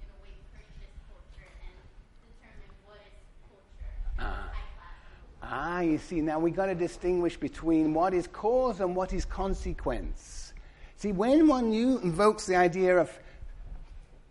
in 0.00 0.08
a 0.08 0.16
way, 0.24 0.32
purchase 0.56 0.96
culture 1.12 1.52
and 1.68 1.76
determine 2.24 2.72
what 2.88 3.04
is 3.04 3.28
culture, 3.44 3.92
high 4.16 4.72
class. 4.80 5.43
Ah, 5.56 5.82
you 5.82 5.98
see, 5.98 6.20
now 6.20 6.40
we've 6.40 6.56
got 6.56 6.66
to 6.66 6.74
distinguish 6.74 7.36
between 7.36 7.94
what 7.94 8.12
is 8.12 8.26
cause 8.26 8.80
and 8.80 8.96
what 8.96 9.12
is 9.12 9.24
consequence. 9.24 10.52
See, 10.96 11.12
when 11.12 11.46
one 11.46 11.72
invokes 11.72 12.46
the 12.46 12.56
idea 12.56 12.98
of 12.98 13.08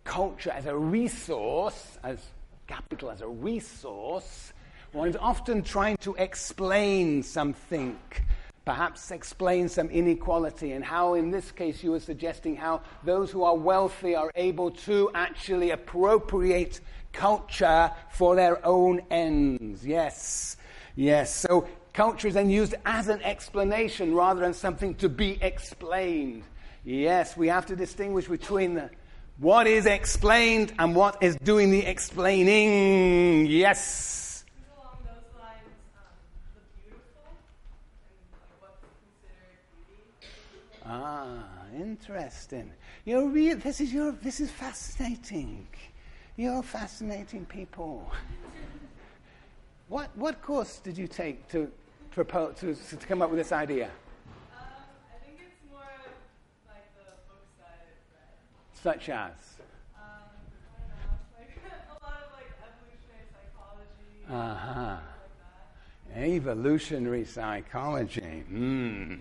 culture 0.04 0.50
as 0.50 0.66
a 0.66 0.76
resource, 0.76 1.98
as 2.04 2.18
capital 2.66 3.10
as 3.10 3.22
a 3.22 3.26
resource, 3.26 4.52
one 4.92 5.08
is 5.08 5.16
often 5.16 5.62
trying 5.62 5.96
to 6.02 6.14
explain 6.16 7.22
something, 7.22 7.98
perhaps 8.66 9.10
explain 9.10 9.70
some 9.70 9.88
inequality, 9.88 10.72
and 10.72 10.84
how, 10.84 11.14
in 11.14 11.30
this 11.30 11.50
case, 11.52 11.82
you 11.82 11.92
were 11.92 12.00
suggesting 12.00 12.54
how 12.54 12.82
those 13.02 13.30
who 13.30 13.44
are 13.44 13.56
wealthy 13.56 14.14
are 14.14 14.30
able 14.34 14.70
to 14.72 15.10
actually 15.14 15.70
appropriate 15.70 16.82
culture 17.14 17.90
for 18.10 18.36
their 18.36 18.62
own 18.66 19.00
ends. 19.10 19.86
Yes, 19.86 20.58
yes. 20.94 21.34
So 21.34 21.68
culture 21.92 22.28
is 22.28 22.34
then 22.34 22.50
used 22.50 22.74
as 22.84 23.08
an 23.08 23.22
explanation 23.22 24.14
rather 24.14 24.40
than 24.40 24.54
something 24.54 24.94
to 24.96 25.08
be 25.08 25.38
explained. 25.42 26.42
Yes, 26.84 27.36
we 27.36 27.48
have 27.48 27.66
to 27.66 27.76
distinguish 27.76 28.28
between 28.28 28.74
the 28.74 28.90
what 29.38 29.66
is 29.66 29.86
explained 29.86 30.72
and 30.78 30.94
what 30.94 31.22
is 31.22 31.36
doing 31.36 31.70
the 31.70 31.84
explaining. 31.84 33.46
Yes. 33.46 34.44
lines, 35.38 35.58
um, 35.96 36.04
the 36.54 36.90
and 36.90 37.00
like 38.32 38.60
what's 38.60 38.78
considered 38.80 39.58
beauty. 39.88 40.28
Ah, 40.86 41.44
interesting. 41.74 42.70
You're 43.04 43.28
real. 43.28 43.56
This 43.56 43.80
is 43.80 43.92
your. 43.92 44.12
This 44.12 44.40
is 44.40 44.50
fascinating. 44.50 45.66
You're 46.36 46.62
fascinating 46.62 47.46
people. 47.46 48.10
What 49.88 50.10
what 50.16 50.40
course 50.42 50.78
did 50.78 50.96
you 50.96 51.06
take 51.06 51.48
to 51.48 51.70
propose 52.10 52.56
to, 52.60 52.74
to 52.74 52.96
come 53.06 53.22
up 53.22 53.30
with 53.30 53.38
this 53.38 53.52
idea? 53.52 53.86
Um, 53.86 53.90
I 55.14 55.24
think 55.24 55.38
it's 55.40 55.60
more 55.70 55.80
like 56.68 56.86
the 56.96 57.10
books 57.28 57.52
that 57.58 57.80
I've 57.82 57.98
read. 58.14 58.82
Such 58.82 59.08
as. 59.10 59.32
Um, 59.96 60.00
I 60.00 60.80
don't 60.80 60.88
know, 60.88 61.14
like 61.38 61.50
a 61.90 62.04
lot 62.04 62.20
of 62.24 62.32
like 62.32 62.50
evolutionary 62.64 63.26
psychology, 63.30 64.26
Uh 64.30 64.54
huh. 64.54 64.96
like. 66.14 66.24
Evolutionary 66.24 67.24
psychology. 67.24 68.44
Hmm. 68.48 69.14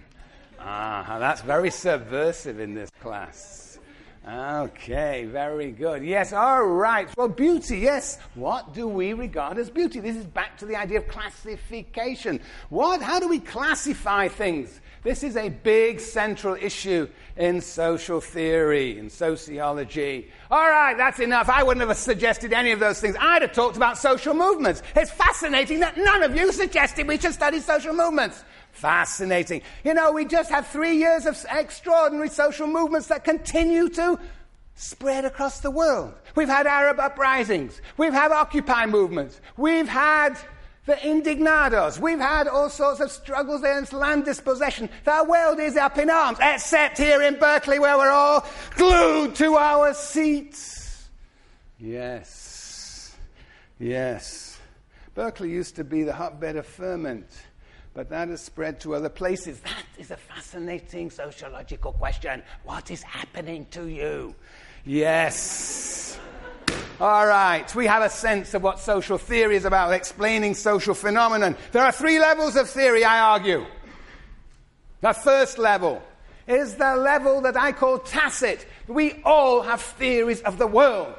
Ah, 0.59 1.17
that's 1.19 1.41
very 1.41 1.69
subversive 1.71 2.59
in 2.61 2.73
this 2.73 2.89
class. 3.01 3.79
Okay, 4.25 5.25
very 5.25 5.71
good. 5.71 6.01
Yes, 6.01 6.31
all 6.31 6.65
right. 6.65 7.09
Well, 7.17 7.27
beauty, 7.27 7.79
yes. 7.79 8.19
What 8.35 8.73
do 8.73 8.87
we 8.87 9.11
regard 9.11 9.57
as 9.57 9.69
beauty? 9.69 9.99
This 9.99 10.15
is 10.15 10.25
back 10.25 10.57
to 10.59 10.65
the 10.65 10.77
idea 10.77 10.99
of 10.99 11.09
classification. 11.09 12.39
What? 12.69 13.01
How 13.01 13.19
do 13.19 13.27
we 13.27 13.39
classify 13.39 14.29
things? 14.29 14.79
This 15.03 15.23
is 15.23 15.35
a 15.35 15.49
big 15.49 15.99
central 15.99 16.55
issue 16.55 17.09
in 17.35 17.59
social 17.59 18.21
theory 18.21 18.97
and 18.97 19.11
sociology. 19.11 20.31
All 20.49 20.69
right, 20.69 20.95
that's 20.95 21.19
enough. 21.19 21.49
I 21.49 21.61
wouldn't 21.61 21.85
have 21.85 21.97
suggested 21.97 22.53
any 22.53 22.71
of 22.71 22.79
those 22.79 23.01
things. 23.01 23.17
I'd 23.19 23.41
have 23.41 23.51
talked 23.51 23.75
about 23.75 23.97
social 23.97 24.33
movements. 24.33 24.81
It's 24.95 25.11
fascinating 25.11 25.81
that 25.81 25.97
none 25.97 26.23
of 26.23 26.33
you 26.33 26.53
suggested 26.53 27.09
we 27.09 27.17
should 27.17 27.33
study 27.33 27.59
social 27.59 27.93
movements. 27.93 28.45
Fascinating. 28.73 29.61
You 29.85 29.93
know, 29.93 30.11
we 30.11 30.25
just 30.25 30.49
had 30.49 30.65
three 30.65 30.97
years 30.97 31.25
of 31.25 31.43
extraordinary 31.49 32.27
social 32.27 32.67
movements 32.67 33.07
that 33.07 33.23
continue 33.23 33.87
to 33.89 34.19
spread 34.75 35.25
across 35.25 35.59
the 35.59 35.71
world. 35.71 36.13
We've 36.35 36.49
had 36.49 36.67
Arab 36.67 36.99
uprisings. 36.99 37.79
We've 37.97 38.13
had 38.13 38.31
Occupy 38.31 38.87
movements. 38.87 39.39
We've 39.55 39.87
had 39.87 40.37
the 40.85 40.95
Indignados. 40.95 41.99
We've 41.99 42.19
had 42.19 42.47
all 42.47 42.69
sorts 42.69 42.99
of 42.99 43.11
struggles 43.11 43.61
against 43.61 43.93
land 43.93 44.25
dispossession. 44.25 44.89
The 45.05 45.25
world 45.29 45.59
is 45.59 45.77
up 45.77 45.97
in 45.97 46.09
arms, 46.09 46.39
except 46.41 46.97
here 46.97 47.21
in 47.21 47.35
Berkeley 47.35 47.79
where 47.79 47.97
we're 47.97 48.09
all 48.09 48.45
glued 48.75 49.35
to 49.35 49.55
our 49.55 49.93
seats. 49.93 51.07
Yes. 51.79 53.15
Yes. 53.79 54.59
Berkeley 55.13 55.51
used 55.51 55.75
to 55.75 55.83
be 55.83 56.03
the 56.03 56.13
hotbed 56.13 56.55
of 56.55 56.65
ferment, 56.65 57.29
but 57.93 58.09
that 58.09 58.29
has 58.29 58.41
spread 58.41 58.79
to 58.81 58.95
other 58.95 59.09
places. 59.09 59.59
That 59.59 59.85
is 59.97 60.11
a 60.11 60.17
fascinating 60.17 61.09
sociological 61.09 61.91
question. 61.93 62.41
What 62.63 62.89
is 62.89 63.03
happening 63.03 63.67
to 63.71 63.87
you? 63.87 64.35
Yes. 64.85 66.19
All 66.99 67.25
right, 67.25 67.73
we 67.75 67.85
have 67.87 68.03
a 68.03 68.09
sense 68.09 68.53
of 68.53 68.63
what 68.63 68.79
social 68.79 69.17
theory 69.17 69.55
is 69.55 69.65
about, 69.65 69.93
explaining 69.93 70.53
social 70.53 70.93
phenomenon. 70.93 71.55
There 71.71 71.83
are 71.83 71.91
three 71.91 72.19
levels 72.19 72.55
of 72.55 72.69
theory, 72.69 73.03
I 73.03 73.19
argue. 73.19 73.65
The 75.01 75.13
first 75.13 75.57
level 75.57 76.01
is 76.47 76.75
the 76.75 76.95
level 76.95 77.41
that 77.41 77.57
I 77.57 77.71
call 77.71 77.99
tacit. 77.99 78.65
We 78.87 79.21
all 79.23 79.61
have 79.61 79.81
theories 79.81 80.41
of 80.41 80.57
the 80.57 80.67
world. 80.67 81.13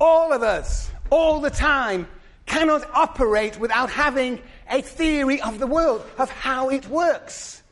All 0.00 0.32
of 0.32 0.42
us, 0.42 0.90
all 1.10 1.40
the 1.40 1.50
time, 1.50 2.06
cannot 2.46 2.88
operate 2.94 3.58
without 3.58 3.90
having 3.90 4.40
a 4.70 4.82
theory 4.82 5.40
of 5.42 5.58
the 5.58 5.66
world, 5.66 6.04
of 6.18 6.30
how 6.30 6.70
it 6.70 6.86
works. 6.88 7.62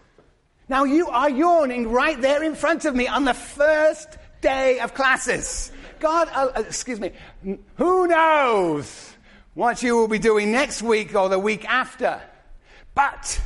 Now, 0.68 0.84
you 0.84 1.08
are 1.08 1.30
yawning 1.30 1.90
right 1.90 2.20
there 2.20 2.42
in 2.42 2.54
front 2.54 2.84
of 2.84 2.94
me 2.94 3.06
on 3.06 3.24
the 3.24 3.34
first 3.34 4.18
day 4.40 4.80
of 4.80 4.94
classes. 4.94 5.72
God, 6.00 6.28
uh, 6.32 6.50
uh, 6.56 6.60
excuse 6.60 7.00
me, 7.00 7.12
who 7.76 8.06
knows 8.06 9.14
what 9.54 9.82
you 9.82 9.96
will 9.96 10.08
be 10.08 10.18
doing 10.18 10.52
next 10.52 10.82
week 10.82 11.14
or 11.14 11.28
the 11.28 11.38
week 11.38 11.64
after? 11.64 12.20
But, 12.94 13.40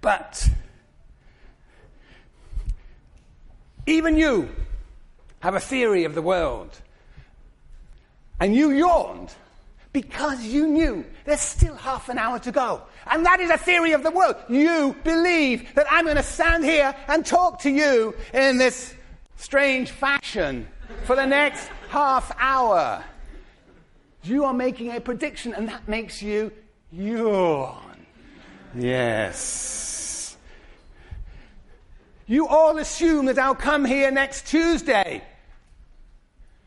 but, 0.00 0.48
even 3.86 4.16
you 4.16 4.48
have 5.40 5.54
a 5.54 5.60
theory 5.60 6.04
of 6.04 6.14
the 6.14 6.22
world. 6.22 6.78
And 8.38 8.54
you 8.54 8.70
yawned 8.70 9.32
because 9.92 10.42
you 10.42 10.66
knew 10.66 11.04
there's 11.24 11.40
still 11.40 11.74
half 11.74 12.08
an 12.08 12.18
hour 12.18 12.38
to 12.40 12.50
go. 12.52 12.82
And 13.06 13.26
that 13.26 13.40
is 13.40 13.50
a 13.50 13.58
theory 13.58 13.92
of 13.92 14.02
the 14.02 14.10
world. 14.10 14.36
You 14.48 14.96
believe 15.04 15.74
that 15.74 15.86
I'm 15.90 16.04
going 16.04 16.16
to 16.16 16.22
stand 16.22 16.64
here 16.64 16.94
and 17.08 17.24
talk 17.26 17.60
to 17.60 17.70
you 17.70 18.14
in 18.32 18.58
this 18.58 18.94
strange 19.36 19.90
fashion 19.90 20.66
for 21.04 21.16
the 21.16 21.26
next 21.26 21.68
half 21.88 22.34
hour. 22.38 23.04
You 24.24 24.44
are 24.44 24.54
making 24.54 24.92
a 24.92 25.00
prediction, 25.00 25.52
and 25.52 25.68
that 25.68 25.88
makes 25.88 26.22
you 26.22 26.52
yawn. 26.92 28.06
Yes. 28.74 30.36
You 32.26 32.46
all 32.46 32.78
assume 32.78 33.26
that 33.26 33.38
I'll 33.38 33.54
come 33.54 33.84
here 33.84 34.10
next 34.10 34.46
Tuesday 34.46 35.22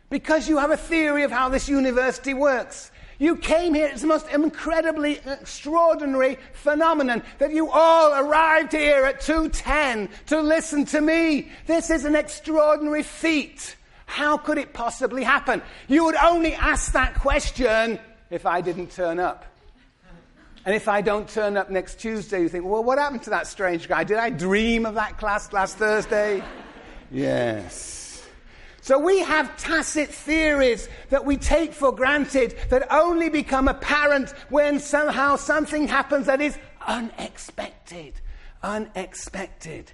because 0.09 0.47
you 0.47 0.57
have 0.57 0.71
a 0.71 0.77
theory 0.77 1.23
of 1.23 1.31
how 1.31 1.49
this 1.49 1.67
university 1.67 2.33
works. 2.33 2.91
You 3.17 3.37
came 3.37 3.73
here, 3.73 3.87
it's 3.87 4.01
the 4.01 4.07
most 4.07 4.27
incredibly 4.29 5.19
extraordinary 5.25 6.37
phenomenon 6.53 7.23
that 7.37 7.53
you 7.53 7.69
all 7.69 8.13
arrived 8.13 8.73
here 8.73 9.05
at 9.05 9.21
210 9.21 10.09
to 10.27 10.41
listen 10.41 10.85
to 10.85 10.99
me. 10.99 11.49
This 11.65 11.89
is 11.89 12.03
an 12.03 12.15
extraordinary 12.15 13.03
feat. 13.03 13.77
How 14.05 14.37
could 14.37 14.57
it 14.57 14.73
possibly 14.73 15.23
happen? 15.23 15.61
You 15.87 16.05
would 16.05 16.15
only 16.15 16.53
ask 16.53 16.91
that 16.91 17.15
question 17.15 17.99
if 18.29 18.45
I 18.45 18.61
didn't 18.61 18.91
turn 18.91 19.19
up. 19.19 19.45
And 20.65 20.73
if 20.73 20.87
I 20.87 21.01
don't 21.01 21.29
turn 21.29 21.57
up 21.57 21.69
next 21.69 21.99
Tuesday, 21.99 22.41
you 22.41 22.49
think, 22.49 22.65
well, 22.65 22.83
what 22.83 22.97
happened 22.97 23.23
to 23.23 23.29
that 23.29 23.45
strange 23.45 23.87
guy? 23.87 24.03
Did 24.03 24.17
I 24.17 24.31
dream 24.31 24.85
of 24.85 24.95
that 24.95 25.19
class 25.19 25.53
last 25.53 25.77
Thursday? 25.77 26.43
yes. 27.11 28.04
So 28.85 28.99
we 28.99 29.17
have 29.21 29.57
tacit 29.57 30.09
theories 30.09 30.87
that 31.09 31.25
we 31.25 31.37
take 31.37 31.73
for 31.73 31.91
granted 31.91 32.55
that 32.69 32.85
only 32.93 33.29
become 33.29 33.67
apparent 33.67 34.29
when 34.49 34.79
somehow 34.79 35.37
something 35.37 35.87
happens 35.87 36.27
that 36.27 36.39
is 36.39 36.55
unexpected. 36.85 38.13
Unexpected. 38.61 39.91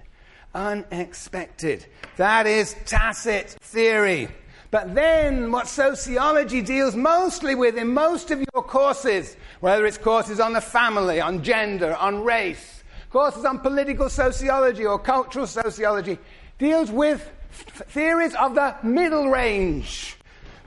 Unexpected. 0.54 1.86
That 2.18 2.46
is 2.46 2.76
tacit 2.84 3.56
theory. 3.62 4.28
But 4.70 4.94
then 4.94 5.50
what 5.50 5.68
sociology 5.68 6.60
deals 6.60 6.94
mostly 6.94 7.54
with 7.54 7.78
in 7.78 7.94
most 7.94 8.30
of 8.30 8.44
your 8.52 8.62
courses, 8.62 9.38
whether 9.60 9.86
it's 9.86 9.96
courses 9.96 10.38
on 10.38 10.52
the 10.52 10.60
family, 10.60 11.18
on 11.18 11.42
gender, 11.42 11.96
on 11.96 12.22
race, 12.24 12.84
courses 13.08 13.46
on 13.46 13.60
political 13.60 14.10
sociology 14.10 14.84
or 14.84 14.98
cultural 14.98 15.46
sociology, 15.46 16.18
deals 16.58 16.90
with 16.90 17.32
theories 17.52 18.34
of 18.34 18.54
the 18.54 18.74
middle 18.82 19.28
range, 19.28 20.16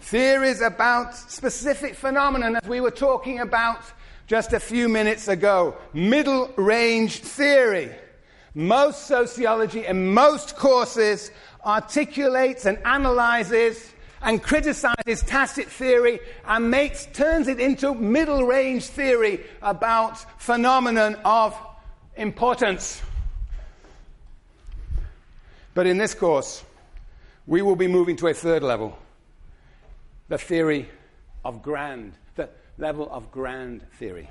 theories 0.02 0.62
about 0.62 1.16
specific 1.16 1.96
phenomena, 1.96 2.60
as 2.62 2.70
we 2.70 2.82
were 2.82 2.92
talking 2.92 3.40
about 3.40 3.82
just 4.28 4.54
a 4.54 4.60
few 4.60 4.90
minutes 4.90 5.28
ago. 5.28 5.76
Middle 5.94 6.52
range 6.56 7.20
theory. 7.20 7.92
Most 8.54 9.08
sociology 9.08 9.86
and 9.86 10.14
most 10.14 10.56
courses 10.56 11.32
articulates 11.66 12.66
and 12.66 12.78
analyzes 12.86 13.92
and 14.22 14.42
criticizes 14.42 15.22
tacit 15.24 15.68
theory 15.68 16.20
and 16.46 16.72
makes, 16.72 17.06
turns 17.08 17.48
it 17.48 17.60
into 17.60 17.94
middle 17.94 18.44
range 18.44 18.86
theory 18.86 19.42
about 19.62 20.18
phenomenon 20.42 21.16
of 21.24 21.56
importance. 22.16 23.02
But 25.76 25.86
in 25.86 25.98
this 25.98 26.16
course, 26.16 26.64
we 27.48 27.62
will 27.62 27.76
be 27.76 27.88
moving 27.88 28.16
to 28.18 28.28
a 28.28 28.34
third 28.34 28.64
level 28.64 28.98
the 30.28 30.38
theory 30.38 30.90
of 31.44 31.62
grand, 31.62 32.14
the 32.36 32.50
level 32.80 33.08
of 33.12 33.32
grand 33.32 33.88
theory. 34.00 34.30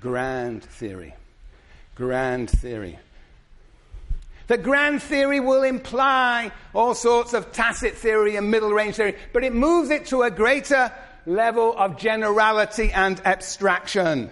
Grand 0.00 0.64
theory. 0.64 1.14
Grand 1.94 2.48
theory. 2.48 2.98
The 4.46 4.56
grand 4.56 5.02
theory 5.02 5.40
will 5.40 5.62
imply 5.62 6.52
all 6.74 6.94
sorts 6.94 7.34
of 7.34 7.52
tacit 7.52 7.94
theory 7.94 8.36
and 8.36 8.50
middle 8.50 8.70
range 8.70 8.96
theory, 8.96 9.16
but 9.32 9.44
it 9.44 9.52
moves 9.52 9.90
it 9.90 10.06
to 10.06 10.22
a 10.22 10.30
greater 10.30 10.90
level 11.26 11.76
of 11.76 11.98
generality 11.98 12.92
and 12.92 13.20
abstraction. 13.26 14.30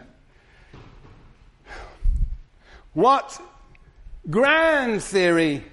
What 2.94 3.38
grand 4.30 5.02
theory 5.02 5.64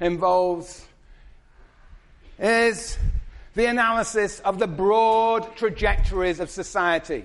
involves 0.00 0.87
is 2.38 2.98
the 3.54 3.66
analysis 3.66 4.40
of 4.40 4.58
the 4.58 4.66
broad 4.66 5.56
trajectories 5.56 6.40
of 6.40 6.50
society. 6.50 7.24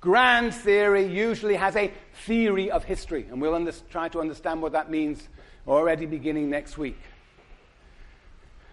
Grand 0.00 0.54
theory 0.54 1.06
usually 1.06 1.54
has 1.54 1.76
a 1.76 1.92
theory 2.24 2.70
of 2.70 2.84
history, 2.84 3.26
and 3.30 3.40
we'll 3.40 3.54
under- 3.54 3.72
try 3.90 4.08
to 4.08 4.20
understand 4.20 4.62
what 4.62 4.72
that 4.72 4.90
means 4.90 5.28
already 5.66 6.06
beginning 6.06 6.50
next 6.50 6.76
week. 6.76 6.98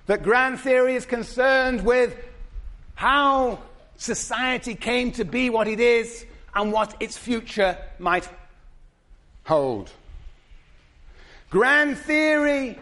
That 0.07 0.23
grand 0.23 0.59
theory 0.59 0.95
is 0.95 1.05
concerned 1.05 1.85
with 1.85 2.15
how 2.95 3.59
society 3.95 4.73
came 4.73 5.11
to 5.13 5.23
be 5.23 5.49
what 5.49 5.67
it 5.67 5.79
is 5.79 6.25
and 6.55 6.71
what 6.71 6.95
its 6.99 7.17
future 7.17 7.77
might 7.99 8.27
hold. 9.45 9.91
Grand 11.49 11.97
theory 11.97 12.77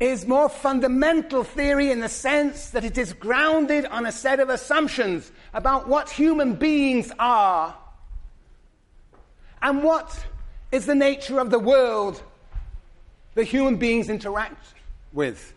is 0.00 0.26
more 0.26 0.48
fundamental 0.48 1.42
theory 1.42 1.90
in 1.90 2.00
the 2.00 2.08
sense 2.08 2.70
that 2.70 2.84
it 2.84 2.96
is 2.96 3.12
grounded 3.12 3.84
on 3.86 4.06
a 4.06 4.12
set 4.12 4.38
of 4.38 4.48
assumptions 4.48 5.32
about 5.52 5.88
what 5.88 6.08
human 6.08 6.54
beings 6.54 7.10
are 7.18 7.76
and 9.60 9.82
what 9.82 10.24
is 10.70 10.86
the 10.86 10.94
nature 10.94 11.40
of 11.40 11.50
the 11.50 11.58
world 11.58 12.22
that 13.34 13.44
human 13.44 13.76
beings 13.76 14.08
interact 14.08 14.74
with. 15.12 15.52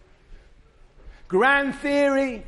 Grand 1.28 1.76
theory 1.76 2.44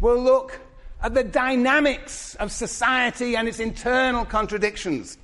will 0.00 0.20
look 0.20 0.60
at 1.02 1.14
the 1.14 1.24
dynamics 1.24 2.34
of 2.36 2.52
society 2.52 3.36
and 3.36 3.48
its 3.48 3.58
internal 3.58 4.24
contradictions. 4.24 5.16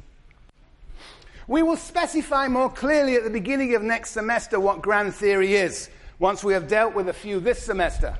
We 1.46 1.62
will 1.62 1.76
specify 1.76 2.48
more 2.48 2.70
clearly 2.70 3.14
at 3.14 3.24
the 3.24 3.30
beginning 3.30 3.74
of 3.74 3.82
next 3.82 4.10
semester 4.10 4.58
what 4.58 4.82
grand 4.82 5.14
theory 5.14 5.54
is 5.54 5.90
once 6.18 6.42
we 6.42 6.52
have 6.52 6.68
dealt 6.68 6.94
with 6.94 7.08
a 7.08 7.12
few 7.12 7.40
this 7.40 7.62
semester. 7.62 8.18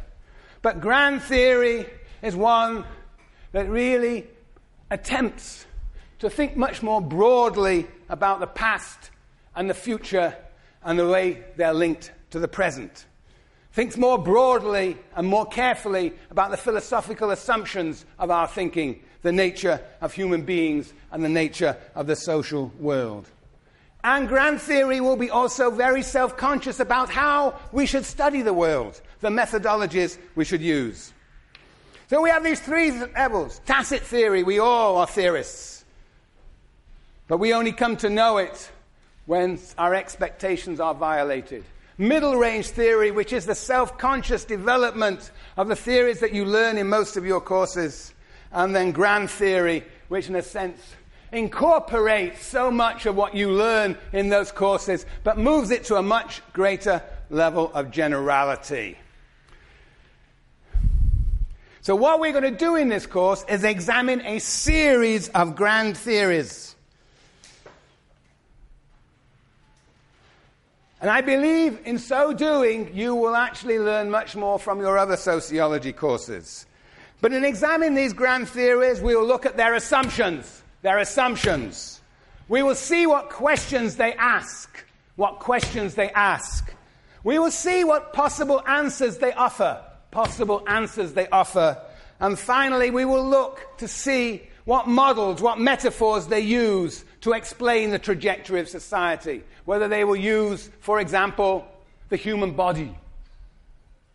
But 0.63 0.81
grand 0.81 1.23
theory 1.23 1.87
is 2.23 2.35
one 2.35 2.85
that 3.53 3.69
really 3.69 4.27
attempts 4.91 5.67
to 6.19 6.31
think 6.31 6.57
much 6.57 6.83
more 6.83 7.01
broadly 7.01 7.87
about 8.09 8.41
the 8.41 8.47
past 8.47 9.11
and 9.55 9.69
the 9.69 9.75
future 9.75 10.35
and 10.83 10.99
the 10.99 11.09
way 11.09 11.45
they're 11.57 11.75
linked 11.75 12.13
to 12.31 12.39
the 12.39 12.49
present. 12.49 13.07
Thinks 13.73 13.97
more 13.97 14.19
broadly 14.19 14.97
and 15.15 15.27
more 15.27 15.47
carefully 15.47 16.13
about 16.31 16.51
the 16.51 16.57
philosophical 16.57 17.31
assumptions 17.31 18.05
of 18.19 18.31
our 18.31 18.49
thinking, 18.49 19.01
the 19.23 19.33
nature 19.33 19.81
of 20.01 20.13
human 20.13 20.43
beings, 20.43 20.93
and 21.13 21.25
the 21.25 21.29
nature 21.29 21.77
of 21.95 22.07
the 22.07 22.17
social 22.17 22.73
world. 22.79 23.29
And 24.05 24.29
grand 24.29 24.61
theory 24.61 25.01
will 25.01 25.17
be 25.17 25.31
also 25.31 25.71
very 25.71 26.03
self 26.03 26.37
conscious 26.37 26.81
about 26.81 27.11
how 27.11 27.59
we 27.73 27.87
should 27.87 28.05
study 28.05 28.43
the 28.43 28.55
world, 28.55 29.01
the 29.21 29.29
methodologies 29.29 30.19
we 30.35 30.45
should 30.45 30.63
use. 30.63 31.13
So 32.09 32.23
we 32.23 32.31
have 32.31 32.45
these 32.45 32.61
three 32.61 32.91
levels. 32.91 33.61
Tacit 33.67 34.01
theory, 34.01 34.43
we 34.43 34.59
all 34.59 34.97
are 34.97 35.07
theorists. 35.07 35.85
But 37.27 37.39
we 37.39 37.53
only 37.53 37.73
come 37.73 37.97
to 37.99 38.09
know 38.09 38.39
it 38.39 38.71
when 39.27 39.59
our 39.77 39.95
expectations 39.95 40.81
are 40.81 40.95
violated. 40.95 41.65
Middle 41.99 42.37
range 42.37 42.69
theory, 42.69 43.11
which 43.11 43.33
is 43.33 43.45
the 43.45 43.55
self 43.55 43.99
conscious 43.99 44.45
development 44.45 45.33
of 45.57 45.69
the 45.69 45.77
theories 45.77 46.21
that 46.21 46.33
you 46.33 46.45
learn 46.45 46.79
in 46.79 46.89
most 46.89 47.17
of 47.17 47.27
your 47.27 47.41
courses. 47.41 48.15
And 48.53 48.75
then 48.75 48.93
grand 48.93 49.29
theory, 49.29 49.85
which 50.09 50.29
in 50.29 50.37
a 50.37 50.43
sense 50.43 50.81
incorporates 51.33 52.45
so 52.45 52.71
much 52.71 53.07
of 53.07 53.17
what 53.17 53.35
you 53.35 53.51
learn 53.51 53.97
in 54.13 54.29
those 54.29 54.53
courses, 54.53 55.05
but 55.25 55.39
moves 55.39 55.71
it 55.71 55.85
to 55.85 55.97
a 55.97 56.03
much 56.03 56.43
greater 56.53 57.03
level 57.31 57.71
of 57.75 57.91
generality. 57.91 58.97
So, 61.81 61.95
what 61.97 62.21
we're 62.21 62.33
going 62.33 62.45
to 62.45 62.51
do 62.51 62.77
in 62.77 62.89
this 62.89 63.07
course 63.07 63.45
is 63.49 63.65
examine 63.65 64.21
a 64.23 64.41
series 64.41 65.29
of 65.31 65.57
grand 65.57 65.97
theories. 65.97 66.75
And 71.01 71.11
I 71.11 71.21
believe 71.21 71.79
in 71.85 71.99
so 71.99 72.33
doing, 72.33 72.91
you 72.93 73.15
will 73.15 73.37
actually 73.37 73.79
learn 73.79 74.11
much 74.11 74.35
more 74.35 74.59
from 74.59 74.81
your 74.81 74.99
other 74.99 75.17
sociology 75.17 75.93
courses. 75.93 76.67
But 77.21 77.33
in 77.33 77.45
examining 77.45 77.95
these 77.95 78.13
grand 78.13 78.49
theories, 78.49 79.01
we 79.01 79.15
will 79.15 79.27
look 79.27 79.47
at 79.47 79.57
their 79.57 79.75
assumptions. 79.75 80.63
Their 80.83 80.99
assumptions. 80.99 82.01
We 82.49 82.63
will 82.63 82.75
see 82.75 83.07
what 83.07 83.31
questions 83.31 83.97
they 83.97 84.15
ask. 84.15 84.85
What 85.17 85.39
questions 85.39 85.95
they 85.95 86.11
ask. 86.11 86.73
We 87.25 87.39
will 87.39 87.51
see 87.51 87.85
what 87.85 88.13
possible 88.13 88.63
answers 88.67 89.19
they 89.19 89.33
offer. 89.33 89.83
Possible 90.11 90.63
answers 90.67 91.13
they 91.13 91.29
offer. 91.29 91.81
And 92.21 92.39
finally, 92.39 92.91
we 92.91 93.05
will 93.05 93.25
look 93.25 93.77
to 93.79 93.89
see 93.89 94.43
what 94.65 94.87
models, 94.87 95.41
what 95.41 95.59
metaphors 95.59 96.27
they 96.27 96.41
use 96.41 97.05
to 97.23 97.33
explain 97.33 97.91
the 97.91 97.99
trajectory 97.99 98.61
of 98.61 98.69
society. 98.69 99.43
Whether 99.65 99.89
they 99.89 100.05
will 100.05 100.17
use, 100.17 100.71
for 100.81 101.01
example, 101.01 101.67
the 102.09 102.17
human 102.17 102.53
body. 102.53 102.97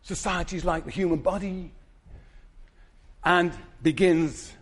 Societies 0.02 0.64
like 0.64 0.84
the 0.84 0.90
human 0.90 1.20
body. 1.20 1.70
And 3.24 3.52
begins 3.82 4.52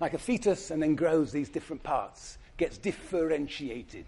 like 0.00 0.14
a 0.14 0.18
fetus 0.18 0.70
and 0.70 0.82
then 0.82 0.94
grows 0.94 1.32
these 1.32 1.48
different 1.48 1.82
parts, 1.82 2.38
gets 2.56 2.78
differentiated. 2.78 4.06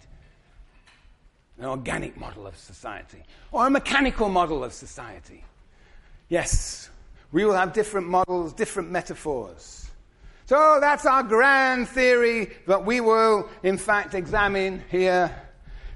An 1.58 1.64
organic 1.64 2.16
model 2.16 2.46
of 2.46 2.56
society, 2.56 3.22
or 3.50 3.66
a 3.66 3.70
mechanical 3.70 4.28
model 4.28 4.62
of 4.62 4.72
society. 4.72 5.44
Yes, 6.28 6.88
we 7.32 7.44
will 7.44 7.54
have 7.54 7.72
different 7.72 8.06
models, 8.06 8.52
different 8.52 8.90
metaphors. 8.90 9.90
So 10.46 10.78
that's 10.80 11.04
our 11.04 11.22
grand 11.22 11.88
theory 11.88 12.50
that 12.66 12.86
we 12.86 13.00
will, 13.00 13.48
in 13.62 13.76
fact, 13.76 14.14
examine 14.14 14.84
here 14.90 15.34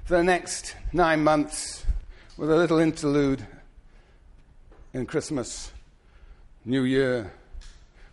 for 0.03 0.17
the 0.17 0.23
next 0.23 0.75
nine 0.91 1.23
months 1.23 1.85
with 2.37 2.51
a 2.51 2.55
little 2.55 2.79
interlude 2.79 3.47
in 4.93 5.05
Christmas, 5.05 5.71
New 6.65 6.83
Year, 6.83 7.31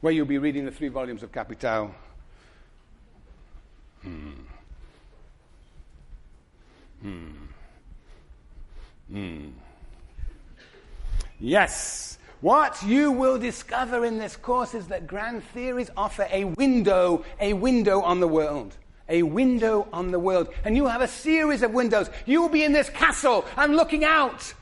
where 0.01 0.13
you'll 0.13 0.27
be 0.27 0.39
reading 0.39 0.65
the 0.65 0.71
three 0.71 0.89
volumes 0.89 1.23
of 1.23 1.33
Capital. 1.33 1.95
Hmm. 4.03 4.31
Hmm. 7.03 7.29
Hmm. 9.11 9.49
Yes. 11.39 12.19
What 12.41 12.83
you 12.83 13.13
will 13.13 13.39
discover 13.39 14.05
in 14.07 14.19
this 14.19 14.37
course 14.37 14.75
is 14.75 14.87
that 14.89 15.07
grand 15.07 15.45
theories 15.45 15.91
offer 15.97 16.27
a 16.31 16.45
window, 16.45 17.25
a 17.39 17.53
window 17.53 18.01
on 18.01 18.21
the 18.21 18.29
world. 18.29 18.77
A 19.11 19.23
window 19.23 19.89
on 19.93 20.11
the 20.11 20.19
world. 20.19 20.49
And 20.65 20.77
you 20.77 20.87
have 20.87 21.03
a 21.03 21.09
series 21.09 21.63
of 21.63 21.73
windows. 21.73 22.09
You 22.25 22.41
will 22.41 22.49
be 22.49 22.65
in 22.65 22.73
this 22.73 22.89
castle 22.89 23.45
and 23.57 23.77
looking 23.77 24.05
out 24.05 24.55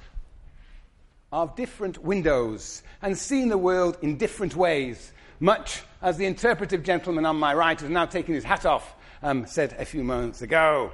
of 1.30 1.54
different 1.54 2.02
windows 2.02 2.82
and 3.02 3.16
seeing 3.16 3.48
the 3.48 3.58
world 3.58 3.98
in 4.02 4.16
different 4.16 4.56
ways. 4.56 5.12
Much 5.40 5.82
as 6.02 6.16
the 6.16 6.26
interpretive 6.26 6.82
gentleman 6.82 7.24
on 7.24 7.36
my 7.36 7.54
right, 7.54 7.80
has 7.80 7.90
now 7.90 8.06
taken 8.06 8.34
his 8.34 8.44
hat 8.44 8.66
off, 8.66 8.94
um, 9.22 9.46
said 9.46 9.74
a 9.78 9.84
few 9.84 10.02
moments 10.02 10.42
ago. 10.42 10.92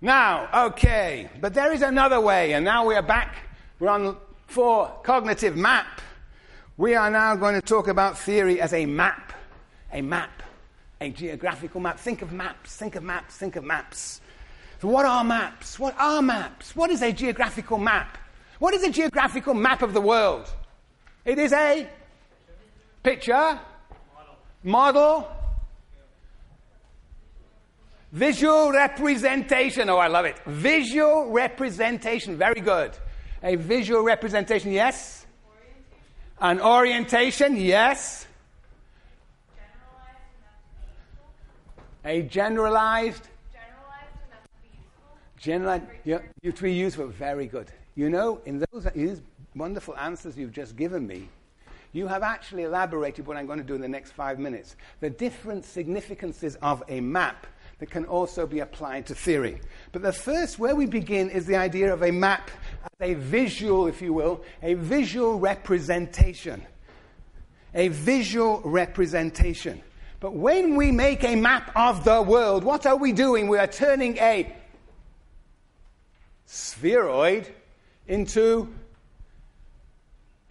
Now, 0.00 0.48
okay, 0.68 1.28
but 1.40 1.54
there 1.54 1.72
is 1.72 1.82
another 1.82 2.20
way, 2.20 2.54
and 2.54 2.64
now 2.64 2.86
we 2.86 2.94
are 2.94 3.02
back. 3.02 3.36
We're 3.78 3.88
on 3.88 4.16
for 4.46 4.90
cognitive 5.02 5.56
map. 5.56 6.00
We 6.76 6.94
are 6.94 7.10
now 7.10 7.36
going 7.36 7.54
to 7.54 7.60
talk 7.60 7.88
about 7.88 8.18
theory 8.18 8.60
as 8.60 8.72
a 8.72 8.86
map, 8.86 9.32
a 9.92 10.02
map, 10.02 10.42
a 11.00 11.10
geographical 11.10 11.80
map. 11.80 11.98
Think 11.98 12.22
of 12.22 12.32
maps, 12.32 12.76
think 12.76 12.96
of 12.96 13.02
maps, 13.02 13.36
think 13.36 13.56
of 13.56 13.64
maps. 13.64 14.20
So, 14.80 14.88
what 14.88 15.06
are 15.06 15.22
maps? 15.22 15.78
What 15.78 15.94
are 15.98 16.20
maps? 16.22 16.74
What 16.74 16.90
is 16.90 17.02
a 17.02 17.12
geographical 17.12 17.78
map? 17.78 18.18
What 18.58 18.74
is 18.74 18.82
a 18.82 18.90
geographical 18.90 19.54
map 19.54 19.82
of 19.82 19.92
the 19.92 20.00
world? 20.00 20.50
It 21.24 21.38
is 21.38 21.52
a 21.52 21.86
picture, 23.02 23.60
model, 24.62 25.28
visual 28.12 28.72
representation. 28.72 29.88
Oh, 29.88 29.98
I 29.98 30.08
love 30.08 30.24
it. 30.24 30.36
Visual 30.46 31.30
representation. 31.30 32.36
Very 32.36 32.60
good. 32.60 32.92
A 33.42 33.56
visual 33.56 34.02
representation, 34.02 34.72
yes? 34.72 35.26
An 36.40 36.60
orientation, 36.60 37.56
yes. 37.56 38.26
A 42.04 42.22
generalized. 42.22 43.28
Generalized. 45.38 45.84
Yeah, 46.04 46.18
you 46.40 46.52
three 46.52 46.72
useful. 46.72 47.08
Very 47.08 47.46
good. 47.46 47.66
You 47.94 48.10
know, 48.10 48.40
in 48.44 48.64
those, 48.70 48.86
these 48.94 49.20
wonderful 49.54 49.96
answers 49.96 50.36
you've 50.36 50.52
just 50.52 50.76
given 50.76 51.06
me, 51.06 51.28
you 51.92 52.06
have 52.06 52.22
actually 52.22 52.62
elaborated 52.62 53.26
what 53.26 53.36
I'm 53.36 53.46
going 53.46 53.58
to 53.58 53.64
do 53.64 53.74
in 53.74 53.80
the 53.80 53.88
next 53.88 54.12
five 54.12 54.38
minutes. 54.38 54.76
The 55.00 55.10
different 55.10 55.64
significances 55.64 56.56
of 56.56 56.82
a 56.88 57.00
map 57.00 57.46
that 57.78 57.90
can 57.90 58.04
also 58.06 58.46
be 58.46 58.60
applied 58.60 59.06
to 59.06 59.14
theory. 59.14 59.60
But 59.90 60.02
the 60.02 60.12
first, 60.12 60.58
where 60.58 60.74
we 60.74 60.86
begin, 60.86 61.28
is 61.30 61.46
the 61.46 61.56
idea 61.56 61.92
of 61.92 62.02
a 62.02 62.10
map 62.10 62.50
as 62.84 63.10
a 63.10 63.14
visual, 63.14 63.88
if 63.88 64.00
you 64.00 64.12
will, 64.12 64.42
a 64.62 64.74
visual 64.74 65.38
representation. 65.38 66.62
A 67.74 67.88
visual 67.88 68.62
representation. 68.64 69.82
But 70.20 70.34
when 70.34 70.76
we 70.76 70.92
make 70.92 71.24
a 71.24 71.34
map 71.34 71.72
of 71.74 72.04
the 72.04 72.22
world, 72.22 72.62
what 72.62 72.86
are 72.86 72.96
we 72.96 73.12
doing? 73.12 73.48
We 73.48 73.58
are 73.58 73.66
turning 73.66 74.16
a 74.18 74.54
spheroid 76.46 77.52
into 78.06 78.72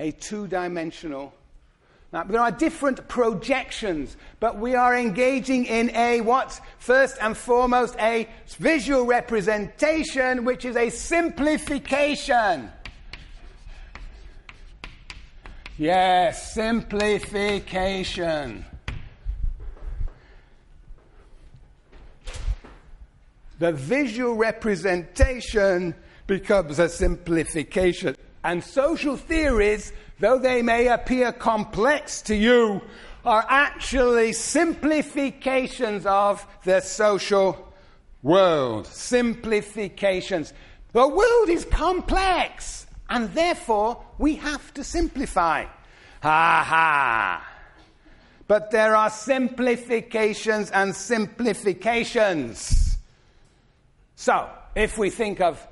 a 0.01 0.11
two 0.11 0.47
dimensional 0.47 1.33
now, 2.13 2.23
there 2.23 2.41
are 2.41 2.51
different 2.51 3.07
projections, 3.07 4.17
but 4.41 4.57
we 4.57 4.75
are 4.75 4.97
engaging 4.97 5.65
in 5.65 5.95
a 5.95 6.19
what? 6.19 6.59
First 6.77 7.15
and 7.21 7.37
foremost, 7.37 7.95
a 7.99 8.27
visual 8.57 9.05
representation, 9.05 10.43
which 10.43 10.65
is 10.65 10.75
a 10.75 10.89
simplification. 10.89 12.69
Yes, 15.77 16.53
simplification. 16.53 18.65
The 23.59 23.71
visual 23.71 24.35
representation 24.35 25.95
becomes 26.27 26.79
a 26.79 26.89
simplification. 26.89 28.17
And 28.43 28.63
social 28.63 29.17
theories 29.17 29.91
though 30.21 30.39
they 30.39 30.61
may 30.61 30.87
appear 30.87 31.33
complex 31.33 32.21
to 32.21 32.35
you, 32.35 32.81
are 33.25 33.45
actually 33.49 34.33
simplifications 34.33 36.05
of 36.05 36.47
the 36.63 36.79
social 36.79 37.73
world. 38.23 38.87
Simplifications. 38.87 40.53
The 40.93 41.07
world 41.07 41.49
is 41.49 41.65
complex, 41.65 42.87
and 43.09 43.33
therefore 43.33 44.03
we 44.17 44.35
have 44.35 44.73
to 44.75 44.83
simplify. 44.83 45.65
Ha 46.23 46.65
ha. 46.67 47.47
But 48.47 48.71
there 48.71 48.95
are 48.95 49.09
simplifications 49.09 50.71
and 50.71 50.95
simplifications. 50.95 52.97
So, 54.15 54.49
if 54.75 54.97
we 54.97 55.09
think 55.09 55.41
of 55.41 55.67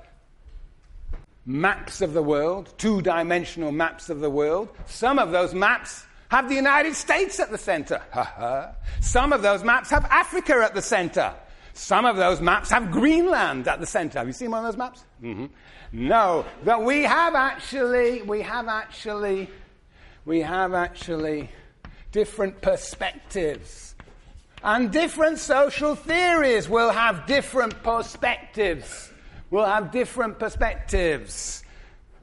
maps 1.49 1.99
of 2.01 2.13
the 2.13 2.21
world, 2.21 2.71
two 2.77 3.01
dimensional 3.01 3.71
maps 3.71 4.11
of 4.11 4.19
the 4.19 4.29
world. 4.29 4.69
Some 4.85 5.17
of 5.17 5.31
those 5.31 5.51
maps 5.55 6.05
have 6.29 6.47
the 6.47 6.53
United 6.53 6.93
States 6.93 7.39
at 7.39 7.49
the 7.49 7.57
center. 7.57 7.99
Some 9.01 9.33
of 9.33 9.41
those 9.41 9.63
maps 9.63 9.89
have 9.89 10.05
Africa 10.05 10.61
at 10.63 10.75
the 10.75 10.81
center. 10.81 11.33
Some 11.73 12.05
of 12.05 12.17
those 12.17 12.39
maps 12.39 12.69
have 12.69 12.91
Greenland 12.91 13.67
at 13.67 13.79
the 13.79 13.87
center. 13.87 14.19
Have 14.19 14.27
you 14.27 14.33
seen 14.33 14.51
one 14.51 14.63
of 14.63 14.71
those 14.71 14.77
maps? 14.77 15.03
Mm-hmm. 15.23 15.47
No, 15.91 16.45
but 16.63 16.83
we 16.83 17.01
have 17.01 17.33
actually, 17.33 18.21
we 18.21 18.43
have 18.43 18.67
actually, 18.67 19.49
we 20.25 20.41
have 20.41 20.75
actually 20.75 21.49
different 22.11 22.61
perspectives. 22.61 23.95
And 24.63 24.91
different 24.91 25.39
social 25.39 25.95
theories 25.95 26.69
will 26.69 26.91
have 26.91 27.25
different 27.25 27.81
perspectives 27.81 29.08
will 29.49 29.65
have 29.65 29.91
different 29.91 30.39
perspectives. 30.39 31.63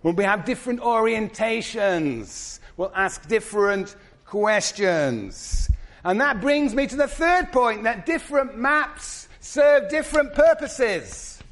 When 0.03 0.17
we 0.17 0.25
have 0.25 0.45
different 0.45 0.81
orientations, 0.81 2.61
we'll 2.77 2.93
ask 2.95 3.27
different 3.29 3.97
questions. 4.25 5.71
And 6.05 6.21
that 6.21 6.41
brings 6.41 6.75
me 6.75 6.87
to 6.87 6.97
the 6.97 7.09
third 7.09 7.51
point 7.51 7.83
that 7.83 8.07
different 8.07 8.57
maps 8.57 9.29
serve 9.41 9.89
different 9.89 10.35
purposes. 10.35 11.43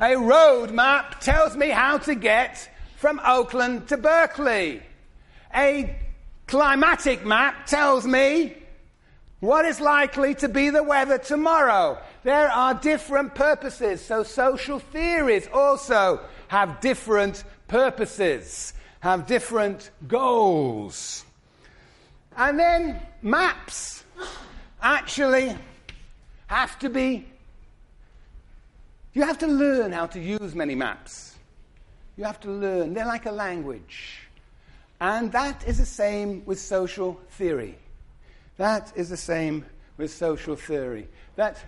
A 0.00 0.16
road 0.16 0.70
map 0.70 1.20
tells 1.20 1.56
me 1.56 1.70
how 1.70 1.98
to 1.98 2.14
get 2.14 2.68
from 2.96 3.20
Oakland 3.24 3.88
to 3.88 3.96
Berkeley. 3.96 4.82
A 5.54 5.96
climatic 6.46 7.24
map 7.24 7.66
tells 7.66 8.06
me 8.06 8.54
what 9.40 9.64
is 9.64 9.80
likely 9.80 10.34
to 10.36 10.48
be 10.48 10.70
the 10.70 10.82
weather 10.82 11.18
tomorrow. 11.18 11.98
There 12.24 12.48
are 12.48 12.74
different 12.74 13.34
purposes, 13.34 14.00
so 14.04 14.22
social 14.22 14.78
theories 14.78 15.48
also 15.52 16.20
have 16.48 16.80
different 16.80 17.42
purposes, 17.66 18.74
have 19.00 19.26
different 19.26 19.90
goals. 20.06 21.24
And 22.36 22.58
then 22.58 23.02
maps 23.22 24.04
actually 24.80 25.56
have 26.46 26.78
to 26.78 26.88
be, 26.88 27.26
you 29.14 29.22
have 29.22 29.38
to 29.38 29.46
learn 29.46 29.90
how 29.92 30.06
to 30.06 30.20
use 30.20 30.54
many 30.54 30.74
maps. 30.74 31.34
You 32.16 32.24
have 32.24 32.40
to 32.40 32.50
learn. 32.50 32.94
They're 32.94 33.06
like 33.06 33.26
a 33.26 33.32
language. 33.32 34.28
And 35.00 35.32
that 35.32 35.66
is 35.66 35.78
the 35.78 35.86
same 35.86 36.44
with 36.46 36.60
social 36.60 37.20
theory. 37.30 37.76
That 38.58 38.92
is 38.94 39.08
the 39.08 39.16
same 39.16 39.64
with 39.96 40.12
social 40.12 40.54
theory. 40.54 41.08
That 41.36 41.58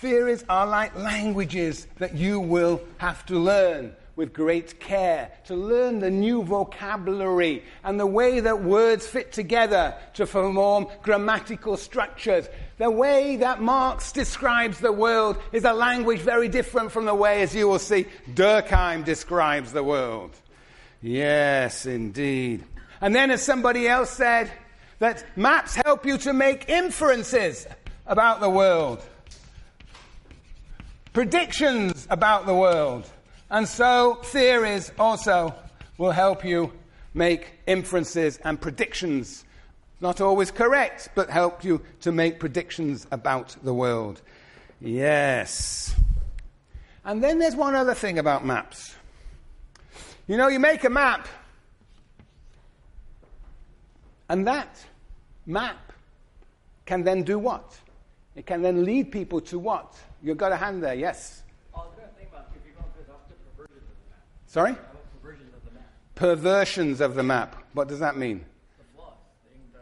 theories 0.00 0.44
are 0.48 0.66
like 0.66 0.94
languages 0.96 1.86
that 1.98 2.14
you 2.14 2.38
will 2.38 2.80
have 2.98 3.24
to 3.26 3.38
learn 3.38 3.94
with 4.14 4.32
great 4.32 4.80
care, 4.80 5.30
to 5.44 5.54
learn 5.54 6.00
the 6.00 6.10
new 6.10 6.42
vocabulary 6.42 7.62
and 7.84 8.00
the 8.00 8.06
way 8.06 8.40
that 8.40 8.62
words 8.62 9.06
fit 9.06 9.30
together 9.30 9.94
to 10.14 10.26
form 10.26 10.86
grammatical 11.02 11.76
structures. 11.76 12.48
The 12.78 12.90
way 12.90 13.36
that 13.36 13.60
Marx 13.60 14.12
describes 14.12 14.80
the 14.80 14.92
world 14.92 15.38
is 15.52 15.64
a 15.64 15.72
language 15.72 16.20
very 16.20 16.48
different 16.48 16.92
from 16.92 17.04
the 17.04 17.14
way, 17.14 17.42
as 17.42 17.54
you 17.54 17.68
will 17.68 17.78
see, 17.78 18.06
Durkheim 18.32 19.04
describes 19.04 19.72
the 19.72 19.84
world. 19.84 20.30
Yes, 21.02 21.84
indeed. 21.84 22.64
And 23.02 23.14
then, 23.14 23.30
as 23.30 23.42
somebody 23.42 23.86
else 23.86 24.10
said, 24.10 24.50
that 24.98 25.24
maps 25.36 25.74
help 25.74 26.06
you 26.06 26.16
to 26.18 26.32
make 26.32 26.70
inferences 26.70 27.66
about 28.06 28.40
the 28.40 28.48
world, 28.48 29.02
predictions 31.16 32.06
about 32.10 32.44
the 32.44 32.54
world. 32.54 33.10
And 33.48 33.66
so, 33.66 34.16
theories 34.22 34.92
also 34.98 35.54
will 35.96 36.10
help 36.10 36.44
you 36.44 36.70
make 37.14 37.52
inferences 37.66 38.38
and 38.44 38.60
predictions. 38.60 39.46
Not 40.02 40.20
always 40.20 40.50
correct, 40.50 41.08
but 41.14 41.30
help 41.30 41.64
you 41.64 41.80
to 42.02 42.12
make 42.12 42.38
predictions 42.38 43.06
about 43.10 43.56
the 43.62 43.72
world. 43.72 44.20
Yes. 44.78 45.96
And 47.02 47.24
then 47.24 47.38
there's 47.38 47.56
one 47.56 47.74
other 47.74 47.94
thing 47.94 48.18
about 48.18 48.44
maps. 48.44 48.94
You 50.26 50.36
know, 50.36 50.48
you 50.48 50.58
make 50.58 50.84
a 50.84 50.90
map, 50.90 51.26
and 54.28 54.46
that 54.46 54.84
map 55.46 55.94
can 56.84 57.04
then 57.04 57.22
do 57.22 57.38
what? 57.38 57.80
It 58.34 58.44
can 58.44 58.60
then 58.60 58.84
lead 58.84 59.10
people 59.10 59.40
to 59.40 59.58
what? 59.58 59.96
You've 60.26 60.38
got 60.38 60.50
a 60.50 60.56
hand 60.56 60.82
there, 60.82 60.94
yes? 60.94 61.44
I 61.72 61.78
was 61.78 61.90
going 61.96 62.08
to 62.08 62.14
think 62.16 62.30
about 62.30 62.48
if 62.52 62.60
you're 62.66 62.74
going 62.74 62.92
to 62.92 63.00
adopt 63.00 63.28
the 63.28 63.36
perversions 63.56 63.84
of 63.84 63.94
the 64.02 64.10
map. 64.10 64.24
Sorry? 64.46 64.74
Perversions 65.22 65.54
of 65.54 65.64
the 65.64 65.70
map? 65.70 65.84
Perversions 66.16 67.00
of 67.00 67.14
the 67.14 67.22
map. 67.22 67.64
What 67.74 67.86
does 67.86 68.00
that 68.00 68.16
mean? 68.16 68.44
The 68.76 68.84
flaws. 68.96 69.14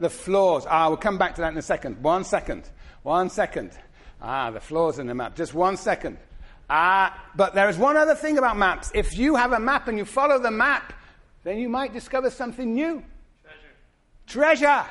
The 0.00 0.10
flaws. 0.10 0.66
Ah, 0.68 0.88
we'll 0.88 0.98
come 0.98 1.16
back 1.16 1.34
to 1.36 1.40
that 1.40 1.50
in 1.52 1.56
a 1.56 1.62
second. 1.62 2.02
One 2.02 2.24
second. 2.24 2.68
One 3.04 3.30
second. 3.30 3.70
Ah, 4.20 4.50
the 4.50 4.60
flaws 4.60 4.98
in 4.98 5.06
the 5.06 5.14
map. 5.14 5.34
Just 5.34 5.54
one 5.54 5.78
second. 5.78 6.18
Ah, 6.68 7.24
but 7.34 7.54
there 7.54 7.70
is 7.70 7.78
one 7.78 7.96
other 7.96 8.14
thing 8.14 8.36
about 8.36 8.58
maps. 8.58 8.92
If 8.94 9.16
you 9.16 9.36
have 9.36 9.52
a 9.52 9.60
map 9.60 9.88
and 9.88 9.96
you 9.96 10.04
follow 10.04 10.38
the 10.38 10.50
map, 10.50 10.92
then 11.44 11.56
you 11.56 11.70
might 11.70 11.94
discover 11.94 12.28
something 12.28 12.74
new. 12.74 13.02
Treasure. 14.26 14.60
Treasure. 14.60 14.84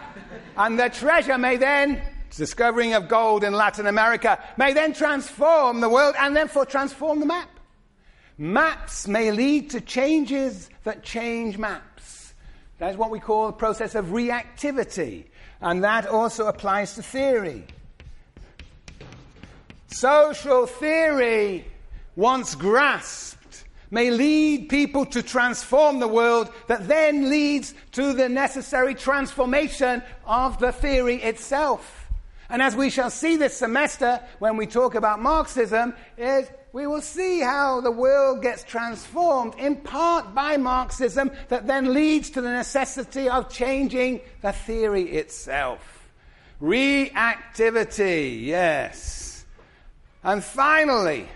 and 0.58 0.80
the 0.80 0.90
treasure 0.90 1.38
may 1.38 1.58
then, 1.58 2.02
discovering 2.38 2.94
of 2.94 3.08
gold 3.08 3.44
in 3.44 3.54
Latin 3.54 3.88
America, 3.88 4.40
may 4.58 4.74
then 4.74 4.94
transform 4.94 5.82
the 5.82 5.90
world 5.90 6.16
and 6.20 6.36
therefore 6.36 6.66
transform 6.66 7.20
the 7.20 7.26
map. 7.26 7.50
Maps 8.38 9.08
may 9.08 9.32
lead 9.32 9.70
to 9.72 9.82
changes 9.82 10.70
that 10.84 11.04
change 11.04 11.58
maps. 11.58 12.34
That 12.80 12.92
is 12.92 12.98
what 12.98 13.12
we 13.12 13.20
call 13.20 13.48
the 13.48 13.54
process 13.54 13.96
of 13.96 14.08
reactivity. 14.08 15.26
And 15.62 15.84
that 15.84 16.08
also 16.08 16.48
applies 16.48 16.96
to 16.96 17.04
theory. 17.04 17.66
Social 19.88 20.66
theory, 20.66 21.66
once 22.16 22.56
grasped, 22.56 23.64
may 23.92 24.10
lead 24.10 24.70
people 24.70 25.06
to 25.06 25.22
transform 25.22 26.00
the 26.00 26.08
world 26.08 26.52
that 26.68 26.88
then 26.88 27.30
leads 27.30 27.76
to 27.92 28.12
the 28.12 28.28
necessary 28.28 28.96
transformation 28.96 30.02
of 30.26 30.58
the 30.58 30.72
theory 30.72 31.22
itself. 31.22 32.03
And 32.54 32.62
as 32.62 32.76
we 32.76 32.92
shall 32.92 33.10
see 33.10 33.36
this 33.36 33.58
semester 33.58 34.22
when 34.38 34.58
we 34.58 34.68
talk 34.68 34.94
about 34.94 35.20
Marxism, 35.20 35.96
is 36.20 36.48
we 36.72 36.86
will 36.86 37.02
see 37.02 37.40
how 37.40 37.82
the 37.82 37.90
world 37.90 38.44
gets 38.44 38.64
transformed 38.64 39.56
in 39.56 39.78
part 39.78 40.36
by 40.36 40.58
Marxism 40.58 41.32
that 41.50 41.66
then 41.66 41.96
leads 41.96 42.30
to 42.30 42.42
the 42.42 42.52
necessity 42.52 43.28
of 43.28 43.52
changing 43.52 44.22
the 44.44 44.52
theory 44.52 45.02
itself. 45.14 46.12
Reactivity, 46.62 48.46
yes. 48.46 49.46
And 50.24 50.44
finally, 50.44 51.28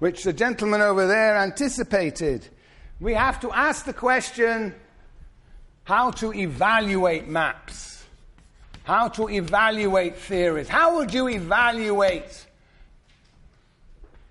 which 0.00 0.22
the 0.22 0.34
gentleman 0.34 0.82
over 0.82 1.06
there 1.06 1.38
anticipated, 1.38 2.46
we 3.00 3.14
have 3.14 3.40
to 3.40 3.50
ask 3.52 3.86
the 3.86 3.94
question 3.94 4.74
how 5.84 6.10
to 6.10 6.34
evaluate 6.34 7.26
maps, 7.26 7.95
how 8.86 9.08
to 9.08 9.28
evaluate 9.28 10.16
theories. 10.16 10.68
How 10.68 10.98
would 10.98 11.12
you 11.12 11.28
evaluate 11.28 12.46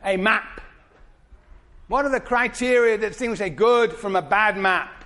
a 0.02 0.16
map? 0.16 0.62
What 1.90 2.06
are 2.06 2.10
the 2.10 2.22
criteria 2.22 2.98
that 2.98 3.10
distinguish 3.10 3.42
a 3.42 3.50
good 3.50 3.92
from 3.92 4.16
a 4.16 4.22
bad 4.22 4.58
map? 4.58 5.04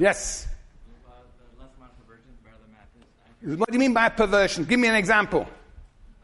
Yes. 0.00 0.48
Uh, 1.06 1.12
the 1.56 1.62
less 1.62 1.70
amount 1.76 1.92
of 1.92 2.08
perversions, 2.08 2.34
the 2.42 2.50
better 2.50 2.58
the 2.66 2.72
map 2.72 3.52
is. 3.52 3.56
What 3.56 3.68
do 3.68 3.74
you 3.74 3.78
mean 3.78 3.94
by 3.94 4.08
perversion? 4.08 4.64
Give 4.64 4.80
me 4.80 4.88
an 4.88 4.96
example. 4.96 5.46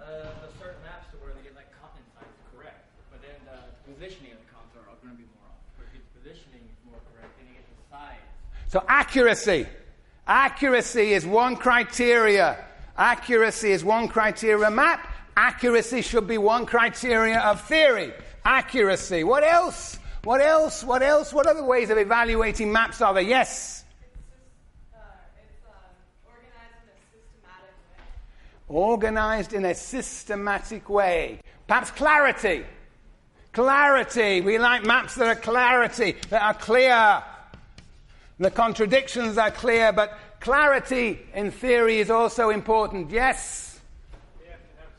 Uh, 0.01 0.03
the 0.03 0.51
certain 0.59 0.83
maps 0.83 1.13
to 1.13 1.17
where 1.19 1.33
they 1.33 1.47
get 1.47 1.55
like 1.55 1.71
continent 1.81 2.11
size 2.19 2.27
correct, 2.51 2.91
but 3.13 3.23
then 3.23 3.39
the 3.47 3.95
positioning 3.95 4.33
of 4.33 4.43
the 4.43 4.51
continent 4.51 4.91
are 4.91 4.99
going 4.99 5.15
to 5.15 5.23
be 5.23 5.31
more 5.31 5.47
off. 5.47 5.63
The 5.79 6.19
positioning 6.19 6.67
is 6.67 6.75
more 6.91 6.99
correct, 7.15 7.39
then 7.39 7.47
you 7.47 7.55
get 7.55 7.71
the 7.71 7.87
size. 7.87 8.19
So 8.67 8.83
accuracy. 8.89 9.69
Accuracy 10.27 11.13
is 11.13 11.27
one 11.27 11.57
criteria. 11.57 12.65
Accuracy 12.97 13.73
is 13.73 13.85
one 13.85 14.09
criteria 14.09 14.71
map. 14.71 15.09
Accuracy 15.37 16.03
should 16.03 16.27
be 16.27 16.39
one 16.39 16.67
criteria 16.67 17.41
of 17.41 17.61
theory. 17.63 18.13
Accuracy. 18.45 19.25
What 19.25 19.43
else? 19.43 19.99
What 20.25 20.41
else? 20.41 20.85
What 20.85 21.03
else? 21.03 21.33
What 21.33 21.47
other 21.47 21.65
ways 21.65 21.91
of 21.91 21.99
evaluating 21.99 22.71
maps 22.71 23.01
are 23.01 23.15
there? 23.15 23.23
Yes. 23.23 23.85
It's 24.95 25.65
organized 26.29 26.73
in 26.73 26.85
a 26.85 26.95
systematic 27.11 27.95
way. 27.99 28.09
Organized 28.69 29.53
in 29.53 29.65
a 29.65 29.75
systematic 29.75 30.89
way. 30.89 31.41
Perhaps 31.67 31.91
clarity. 31.93 32.65
Clarity. 33.53 34.41
We 34.41 34.59
like 34.59 34.85
maps 34.85 35.17
that 35.17 35.27
are 35.27 35.41
clarity, 35.41 36.17
that 36.31 36.43
are 36.43 36.55
clear. 36.55 37.25
The 38.43 38.51
contradictions 38.51 39.39
are 39.39 39.53
clear, 39.53 39.93
but 39.93 40.19
clarity 40.41 41.21
in 41.33 41.53
theory 41.53 42.01
is 42.01 42.11
also 42.11 42.51
important. 42.51 43.13
Yes? 43.13 43.79
They 44.41 44.51
have 44.51 44.59
to 44.59 44.67
have 44.81 44.91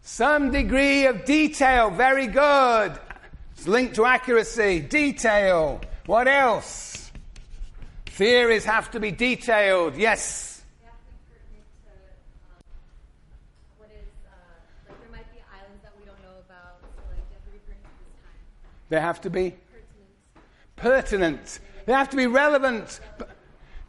some 0.00 0.50
degree 0.50 1.04
of 1.04 1.26
detail. 1.26 1.90
Some 1.90 1.90
degree 1.90 1.90
of 1.90 1.90
detail. 1.90 1.90
Very 1.90 2.26
good. 2.26 2.98
It's 3.52 3.68
linked 3.68 3.96
to 3.96 4.06
accuracy. 4.06 4.80
Detail. 4.80 5.82
What 6.06 6.26
else? 6.26 7.12
Theories 8.06 8.64
have 8.64 8.90
to 8.92 8.98
be 8.98 9.10
detailed. 9.10 9.94
Yes. 9.94 10.64
They 10.80 10.86
have 10.86 11.20
to 11.20 11.28
be 11.28 11.60
pertinent 11.84 12.30
um, 12.48 12.64
what 13.76 13.90
is, 13.90 14.08
uh, 14.24 14.32
like 14.88 15.00
there 15.02 15.10
might 15.12 15.30
be 15.34 15.40
islands 15.52 15.82
that 15.82 15.92
we 16.00 16.06
don't 16.06 16.22
know 16.22 16.40
about, 16.48 16.80
so 16.80 17.02
like 17.12 17.20
they 17.28 17.36
have 17.36 17.44
to 17.44 17.52
be 17.52 17.58
pertinent 17.58 17.92
to 17.92 18.04
this 18.08 18.24
time. 18.24 18.88
They 18.88 19.00
have 19.00 19.20
to 19.20 19.28
be 19.28 19.54
Pertinent. 20.76 21.60
They 21.86 21.92
have 21.92 22.10
to 22.10 22.16
be 22.16 22.26
relevant. 22.26 23.00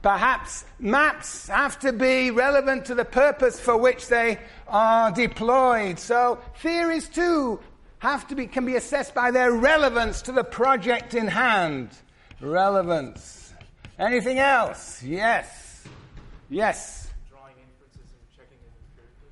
Perhaps 0.01 0.65
maps 0.79 1.47
have 1.47 1.79
to 1.79 1.91
be 1.91 2.29
relevant 2.29 2.85
to 2.85 2.95
the 2.95 3.05
purpose 3.05 3.59
for 3.59 3.75
which 3.75 4.07
they 4.07 4.39
are 4.67 5.11
deployed. 5.11 5.97
So 5.97 6.39
theories 6.57 7.09
too 7.09 7.59
have 7.99 8.27
to 8.27 8.35
be, 8.35 8.47
can 8.47 8.65
be 8.65 8.75
assessed 8.75 9.15
by 9.15 9.31
their 9.31 9.51
relevance 9.51 10.21
to 10.23 10.31
the 10.31 10.43
project 10.43 11.15
in 11.15 11.27
hand. 11.27 11.89
Relevance. 12.39 13.53
Anything 13.97 14.37
else? 14.37 15.01
Yes. 15.01 15.85
Yes. 16.49 17.09
Drawing 17.29 17.55
inferences 17.57 18.13
and 18.13 18.37
checking 18.37 18.57
them 18.59 18.73
empirically. 18.91 19.31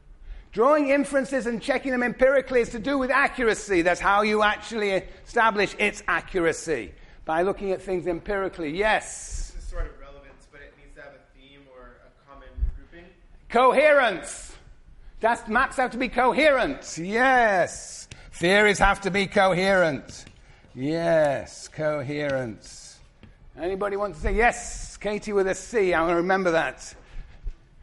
Drawing 0.54 0.90
inferences 0.90 1.46
and 1.46 1.62
checking 1.62 1.92
them 1.92 2.02
empirically 2.02 2.62
is 2.62 2.70
to 2.70 2.80
do 2.80 2.98
with 2.98 3.12
accuracy. 3.12 3.82
That's 3.84 4.00
how 4.00 4.22
you 4.24 4.42
actually 4.42 5.04
establish 5.26 5.76
its 5.78 6.02
accuracy 6.08 6.94
by 7.26 7.42
looking 7.42 7.72
at 7.72 7.82
things 7.82 8.08
empirically. 8.08 8.76
Yes. 8.78 9.52
This 9.56 9.64
is 9.64 9.70
sort 9.70 9.86
of 9.86 10.00
relevance, 10.00 10.48
but 10.52 10.62
it 10.62 10.74
needs 10.78 10.96
to 10.96 11.02
have 11.02 11.14
a 11.14 11.38
theme 11.38 11.62
or 11.76 11.98
a 12.06 12.30
common 12.30 12.50
grouping. 12.76 13.06
Coherence. 13.50 14.56
That's, 15.20 15.48
maps 15.48 15.78
have 15.78 15.92
to 15.92 15.98
be 15.98 16.10
coherent. 16.10 16.98
Yes. 16.98 18.10
Theories 18.34 18.80
have 18.80 19.02
to 19.02 19.12
be 19.12 19.28
coherent. 19.28 20.26
Yes, 20.76 21.68
coherence. 21.68 23.00
Anybody 23.58 23.96
want 23.96 24.16
to 24.16 24.20
say 24.20 24.34
yes? 24.34 24.98
Katie 24.98 25.32
with 25.32 25.48
a 25.48 25.54
C. 25.54 25.94
I 25.94 26.02
want 26.02 26.12
to 26.12 26.16
remember 26.16 26.52
that. 26.52 26.96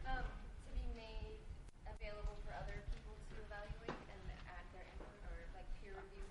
Um, 0.05 0.17
to 0.17 0.71
be 0.75 0.99
made 0.99 1.39
available 1.87 2.35
for 2.45 2.51
other 2.53 2.75
people 2.91 3.15
to 3.29 3.35
evaluate 3.47 3.95
and 4.11 4.21
add 4.45 4.67
their 4.73 4.83
input 4.83 5.07
or 5.23 5.39
like 5.55 5.65
peer 5.81 5.93
review. 5.95 6.27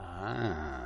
Ah. 0.00 0.85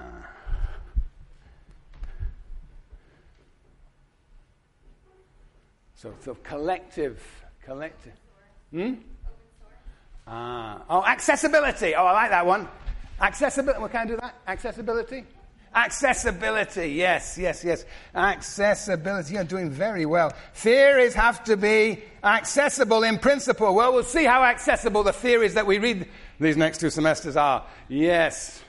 So, 6.01 6.15
so 6.25 6.35
collective, 6.43 7.21
collective. 7.63 8.15
Hmm? 8.71 8.95
Ah. 10.27 10.81
Oh, 10.89 11.05
accessibility. 11.05 11.95
Oh, 11.95 12.07
I 12.07 12.13
like 12.13 12.31
that 12.31 12.47
one. 12.47 12.69
Accessibility. 13.21 13.79
Well, 13.79 13.91
can 13.91 14.01
I 14.01 14.07
do 14.07 14.17
that? 14.17 14.35
Accessibility? 14.49 15.25
Accessibility. 15.75 16.89
Yes, 16.93 17.37
yes, 17.37 17.63
yes. 17.63 17.85
Accessibility. 18.15 19.35
You're 19.35 19.45
doing 19.45 19.69
very 19.69 20.07
well. 20.07 20.33
Theories 20.55 21.13
have 21.13 21.45
to 21.45 21.59
be 21.59 22.03
accessible 22.25 23.03
in 23.03 23.19
principle. 23.19 23.75
Well, 23.75 23.93
we'll 23.93 24.03
see 24.03 24.25
how 24.25 24.43
accessible 24.43 25.03
the 25.03 25.13
theories 25.13 25.53
that 25.53 25.67
we 25.67 25.77
read 25.79 26.09
these 26.41 26.57
next 26.57 26.79
two 26.79 26.89
semesters 26.89 27.37
are. 27.37 27.67
Yes. 27.91 28.63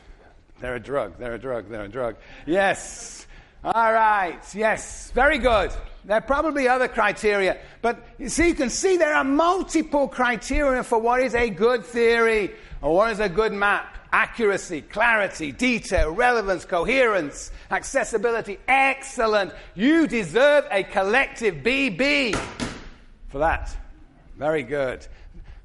They're 0.60 0.76
a 0.76 0.82
drug. 0.82 1.18
They're 1.18 1.36
a 1.36 1.40
drug. 1.40 1.70
They're 1.70 1.86
a 1.86 1.88
drug. 1.88 2.18
Yes. 2.46 3.26
All 3.64 3.94
right. 3.94 4.42
Yes. 4.56 5.12
Very 5.12 5.38
good. 5.38 5.72
There 6.04 6.18
are 6.18 6.22
probably 6.22 6.68
other 6.68 6.88
criteria. 6.88 7.58
But 7.82 8.04
you 8.18 8.30
see, 8.30 8.48
you 8.48 8.56
can 8.56 8.72
see 8.72 8.98
there 8.98 9.14
are 9.14 9.24
multiple 9.24 10.08
criteria 10.08 10.84
for 10.84 11.00
what 11.00 11.22
is 11.22 11.36
a 11.36 11.50
good 11.50 11.86
theory 11.86 12.56
or 12.82 12.96
what 12.96 13.12
is 13.12 13.20
a 13.20 13.30
good 13.30 13.54
map. 13.54 13.98
Accuracy, 14.12 14.82
clarity, 14.82 15.52
detail, 15.52 16.12
relevance, 16.12 16.66
coherence, 16.66 17.52
accessibility. 17.70 18.58
Excellent. 18.68 19.54
You 19.76 20.08
deserve 20.08 20.66
a 20.72 20.84
collective 20.84 21.56
BB 21.58 22.36
for 23.30 23.38
that. 23.38 23.76
Very 24.38 24.64
good. 24.64 25.06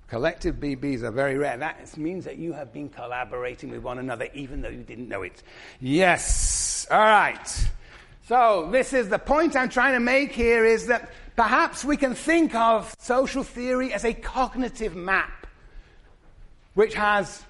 Collective 0.08 0.56
BBs 0.56 1.02
are 1.02 1.10
very 1.10 1.36
rare. 1.36 1.56
That 1.56 1.96
means 1.96 2.26
that 2.26 2.36
you 2.36 2.52
have 2.52 2.72
been 2.72 2.88
collaborating 2.88 3.70
with 3.70 3.82
one 3.82 3.98
another 3.98 4.28
even 4.34 4.60
though 4.60 4.68
you 4.68 4.84
didn't 4.84 5.08
know 5.08 5.22
it. 5.22 5.42
Yes. 5.80 6.86
All 6.90 7.00
right. 7.00 7.68
So, 8.26 8.68
this 8.72 8.92
is 8.92 9.08
the 9.08 9.20
point 9.20 9.54
I'm 9.54 9.68
trying 9.68 9.92
to 9.92 10.00
make 10.00 10.32
here 10.32 10.64
is 10.64 10.88
that 10.88 11.12
perhaps 11.36 11.84
we 11.84 11.96
can 11.96 12.16
think 12.16 12.56
of 12.56 12.92
social 12.98 13.44
theory 13.44 13.92
as 13.92 14.04
a 14.04 14.12
cognitive 14.12 14.96
map 14.96 15.46
which 16.74 16.94
has 16.94 17.44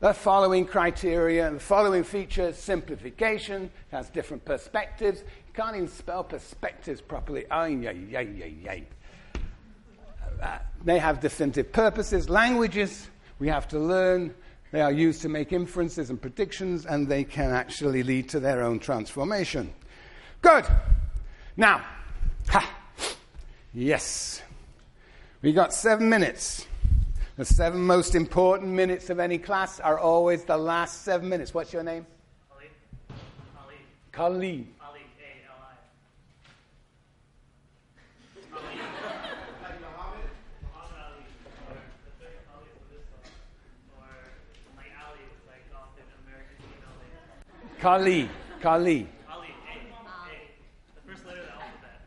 the 0.00 0.12
following 0.12 0.66
criteria 0.66 1.46
and 1.46 1.56
the 1.56 1.60
following 1.60 2.02
features 2.02 2.56
simplification, 2.56 3.62
it 3.66 3.70
has 3.92 4.10
different 4.10 4.44
perspectives. 4.44 5.20
You 5.20 5.52
can't 5.54 5.76
even 5.76 5.86
spell 5.86 6.24
perspectives 6.24 7.00
properly. 7.00 7.44
Ay, 7.48 7.86
ay, 7.86 8.16
ay, 8.16 8.28
ay, 8.42 8.54
ay. 8.68 8.82
Uh, 10.42 10.58
they 10.84 10.98
have 10.98 11.20
distinctive 11.20 11.70
purposes, 11.70 12.28
languages 12.28 13.08
we 13.38 13.46
have 13.46 13.68
to 13.68 13.78
learn. 13.78 14.34
They 14.72 14.80
are 14.80 14.90
used 14.90 15.22
to 15.22 15.28
make 15.28 15.52
inferences 15.52 16.10
and 16.10 16.20
predictions, 16.20 16.84
and 16.84 17.06
they 17.06 17.22
can 17.22 17.52
actually 17.52 18.02
lead 18.02 18.28
to 18.30 18.40
their 18.40 18.64
own 18.64 18.80
transformation. 18.80 19.72
Good. 20.44 20.66
Now, 21.56 21.82
ha, 22.50 22.70
yes, 23.72 24.42
we 25.40 25.54
got 25.54 25.72
seven 25.72 26.10
minutes. 26.10 26.66
The 27.38 27.46
seven 27.46 27.80
most 27.80 28.14
important 28.14 28.70
minutes 28.70 29.08
of 29.08 29.18
any 29.18 29.38
class 29.38 29.80
are 29.80 29.98
always 29.98 30.44
the 30.44 30.58
last 30.58 31.00
seven 31.00 31.30
minutes. 31.30 31.54
What's 31.54 31.72
your 31.72 31.82
name? 31.82 32.06
Kali. 32.50 32.68
Kali. 34.12 34.68
Kali. 34.78 34.98
Ali. 35.00 35.00
Ali. 47.80 48.28
Khalid. 48.28 48.28
Ali. 48.62 49.08
A 49.23 49.23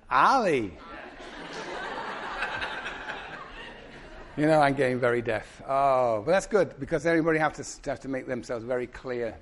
Ali. 0.10 0.72
You 4.38 4.46
know, 4.46 4.62
I'm 4.62 4.76
getting 4.76 5.00
very 5.00 5.24
deaf. 5.24 5.64
Oh, 5.68 6.22
but 6.24 6.32
that's 6.32 6.46
good 6.46 6.80
because 6.80 7.08
everybody 7.08 7.40
have 7.40 7.54
to 7.54 7.90
have 7.90 8.00
to 8.02 8.08
make 8.08 8.28
themselves 8.28 8.64
very 8.64 8.86
clear. 8.86 9.36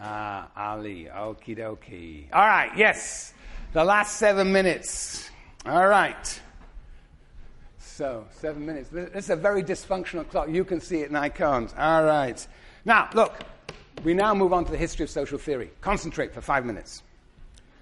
Ah, 0.00 0.48
Ali. 0.56 1.04
Okie 1.04 1.56
dokie. 1.56 2.26
All 2.32 2.46
right. 2.46 2.76
Yes. 2.76 3.32
The 3.72 3.84
last 3.84 4.16
seven 4.16 4.52
minutes. 4.52 5.30
All 5.64 5.86
right. 5.86 6.40
So, 7.78 8.26
seven 8.32 8.66
minutes. 8.66 8.88
This 8.90 9.10
is 9.14 9.30
a 9.30 9.36
very 9.36 9.62
dysfunctional 9.62 10.28
clock. 10.28 10.48
You 10.50 10.64
can 10.64 10.80
see 10.80 11.02
it 11.02 11.08
and 11.08 11.16
I 11.16 11.28
can't. 11.28 11.72
All 11.78 12.04
right. 12.04 12.46
Now, 12.84 13.08
look. 13.14 13.32
We 14.04 14.12
now 14.12 14.34
move 14.34 14.52
on 14.52 14.64
to 14.66 14.70
the 14.70 14.76
history 14.76 15.04
of 15.04 15.10
social 15.10 15.38
theory. 15.38 15.70
Concentrate 15.80 16.34
for 16.34 16.40
five 16.40 16.66
minutes. 16.66 17.02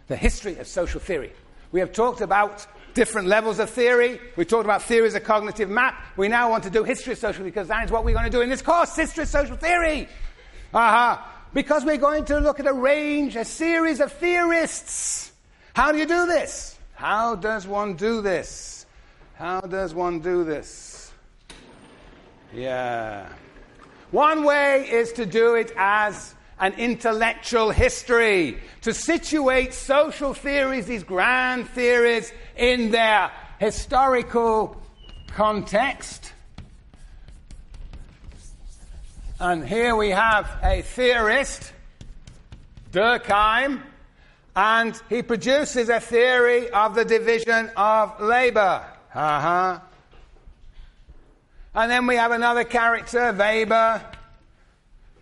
The 0.06 0.16
history 0.16 0.58
of 0.58 0.66
social 0.66 1.00
theory. 1.00 1.32
We 1.74 1.80
have 1.80 1.90
talked 1.90 2.20
about 2.20 2.68
different 2.94 3.26
levels 3.26 3.58
of 3.58 3.68
theory. 3.68 4.20
We 4.36 4.44
talked 4.44 4.64
about 4.64 4.84
theory 4.84 5.08
as 5.08 5.16
a 5.16 5.20
cognitive 5.20 5.68
map. 5.68 6.00
We 6.16 6.28
now 6.28 6.48
want 6.48 6.62
to 6.62 6.70
do 6.70 6.84
history 6.84 7.14
of 7.14 7.18
social 7.18 7.42
because 7.42 7.66
that 7.66 7.84
is 7.84 7.90
what 7.90 8.04
we're 8.04 8.14
going 8.14 8.26
to 8.26 8.30
do 8.30 8.42
in 8.42 8.48
this 8.48 8.62
course 8.62 8.94
history 8.94 9.24
of 9.24 9.28
social 9.28 9.56
theory. 9.56 10.08
Aha. 10.72 11.14
Uh-huh. 11.14 11.30
Because 11.52 11.84
we're 11.84 11.96
going 11.96 12.26
to 12.26 12.38
look 12.38 12.60
at 12.60 12.68
a 12.68 12.72
range, 12.72 13.34
a 13.34 13.44
series 13.44 13.98
of 13.98 14.12
theorists. 14.12 15.32
How 15.74 15.90
do 15.90 15.98
you 15.98 16.06
do 16.06 16.26
this? 16.26 16.78
How 16.94 17.34
does 17.34 17.66
one 17.66 17.94
do 17.94 18.22
this? 18.22 18.86
How 19.34 19.60
does 19.60 19.94
one 19.94 20.20
do 20.20 20.44
this? 20.44 21.10
Yeah. 22.52 23.28
One 24.12 24.44
way 24.44 24.88
is 24.88 25.12
to 25.14 25.26
do 25.26 25.56
it 25.56 25.72
as 25.76 26.36
an 26.58 26.72
intellectual 26.74 27.70
history, 27.70 28.58
to 28.82 28.94
situate 28.94 29.74
social 29.74 30.34
theories, 30.34 30.86
these 30.86 31.02
grand 31.02 31.68
theories, 31.68 32.32
in 32.56 32.90
their 32.90 33.30
historical 33.58 34.80
context. 35.28 36.32
And 39.40 39.66
here 39.66 39.96
we 39.96 40.10
have 40.10 40.48
a 40.62 40.82
theorist, 40.82 41.72
Durkheim, 42.92 43.82
and 44.54 45.02
he 45.08 45.22
produces 45.22 45.88
a 45.88 45.98
theory 45.98 46.70
of 46.70 46.94
the 46.94 47.04
division 47.04 47.70
of 47.76 48.20
labor. 48.20 48.84
Uh-huh. 49.12 49.80
And 51.74 51.90
then 51.90 52.06
we 52.06 52.14
have 52.14 52.30
another 52.30 52.62
character, 52.62 53.32
Weber, 53.32 54.00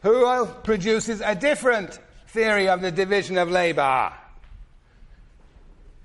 who 0.02 0.46
produces 0.64 1.20
a 1.20 1.34
different 1.34 1.98
theory 2.28 2.68
of 2.68 2.80
the 2.80 2.90
division 2.90 3.38
of 3.38 3.50
labor. 3.50 4.12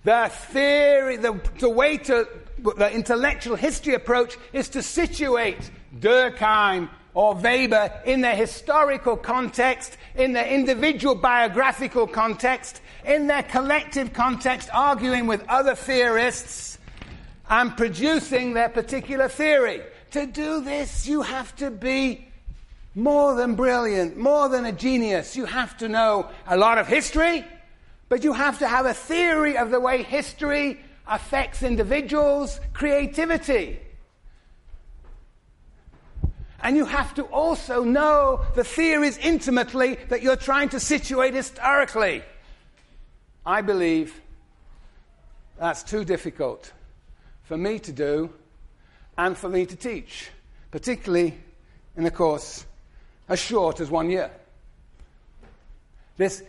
The 0.03 0.29
theory, 0.31 1.17
the, 1.17 1.39
the 1.59 1.69
way 1.69 1.97
to, 1.97 2.27
the 2.59 2.91
intellectual 2.91 3.55
history 3.55 3.93
approach 3.93 4.37
is 4.53 4.69
to 4.69 4.81
situate 4.81 5.69
Durkheim 5.99 6.89
or 7.13 7.33
Weber 7.33 7.91
in 8.05 8.21
their 8.21 8.35
historical 8.35 9.17
context, 9.17 9.97
in 10.15 10.33
their 10.33 10.45
individual 10.45 11.15
biographical 11.15 12.07
context, 12.07 12.79
in 13.05 13.27
their 13.27 13.43
collective 13.43 14.13
context, 14.13 14.69
arguing 14.71 15.27
with 15.27 15.43
other 15.49 15.75
theorists 15.75 16.77
and 17.49 17.75
producing 17.75 18.53
their 18.53 18.69
particular 18.69 19.27
theory. 19.27 19.81
To 20.11 20.25
do 20.25 20.61
this, 20.61 21.07
you 21.07 21.21
have 21.23 21.55
to 21.57 21.71
be 21.71 22.27
more 22.97 23.35
than 23.35 23.53
brilliant, 23.53 24.17
more 24.17 24.49
than 24.49 24.65
a 24.65 24.71
genius. 24.71 25.35
You 25.35 25.45
have 25.45 25.77
to 25.77 25.87
know 25.87 26.31
a 26.47 26.57
lot 26.57 26.79
of 26.79 26.87
history, 26.87 27.45
but 28.09 28.23
you 28.23 28.33
have 28.33 28.57
to 28.57 28.67
have 28.67 28.87
a 28.87 28.93
theory 28.93 29.55
of 29.55 29.69
the 29.69 29.79
way 29.79 30.01
history 30.01 30.79
affects 31.05 31.61
individuals' 31.61 32.59
creativity. 32.73 33.79
And 36.59 36.75
you 36.75 36.85
have 36.85 37.13
to 37.13 37.23
also 37.25 37.83
know 37.83 38.43
the 38.55 38.63
theories 38.63 39.19
intimately 39.19 39.99
that 40.09 40.23
you're 40.23 40.35
trying 40.35 40.69
to 40.69 40.79
situate 40.79 41.35
historically. 41.35 42.23
I 43.45 43.61
believe 43.61 44.19
that's 45.59 45.83
too 45.83 46.03
difficult 46.03 46.73
for 47.43 47.57
me 47.57 47.77
to 47.77 47.91
do 47.91 48.33
and 49.19 49.37
for 49.37 49.49
me 49.49 49.67
to 49.67 49.75
teach, 49.75 50.31
particularly 50.71 51.37
in 51.95 52.07
a 52.07 52.11
course 52.11 52.65
as 53.29 53.39
short 53.39 53.79
as 53.79 53.89
one 53.89 54.09
year. 54.09 54.31
This 56.17 56.43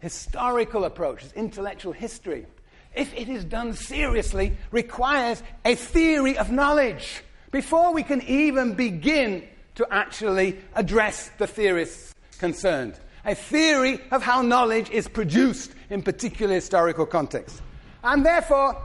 historical 0.00 0.84
approach, 0.84 1.22
this 1.22 1.32
intellectual 1.32 1.92
history, 1.92 2.46
if 2.94 3.12
it 3.14 3.28
is 3.28 3.44
done 3.44 3.74
seriously, 3.74 4.56
requires 4.70 5.42
a 5.64 5.74
theory 5.74 6.36
of 6.38 6.50
knowledge 6.50 7.22
before 7.50 7.92
we 7.92 8.02
can 8.02 8.22
even 8.22 8.74
begin 8.74 9.46
to 9.76 9.86
actually 9.90 10.58
address 10.74 11.30
the 11.38 11.46
theorists 11.46 12.14
concerned. 12.38 12.98
A 13.24 13.34
theory 13.34 14.00
of 14.10 14.22
how 14.22 14.42
knowledge 14.42 14.90
is 14.90 15.08
produced 15.08 15.72
in 15.90 16.02
particular 16.02 16.54
historical 16.54 17.06
contexts. 17.06 17.60
And 18.02 18.24
therefore, 18.24 18.80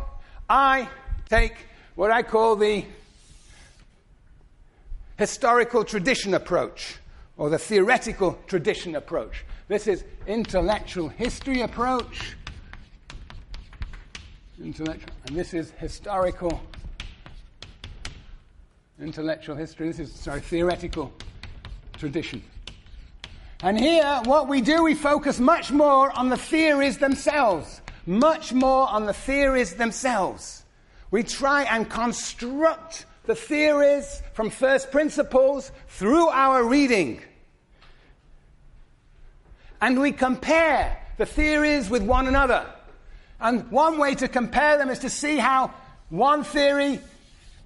I 0.50 0.90
take 1.30 1.54
what 1.96 2.12
I 2.12 2.24
call 2.24 2.56
the 2.56 2.86
historical 5.18 5.84
tradition 5.84 6.34
approach 6.34 6.96
or 7.38 7.50
the 7.50 7.58
theoretical 7.58 8.38
tradition 8.48 8.96
approach. 8.96 9.46
This 9.68 9.88
is 9.88 10.04
intellectual 10.28 11.10
history 11.10 11.62
approach. 11.62 12.36
Intellectual, 14.62 15.10
and 15.26 15.36
this 15.36 15.54
is 15.54 15.72
historical 15.72 16.62
intellectual 19.02 19.56
history. 19.56 19.88
This 19.88 20.00
is 20.00 20.14
sorry, 20.14 20.42
theoretical 20.42 21.12
tradition. 21.98 22.44
And 23.64 23.80
here, 23.80 24.22
what 24.26 24.48
we 24.48 24.62
do, 24.62 24.84
we 24.84 24.96
focus 24.96 25.40
much 25.40 25.72
more 25.72 26.12
on 26.18 26.30
the 26.30 26.38
theories 26.38 26.98
themselves, 26.98 27.82
much 28.06 28.54
more 28.54 28.90
on 28.90 29.06
the 29.06 29.14
theories 29.14 29.76
themselves. 29.76 30.66
We 31.12 31.24
try 31.24 31.64
and 31.64 31.90
construct 31.90 33.06
the 33.26 33.36
theories 33.36 34.22
from 34.34 34.50
first 34.50 34.92
principles 34.92 35.72
through 35.88 36.30
our 36.30 36.64
reading. 36.64 37.22
And 39.80 40.00
we 40.00 40.12
compare 40.12 40.98
the 41.18 41.26
theories 41.26 41.90
with 41.90 42.04
one 42.04 42.28
another. 42.28 42.66
And 43.40 43.72
one 43.72 43.98
way 43.98 44.16
to 44.16 44.28
compare 44.28 44.78
them 44.78 44.90
is 44.90 45.00
to 45.00 45.10
see 45.10 45.38
how 45.38 45.74
one 46.10 46.44
theory 46.44 47.00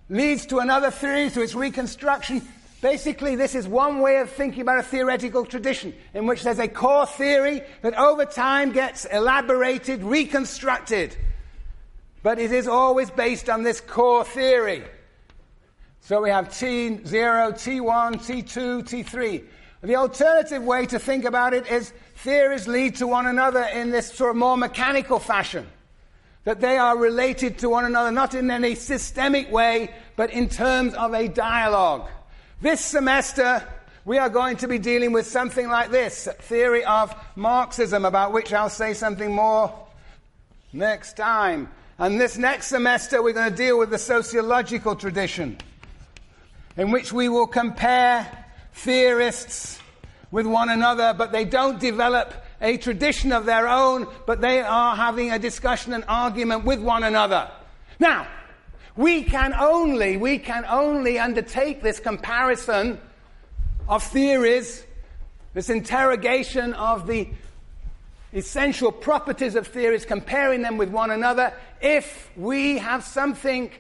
leads 0.10 0.46
to 0.48 0.60
another 0.60 0.92
theory, 0.92 1.30
to 1.32 1.42
its 1.42 1.56
reconstruction. 1.56 2.42
Basically, 2.82 3.36
this 3.36 3.56
is 3.56 3.68
one 3.68 4.00
way 4.00 4.18
of 4.20 4.30
thinking 4.30 4.62
about 4.62 4.80
a 4.80 4.84
theoretical 4.84 5.46
tradition 5.46 5.94
in 6.14 6.28
which 6.28 6.44
there's 6.44 6.60
a 6.60 6.68
core 6.68 7.06
theory 7.06 7.62
that 7.82 7.98
over 7.98 8.26
time 8.26 8.72
gets 8.72 9.06
elaborated, 9.06 10.04
reconstructed. 10.04 11.16
But 12.22 12.40
it 12.40 12.52
is 12.52 12.68
always 12.68 13.10
based 13.10 13.50
on 13.50 13.64
this 13.64 13.82
core 13.82 14.24
theory. 14.24 14.84
So 16.08 16.22
we 16.22 16.30
have 16.30 16.50
T0, 16.50 17.02
T1, 17.02 17.82
T2, 17.82 18.84
T3. 18.84 19.44
The 19.82 19.96
alternative 19.96 20.62
way 20.62 20.86
to 20.86 21.00
think 21.00 21.26
about 21.26 21.56
it 21.56 21.66
is 21.66 21.94
theories 22.18 22.68
lead 22.68 22.98
to 22.98 23.08
one 23.08 23.26
another 23.26 23.64
in 23.64 23.90
this 23.90 24.14
sort 24.14 24.30
of 24.30 24.36
more 24.36 24.56
mechanical 24.56 25.18
fashion 25.18 25.66
that 26.44 26.62
they 26.62 26.78
are 26.78 26.96
related 26.96 27.58
to 27.58 27.70
one 27.70 27.86
another, 27.86 28.12
not 28.12 28.36
in 28.36 28.52
any 28.52 28.76
systemic 28.76 29.52
way, 29.52 29.96
but 30.16 30.30
in 30.30 30.48
terms 30.48 30.94
of 30.94 31.16
a 31.16 31.28
dialogue. 31.28 32.08
This 32.62 32.82
semester, 32.82 33.68
we 34.06 34.20
are 34.20 34.30
going 34.30 34.58
to 34.58 34.68
be 34.68 34.78
dealing 34.78 35.12
with 35.12 35.26
something 35.26 35.70
like 35.70 35.90
this 35.90 36.28
theory 36.42 36.86
of 36.86 37.16
Marxism, 37.36 38.06
about 38.06 38.32
which 38.32 38.54
I'll 38.54 38.70
say 38.70 38.94
something 38.94 39.34
more 39.34 39.74
next 40.72 41.18
time. 41.18 41.68
And 41.98 42.22
this 42.22 42.38
next 42.38 42.68
semester, 42.68 43.24
we're 43.24 43.34
going 43.34 43.50
to 43.50 43.58
deal 43.58 43.80
with 43.80 43.90
the 43.90 43.98
sociological 43.98 44.96
tradition, 44.96 45.58
in 46.78 46.92
which 46.92 47.14
we 47.14 47.30
will 47.30 47.48
compare 47.48 48.46
theorists 48.74 49.80
with 50.32 50.46
one 50.46 50.70
another, 50.70 51.14
but 51.18 51.32
they 51.32 51.46
don't 51.46 51.80
develop 51.80 52.34
a 52.62 52.78
tradition 52.78 53.32
of 53.32 53.46
their 53.46 53.68
own, 53.68 54.08
but 54.26 54.42
they 54.42 54.62
are 54.62 54.96
having 54.96 55.32
a 55.32 55.40
discussion 55.40 55.94
and 55.94 56.04
argument 56.08 56.66
with 56.66 56.82
one 56.82 57.04
another. 57.04 57.50
Now, 58.00 58.28
we 58.96 59.24
can 59.24 59.54
only, 59.54 60.18
we 60.18 60.38
can 60.38 60.66
only 60.66 61.20
undertake 61.20 61.82
this 61.82 62.00
comparison 62.00 63.00
of 63.88 64.04
theories, 64.04 64.84
this 65.54 65.70
interrogation 65.70 66.74
of 66.74 67.08
the 67.08 67.30
essential 68.34 68.92
properties 68.92 69.56
of 69.56 69.68
theories, 69.68 70.06
comparing 70.06 70.62
them 70.62 70.78
with 70.78 70.90
one 70.90 71.12
another, 71.12 71.54
if 71.82 72.30
we 72.36 72.78
have 72.78 73.04
something, 73.04 73.72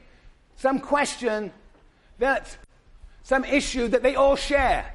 some 0.56 0.80
question 0.80 1.52
that, 2.20 2.58
some 3.26 3.44
issue 3.44 3.88
that 3.88 4.04
they 4.04 4.16
all 4.16 4.36
share. 4.36 4.86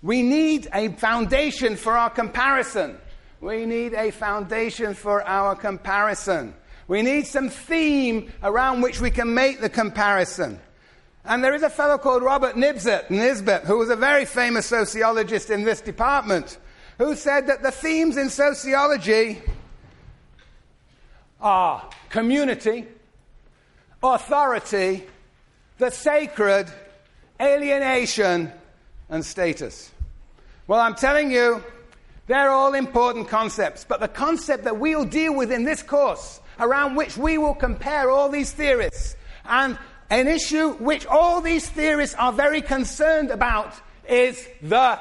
We 0.00 0.22
need 0.22 0.68
a 0.72 0.90
foundation 0.90 1.74
for 1.74 1.98
our 1.98 2.08
comparison. 2.08 2.98
We 3.40 3.66
need 3.66 3.94
a 3.94 4.12
foundation 4.12 4.94
for 4.94 5.20
our 5.26 5.56
comparison. 5.56 6.54
We 6.86 7.02
need 7.02 7.26
some 7.26 7.48
theme 7.48 8.32
around 8.44 8.82
which 8.82 9.00
we 9.00 9.10
can 9.10 9.34
make 9.34 9.60
the 9.60 9.68
comparison. 9.68 10.60
And 11.24 11.42
there 11.42 11.52
is 11.52 11.64
a 11.64 11.68
fellow 11.68 11.98
called 11.98 12.22
Robert 12.22 12.54
Nibset, 12.54 13.10
Nisbet, 13.10 13.64
who 13.64 13.78
was 13.78 13.90
a 13.90 13.96
very 13.96 14.24
famous 14.24 14.66
sociologist 14.66 15.50
in 15.50 15.64
this 15.64 15.80
department, 15.80 16.58
who 16.98 17.16
said 17.16 17.48
that 17.48 17.62
the 17.62 17.72
themes 17.72 18.16
in 18.16 18.30
sociology 18.30 19.42
are 21.40 21.90
community, 22.08 22.86
authority, 24.00 25.04
the 25.78 25.90
sacred, 25.90 26.70
alienation, 27.40 28.52
and 29.08 29.24
status. 29.24 29.90
Well, 30.66 30.80
I'm 30.80 30.94
telling 30.94 31.30
you, 31.30 31.62
they're 32.26 32.50
all 32.50 32.74
important 32.74 33.28
concepts, 33.28 33.84
but 33.84 34.00
the 34.00 34.08
concept 34.08 34.64
that 34.64 34.78
we'll 34.78 35.04
deal 35.04 35.34
with 35.34 35.50
in 35.50 35.64
this 35.64 35.82
course, 35.82 36.40
around 36.60 36.94
which 36.94 37.16
we 37.16 37.38
will 37.38 37.54
compare 37.54 38.10
all 38.10 38.28
these 38.28 38.52
theorists, 38.52 39.16
and 39.44 39.76
an 40.10 40.28
issue 40.28 40.74
which 40.74 41.06
all 41.06 41.40
these 41.40 41.68
theorists 41.68 42.14
are 42.16 42.32
very 42.32 42.62
concerned 42.62 43.30
about 43.30 43.74
is 44.08 44.46
the 44.62 44.98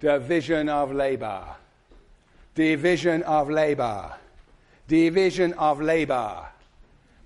division 0.00 0.68
of 0.68 0.92
labor. 0.92 1.42
Division 2.54 3.22
of 3.22 3.48
labor. 3.48 4.12
Division 4.88 5.52
of 5.54 5.80
labor. 5.80 6.49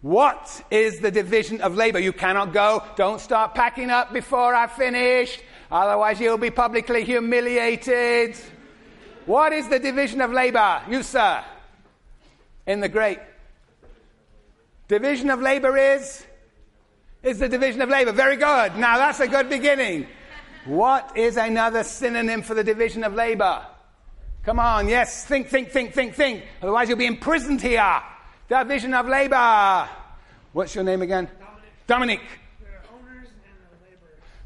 What 0.04 0.62
is 0.70 1.00
the 1.00 1.10
division 1.10 1.62
of 1.62 1.76
labor? 1.76 1.98
You 1.98 2.12
cannot 2.12 2.52
go. 2.52 2.82
Don't 2.94 3.22
start 3.22 3.54
packing 3.54 3.88
up 3.88 4.12
before 4.12 4.54
I've 4.54 4.72
finished. 4.72 5.40
Otherwise, 5.72 6.20
you'll 6.20 6.36
be 6.36 6.50
publicly 6.50 7.04
humiliated. 7.04 8.36
What 9.24 9.54
is 9.54 9.66
the 9.70 9.78
division 9.78 10.20
of 10.20 10.30
labor? 10.30 10.82
You, 10.90 11.02
sir. 11.02 11.42
In 12.66 12.80
the 12.80 12.88
great 12.90 13.18
division 14.88 15.30
of 15.30 15.40
labor 15.40 15.74
is? 15.78 16.26
Is 17.22 17.38
the 17.38 17.48
division 17.48 17.80
of 17.80 17.88
labor. 17.88 18.12
Very 18.12 18.36
good. 18.36 18.76
Now, 18.76 18.98
that's 18.98 19.20
a 19.20 19.26
good 19.26 19.48
beginning. 19.48 20.06
What 20.66 21.16
is 21.16 21.38
another 21.38 21.82
synonym 21.82 22.42
for 22.42 22.52
the 22.52 22.62
division 22.62 23.04
of 23.04 23.14
labor? 23.14 23.64
Come 24.42 24.58
on, 24.58 24.86
yes, 24.86 25.24
think, 25.24 25.48
think, 25.48 25.70
think, 25.70 25.94
think, 25.94 26.14
think. 26.14 26.44
Otherwise, 26.60 26.90
you'll 26.90 26.98
be 26.98 27.06
imprisoned 27.06 27.62
here. 27.62 28.02
Division 28.48 28.94
of 28.94 29.08
labor. 29.08 29.88
What's 30.52 30.74
your 30.74 30.84
name 30.84 31.02
again? 31.02 31.28
Dominic. 31.86 32.20
Dominic. 32.20 32.40